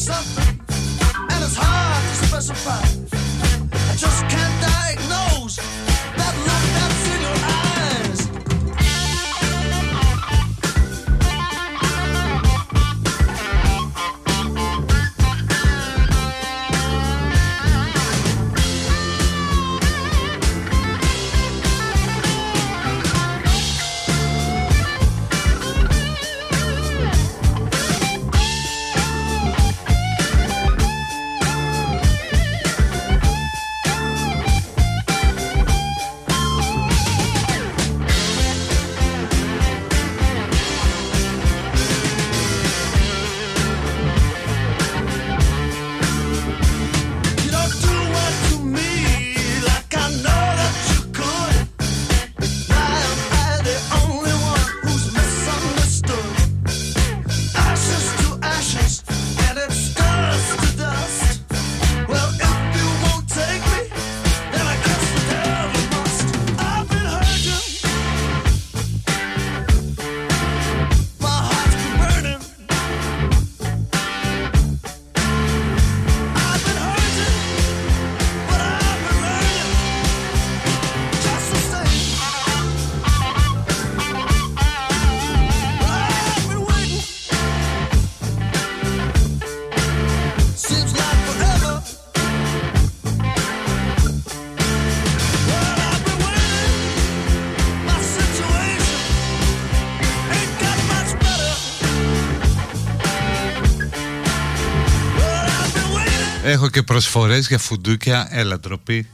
Έχω 106.56 106.70
και 106.70 106.84
προσφορές 106.84 107.48
για 107.48 107.58
φουντούκια, 107.58 108.28
έλα 108.30 108.60
ντροπή. 108.60 109.08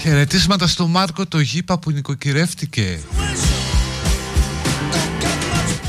Χαιρετίσματα 0.00 0.66
στο 0.66 0.86
Μάρκο 0.86 1.26
το 1.26 1.40
γήπα 1.40 1.78
που 1.78 1.90
νοικοκυρεύτηκε. 1.90 3.00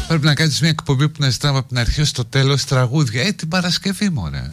Πρέπει 0.07 0.25
να 0.25 0.35
κάνεις 0.35 0.61
μια 0.61 0.69
εκπομπή 0.69 1.09
που 1.09 1.17
να 1.21 1.29
ζητάμε 1.29 1.57
από 1.57 1.67
την 1.67 1.77
αρχή 1.79 2.03
στο 2.03 2.25
τέλος 2.25 2.65
τραγούδια. 2.65 3.21
Ε, 3.21 3.31
την 3.31 3.47
Παρασκευή 3.47 4.09
μωρέ. 4.09 4.51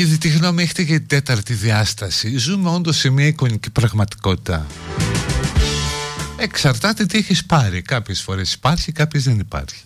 Κύριε 0.00 0.14
Γιανακίδη, 0.14 0.38
τι 0.38 0.44
γνώμη 0.44 0.62
έχετε 0.62 0.82
για 0.82 0.98
την 0.98 1.06
τέταρτη 1.06 1.54
διάσταση. 1.54 2.36
Ζούμε 2.36 2.70
όντως 2.70 2.96
σε 2.96 3.10
μια 3.10 3.26
εικονική 3.26 3.70
πραγματικότητα. 3.70 4.66
Εξαρτάται 6.36 7.06
τι 7.06 7.18
έχεις 7.18 7.44
πάρει. 7.44 7.82
Κάποιες 7.82 8.20
φορές 8.20 8.52
υπάρχει, 8.52 8.92
κάποιες 8.92 9.24
δεν 9.24 9.38
υπάρχει. 9.38 9.82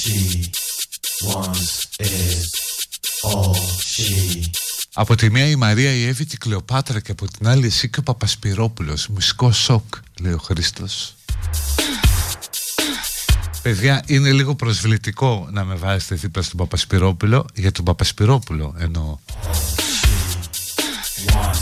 She 0.00 0.50
wants 1.28 1.72
is 1.98 2.50
all 3.22 3.54
she 3.94 4.50
Από 4.94 5.14
τη 5.14 5.30
μία 5.30 5.46
η 5.46 5.56
Μαρία, 5.56 5.90
η 5.90 6.06
Εύη 6.06 6.24
και 6.24 6.34
η 6.34 6.38
Κλεοπάτρα 6.38 7.00
και 7.00 7.10
από 7.10 7.26
την 7.26 7.48
άλλη 7.48 7.66
εσύ 7.66 7.88
και 7.88 7.98
ο 7.98 8.02
Παπασπυρόπουλος. 8.02 9.08
Μουσικό 9.08 9.52
σοκ, 9.52 9.94
λέει 10.20 10.32
ο 10.32 10.38
Χρήστος. 10.38 11.14
Παιδιά, 13.64 14.02
είναι 14.06 14.32
λίγο 14.32 14.54
προσβλητικό 14.54 15.48
να 15.50 15.64
με 15.64 15.74
βάζετε 15.74 16.14
δίπλα 16.14 16.42
στον 16.42 16.56
Παπασπυρόπουλο 16.56 17.46
για 17.54 17.72
τον 17.72 17.84
Παπασπυρόπουλο 17.84 18.74
εννοώ. 18.78 19.18
wants 21.32 21.53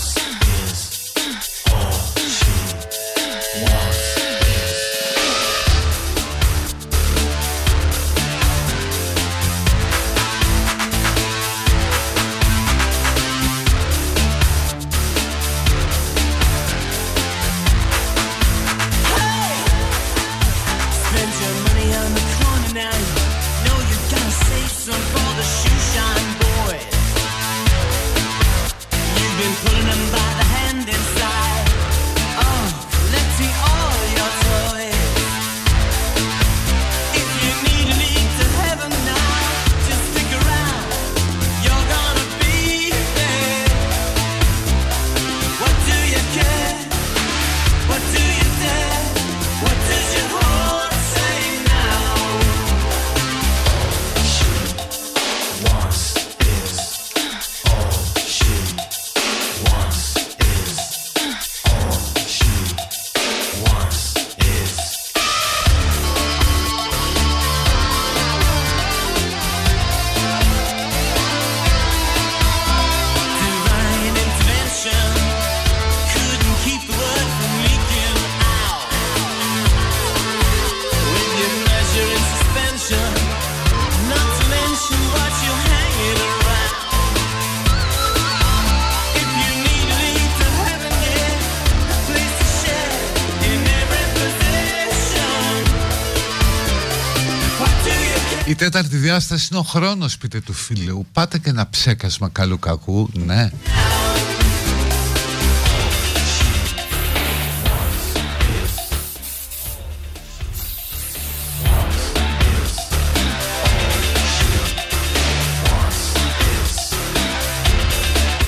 Η 98.53 98.55
τέταρτη 98.55 98.97
διάσταση 98.97 99.49
είναι 99.51 99.61
ο 99.61 99.63
χρόνος 99.63 100.19
πείτε 100.19 100.41
του 100.41 100.53
φίλου. 100.53 101.07
Πάτε 101.13 101.39
και 101.39 101.51
ένα 101.51 101.69
ψέκασμα 101.71 102.29
καλού 102.29 102.59
κακού 102.59 103.11
Ναι. 103.13 103.51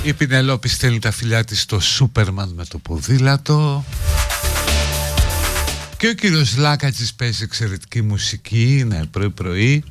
Η 0.02 0.12
Πινελόπης 0.12 0.72
στέλνει 0.72 0.98
τα 0.98 1.10
φιλιά 1.10 1.44
της 1.44 1.60
στο 1.60 1.80
Σούπερμαν 1.80 2.52
με 2.54 2.64
το 2.64 2.78
ποδήλατο. 2.78 3.84
Και 5.96 6.08
ο 6.08 6.12
κύριος 6.12 6.56
Λάκατζης 6.56 7.14
παίζει 7.14 7.42
εξαιρετική 7.42 8.02
μουσική 8.02 8.76
Είναι 8.78 9.08
πρωί 9.34 9.84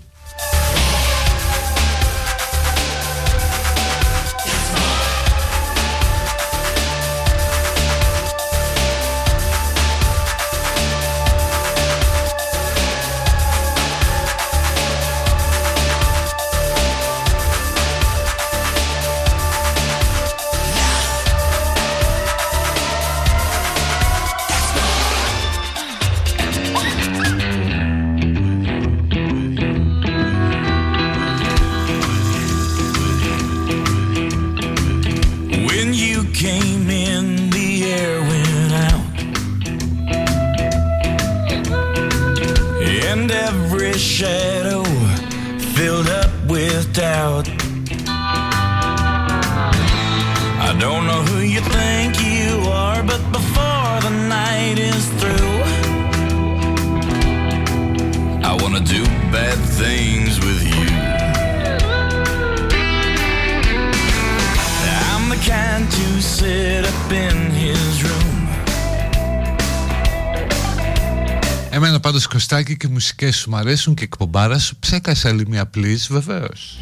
σου 73.33 73.49
μ' 73.49 73.55
αρέσουν 73.55 73.93
και 73.93 74.03
εκπομπάρα 74.03 74.59
σου. 74.59 74.75
Ψέκασε 74.79 75.27
άλλη 75.27 75.47
μια 75.47 75.65
πλής 75.65 76.07
βεβαίως 76.11 76.77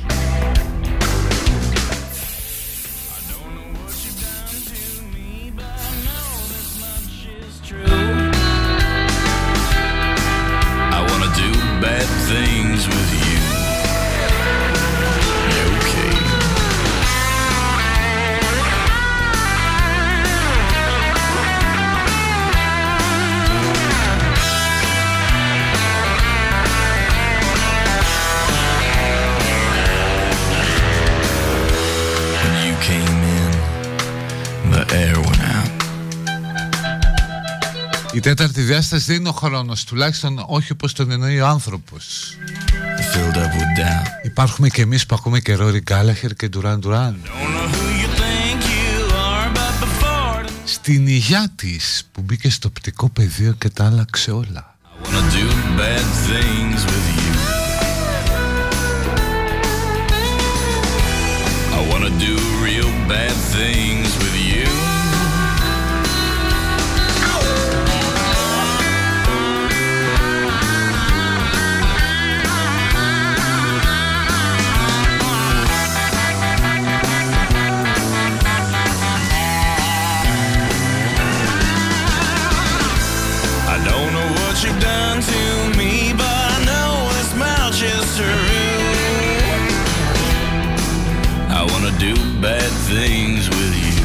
Η 38.62 38.64
τέταρτη 38.64 38.90
διάσταση 38.90 39.12
δεν 39.12 39.16
είναι 39.16 39.30
ο 39.30 39.32
χρόνος 39.32 39.84
Τουλάχιστον 39.84 40.44
όχι 40.48 40.72
όπως 40.72 40.94
τον 40.94 41.12
εννοεί 41.12 41.40
ο 41.40 41.48
άνθρωπος 41.48 42.38
Filled 43.14 43.38
up 43.38 43.40
with 43.40 43.80
doubt. 43.80 44.26
Υπάρχουμε 44.26 44.70
και 44.70 44.82
εμείς 44.82 45.06
που 45.06 45.16
ακούμε 45.16 45.40
και 45.40 45.54
Ρόρι 45.56 45.80
Γκάλαχερ 45.80 46.34
και 46.34 46.48
Ντουράν 46.50 46.80
Ντουράν 46.80 47.20
Think 47.24 48.64
you 48.64 49.14
are, 49.14 49.56
but 49.56 49.86
before 49.86 50.50
Στην 50.64 51.08
υγειά 51.08 51.52
της 51.56 52.10
που 52.12 52.22
μπήκε 52.22 52.50
στο 52.50 52.68
οπτικό 52.68 53.10
πεδίο 53.10 53.52
και 53.52 53.70
τα 53.70 53.86
άλλαξε 53.86 54.32
όλα 54.32 54.76
I 55.04 55.08
wanna 55.08 55.24
do 55.38 55.48
bad 55.80 56.06
things 56.30 56.82
with 56.92 57.08
you. 57.18 57.34
I 61.78 61.82
wanna 61.90 62.12
do 62.28 62.34
real 62.68 62.92
bad 63.12 63.36
things 63.56 64.10
with 64.22 64.36
you. 64.50 64.91
Do 92.14 92.22
bad 92.42 92.72
things 92.92 93.44
with 93.56 93.74
you. 93.86 94.00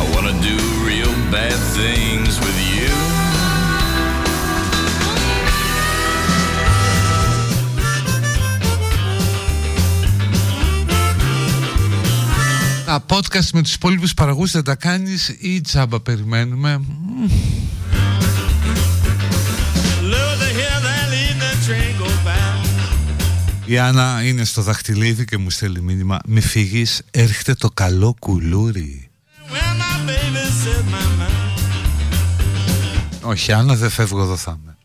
I 0.00 0.02
wanna 0.12 0.34
do 0.48 0.56
real 0.88 1.12
bad 1.34 1.58
things 1.78 2.32
with 2.44 2.58
you. 2.74 2.92
Τα 12.84 13.04
podcast 13.08 13.50
με 13.52 13.62
τους 13.62 13.74
υπόλοιπους 13.74 14.14
παραγωγούς 14.14 14.50
δεν 14.52 14.64
τα 14.64 14.74
κάνεις 14.74 15.28
ή 15.40 15.60
τζάμπα 15.60 16.00
περιμένουμε 16.00 16.80
Η 23.68 23.78
Άννα 23.78 24.22
είναι 24.24 24.44
στο 24.44 24.62
δαχτυλίδι 24.62 25.24
και 25.24 25.36
μου 25.36 25.50
στέλνει 25.50 25.80
μήνυμα 25.80 26.18
Μη 26.26 26.40
φύγεις, 26.40 27.02
έρχεται 27.10 27.54
το 27.54 27.70
καλό 27.74 28.14
κουλούρι 28.20 29.10
Well, 29.36 29.52
my 29.52 30.08
baby 30.08 30.44
said 30.62 30.84
my 30.84 31.04
mind. 31.20 31.60
Όχι 33.22 33.52
Άννα 33.52 33.74
δεν 33.74 33.90
φεύγω 33.90 34.22
εδώ 34.22 34.36
θα 34.36 34.58
είμαι 34.62 34.77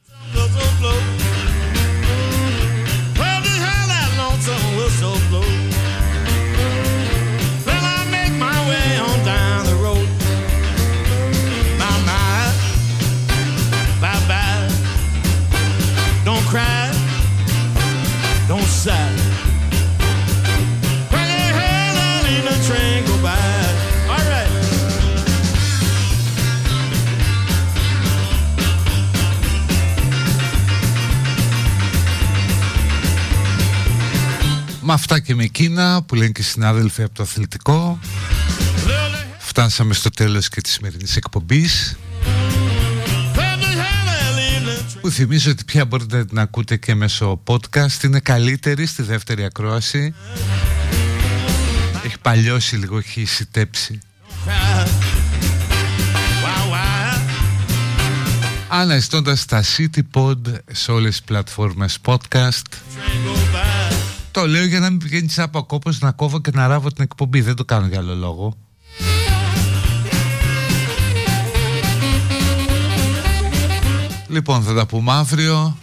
Με 34.94 35.00
αυτά 35.00 35.20
και 35.20 35.36
με 35.36 35.44
εκείνα 35.44 36.04
που 36.04 36.16
λένε 36.16 36.32
και 36.32 36.42
οι 36.42 36.44
συνάδελφοι 36.44 37.04
από 37.04 37.14
το 37.14 37.24
αθλητικό. 37.24 38.00
Φτάσαμε 39.38 39.94
στο 39.94 40.10
τέλος 40.10 40.50
και 40.50 40.62
της 40.62 40.72
σημερινής 40.72 41.16
εκπομπής. 41.16 41.98
Που 45.02 45.10
θυμίζω 45.10 45.52
ότι 45.52 45.64
πια 45.64 45.86
μπορείτε 45.86 46.18
να 46.18 46.26
την 46.26 46.40
ακούτε 46.40 46.78
και 46.78 46.96
μέσω 46.96 47.42
podcast. 47.46 48.04
Είναι 48.04 48.20
καλύτερη 48.20 48.86
στη 48.86 49.04
δεύτερη 49.04 49.44
ακρόαση. 49.44 50.14
Έχει 52.06 52.20
παλιώσει 52.22 52.76
λίγο, 52.76 52.98
έχει 52.98 53.26
σιτέψει 53.26 54.00
αναζητώντας 58.68 59.46
τα 59.46 59.64
CityPod 59.78 60.38
σε 60.72 60.92
όλες 60.92 61.12
τις 61.12 61.24
πλατφόρμες 61.24 61.98
podcast. 62.06 62.62
Το 64.34 64.48
λέω 64.48 64.66
για 64.66 64.80
να 64.80 64.90
μην 64.90 65.00
πηγαίνει 65.00 65.30
σαν 65.30 65.44
από 65.44 65.64
κόπος 65.64 66.00
να 66.00 66.12
κόβω 66.12 66.42
και 66.42 66.52
να 66.54 66.68
ράβω 66.68 66.92
την 66.92 67.04
εκπομπή. 67.04 67.42
Δεν 67.42 67.56
το 67.56 67.66
κάνω 67.66 67.88
για 67.88 67.98
άλλο 67.98 68.16
λόγο. 68.16 68.58
Λοιπόν, 74.28 74.64
θα 74.64 74.74
τα 74.74 74.86
πούμε 74.86 75.12
αύριο. 75.12 75.78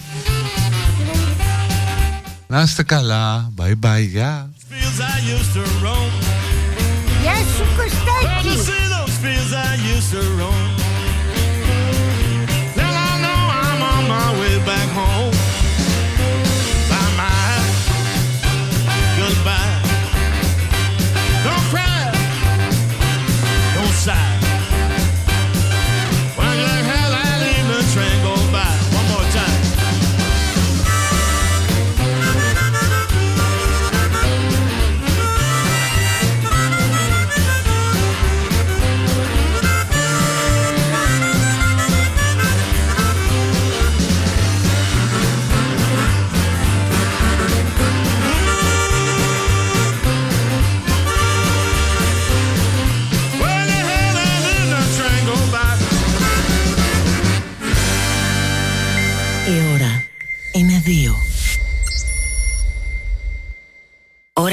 Να 2.47 2.63
είστε 2.63 2.83
καλά. 2.83 3.53
Bye 3.57 3.75
bye, 3.85 4.07
γεια. 4.09 4.51
Fields 4.71 5.01
I 5.01 5.17
used 5.37 5.53
to 5.57 5.85
roam. 5.85 6.13
Γεια 7.23 7.35
σου 7.35 7.65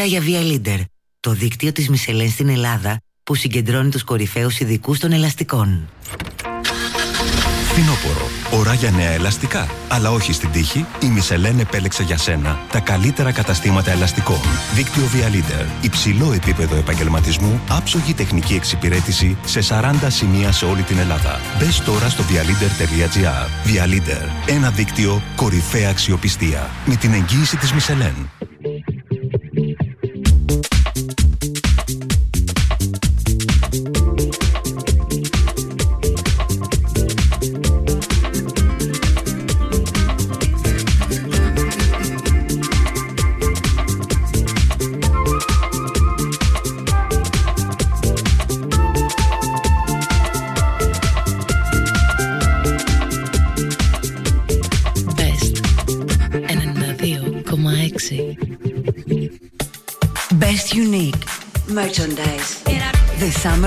για 0.08 0.22
Via 0.22 0.52
Leader, 0.52 0.82
το 1.20 1.32
δίκτυο 1.32 1.72
της 1.72 1.90
Μισελέν 1.90 2.30
στην 2.30 2.50
Ελλάδα 2.50 3.02
που 3.24 3.36
συγκεντρώνει 3.36 3.90
τους 3.90 4.04
κορυφαίους 4.04 4.60
ειδικούς 4.60 5.00
των 5.00 5.12
ελαστικών. 5.12 5.90
Φθινόπωρο. 7.64 8.28
Ώρα 8.52 8.74
για 8.74 8.92
νέα 8.92 9.10
ελαστικά. 9.10 9.68
Αλλά 9.88 10.12
όχι 10.12 10.34
στην 10.34 10.52
τύχη, 10.52 10.86
η 11.02 11.06
Μισελέν 11.08 11.60
επέλεξε 11.60 12.04
για 12.04 12.18
σένα 12.18 12.60
τα 12.72 12.80
καλύτερα 12.80 13.32
καταστήματα 13.32 13.92
ελαστικών. 13.92 14.40
Δίκτυο 14.76 15.04
Via 15.04 15.36
Leader. 15.36 15.66
Υψηλό 15.82 16.34
επίπεδο 16.34 16.76
επαγγελματισμού, 16.76 17.62
άψογη 17.70 18.14
τεχνική 18.14 18.54
εξυπηρέτηση 18.54 19.38
σε 19.46 19.60
40 19.70 19.94
σημεία 20.08 20.52
σε 20.52 20.66
όλη 20.66 20.82
την 20.82 20.98
Ελλάδα. 20.98 21.40
Μπες 21.60 21.80
τώρα 21.80 22.10
στο 22.10 22.24
vialeader.gr. 22.24 23.68
Via 23.68 23.94
Leader. 23.94 24.30
Ένα 24.48 24.70
δίκτυο 24.70 25.22
κορυφαία 25.36 25.90
αξιοπιστία. 25.90 26.70
Με 26.86 26.96
την 26.96 27.14
εγγύηση 27.14 27.58
της 27.58 27.74
Μισελέν. 27.74 28.30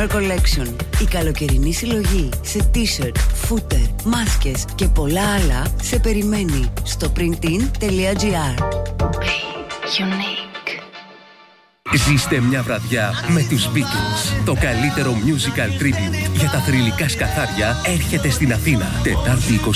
Summer 0.01 0.17
Collection 0.17 0.67
Η 1.01 1.05
καλοκαιρινή 1.05 1.73
συλλογή 1.73 2.29
σε 2.43 2.71
t-shirt, 2.75 3.17
footer, 3.49 3.89
μάσκες 4.05 4.65
και 4.75 4.89
πολλά 4.89 5.35
άλλα 5.35 5.67
σε 5.83 5.99
περιμένει 5.99 6.73
στο 6.83 7.13
printin.gr 7.17 8.63
Unique 9.99 10.51
Ζήστε 11.95 12.41
μια 12.41 12.63
βραδιά 12.63 13.13
με 13.29 13.47
τους 13.49 13.69
Beatles. 13.69 14.43
Το 14.45 14.55
καλύτερο 14.61 15.13
musical 15.13 15.83
tribute 15.83 16.39
για 16.39 16.51
τα 16.51 16.59
θρηλυκά 16.59 17.09
σκαθάρια 17.09 17.77
έρχεται 17.87 18.31
στην 18.31 18.53
Αθήνα. 18.53 18.87
Τετάρτη 19.03 19.61
27 19.65 19.69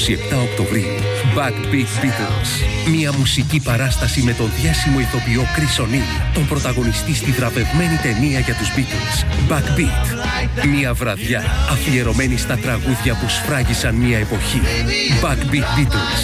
Οκτωβρίου. 0.51 0.95
Backbeat 1.37 2.05
Beatles. 2.05 2.51
Μια 2.97 3.13
μουσική 3.13 3.61
παράσταση 3.61 4.23
με 4.23 4.33
τον 4.33 4.51
διάσημο 4.61 5.01
ηθοποιό 5.01 5.43
Chris 5.43 5.83
O'Neill, 5.83 6.35
τον 6.35 6.47
πρωταγωνιστή 6.47 7.15
στη 7.15 7.31
βραβευμένη 7.31 7.97
ταινία 7.97 8.39
για 8.39 8.55
τους 8.55 8.69
Beatles. 8.77 9.25
Backbeat. 9.53 10.14
Μια 10.77 10.95
βραδιά 10.95 11.43
αφιερωμένη 11.71 12.37
στα 12.37 12.57
τραγούδια 12.57 13.15
που 13.15 13.29
σφράγισαν 13.29 13.95
μια 13.95 14.19
εποχή. 14.19 14.61
Backbeat 15.23 15.69
Beatles. 15.79 16.23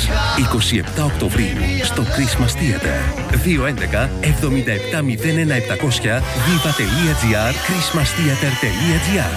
27 1.00 1.04
Οκτωβρίου 1.04 1.56
στο 1.82 2.02
Christmas 2.02 2.52
Theater. 2.60 2.98
211 3.30 4.08
77 4.40 5.02
700 5.02 6.20
viva.gr 6.46 7.54
christmastheater.gr 7.66 9.34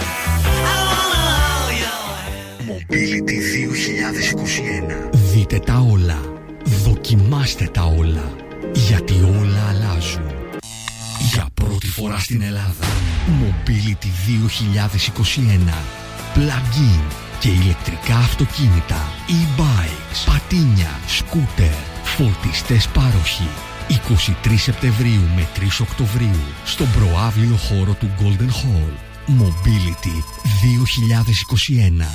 Mobility 2.68 3.38
2021. 5.10 5.10
Δείτε 5.34 5.58
τα 5.58 5.86
όλα. 5.92 6.20
Δοκιμάστε 6.64 7.68
τα 7.72 7.82
όλα. 7.98 8.32
Γιατί 8.72 9.12
όλα 9.12 9.62
αλλάζουν. 9.68 10.32
Για 11.32 11.46
πρώτη 11.54 11.86
φορά 11.86 12.18
στην 12.18 12.42
Ελλάδα. 12.42 12.83
Mobility 13.64 14.10
2021. 14.26 15.72
Plug-in 16.34 17.14
και 17.40 17.48
ηλεκτρικά 17.48 18.16
αυτοκίνητα, 18.16 19.12
e-bikes, 19.28 20.22
πατίνια, 20.26 21.00
σκούτερ, 21.06 21.74
φορτιστές 22.04 22.88
πάροχοι. 22.88 23.48
23 23.88 24.54
Σεπτεμβρίου 24.56 25.20
με 25.36 25.48
3 25.56 25.80
Οκτωβρίου 25.80 26.40
στον 26.64 26.88
προάβλιο 26.92 27.56
χώρο 27.56 27.92
του 27.92 28.10
Golden 28.20 28.48
Hall. 28.48 28.92
Mobility 29.26 30.22
2021. 30.62 32.08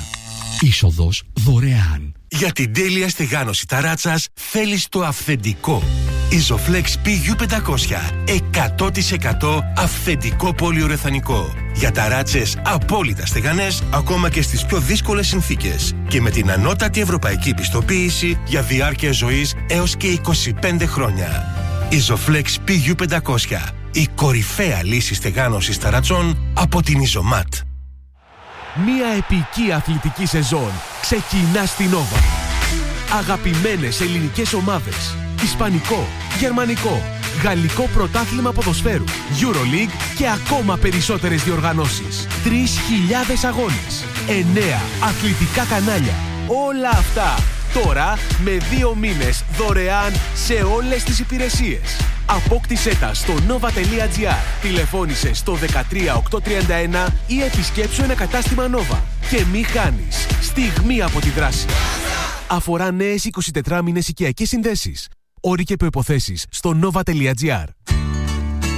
Είσοδος 0.60 1.22
δωρεάν. 1.32 2.14
Για 2.28 2.52
την 2.52 2.72
τέλεια 2.72 3.08
στεγάνωση 3.08 3.66
ταράτσας 3.66 4.28
θέλεις 4.34 4.88
το 4.88 5.04
αυθεντικό. 5.04 5.82
Isoflex 6.30 6.84
PU500. 7.04 7.96
100% 8.76 9.60
αυθεντικό 9.76 10.54
πολυουρεθανικό. 10.54 11.54
Για 11.74 11.90
ταράτσες 11.90 12.58
απόλυτα 12.64 13.26
στεγανές 13.26 13.82
ακόμα 13.90 14.30
και 14.30 14.42
στις 14.42 14.64
πιο 14.66 14.78
δύσκολες 14.78 15.26
συνθήκες. 15.26 15.94
Και 16.08 16.20
με 16.20 16.30
την 16.30 16.50
ανώτατη 16.50 17.00
ευρωπαϊκή 17.00 17.54
πιστοποίηση 17.54 18.38
για 18.46 18.62
διάρκεια 18.62 19.12
ζωής 19.12 19.54
έως 19.66 19.96
και 19.96 20.20
25 20.62 20.86
χρόνια. 20.86 21.46
Isoflex 21.90 22.44
PU500. 22.68 23.72
Η 23.92 24.08
κορυφαία 24.14 24.84
λύση 24.84 25.14
στεγάνωσης 25.14 25.78
ταρατσών 25.78 26.38
από 26.54 26.82
την 26.82 26.98
Isomat. 27.00 27.62
Μία 28.74 29.06
επική 29.16 29.72
αθλητική 29.72 30.26
σεζόν 30.26 30.70
ξεκινά 31.00 31.66
στην 31.66 31.90
Nova. 31.90 32.18
Αγαπημένες 33.18 34.00
ελληνικές 34.00 34.52
ομάδες. 34.52 35.14
Ισπανικό, 35.42 36.06
γερμανικό, 36.38 37.02
γαλλικό 37.42 37.88
πρωτάθλημα 37.94 38.52
ποδοσφαίρου, 38.52 39.04
Euroleague 39.40 40.16
και 40.16 40.28
ακόμα 40.28 40.76
περισσότερες 40.76 41.42
διοργανώσεις. 41.42 42.26
3.000 42.44 43.44
αγώνες, 43.44 44.04
9 44.28 44.82
αθλητικά 45.04 45.64
κανάλια. 45.64 46.14
Όλα 46.46 46.88
αυτά 46.90 47.34
τώρα 47.74 48.18
με 48.44 48.50
δύο 48.50 48.94
μήνες 48.94 49.44
δωρεάν 49.56 50.12
σε 50.34 50.54
όλες 50.54 51.04
τις 51.04 51.18
υπηρεσίες. 51.18 52.00
Απόκτησέ 52.26 52.96
τα 53.00 53.14
στο 53.14 53.32
nova.gr. 53.48 54.60
Τηλεφώνησε 54.62 55.34
στο 55.34 55.56
13831 55.56 57.12
ή 57.26 57.42
επισκέψου 57.42 58.02
ένα 58.02 58.14
κατάστημα 58.14 58.70
Nova. 58.70 58.98
Και 59.30 59.44
μη 59.52 59.62
χάνεις. 59.62 60.26
Στιγμή 60.40 61.02
από 61.02 61.20
τη 61.20 61.30
δράση. 61.30 61.66
Αφορά 62.48 62.92
νέες 62.92 63.24
24 63.24 63.80
μήνες 63.82 64.08
οικιακές 64.08 64.48
συνδέσεις. 64.48 65.08
Όροι 65.42 65.64
και 65.64 65.76
προϋποθέσεις 65.76 66.46
στο 66.50 66.76
nova.gr. 66.82 67.64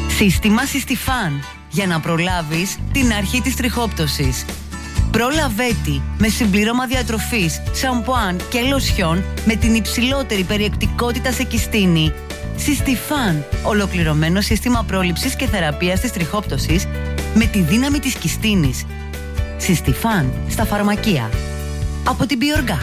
Σύστημα 0.09 0.65
Συστιφάν 0.65 1.45
για 1.71 1.87
να 1.87 2.01
προλάβεις 2.01 2.79
την 2.93 3.13
αρχή 3.13 3.41
της 3.41 3.57
τριχόπτωσης. 3.57 4.45
Προλαβέτη 5.11 6.03
με 6.19 6.29
συμπλήρωμα 6.29 6.87
διατροφής, 6.87 7.63
σαμπουάν 7.73 8.41
και 8.51 8.61
λοσιόν 8.61 9.25
με 9.47 9.55
την 9.55 9.75
υψηλότερη 9.75 10.45
περιεκτικότητα 10.45 11.33
σε 11.33 11.43
κυστίνη. 11.43 12.13
Συστιφάν, 12.57 13.45
ολοκληρωμένο 13.63 14.41
σύστημα 14.41 14.85
πρόληψης 14.87 15.37
και 15.37 15.47
θεραπείας 15.47 16.01
της 16.01 16.13
τριχόπτωσης 16.13 16.87
με 17.35 17.45
τη 17.45 17.61
δύναμη 17.61 17.99
της 17.99 18.15
κυστίνης. 18.15 18.85
Συστιφάν 19.57 20.33
στα 20.49 20.65
φαρμακεία. 20.65 21.31
Από 22.05 22.27
την 22.27 22.39
Πιοργά. 22.39 22.79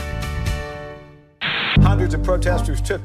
Hundreds 1.82 2.14
of 2.14 2.24
protesters 2.24 2.82
took 2.82 2.98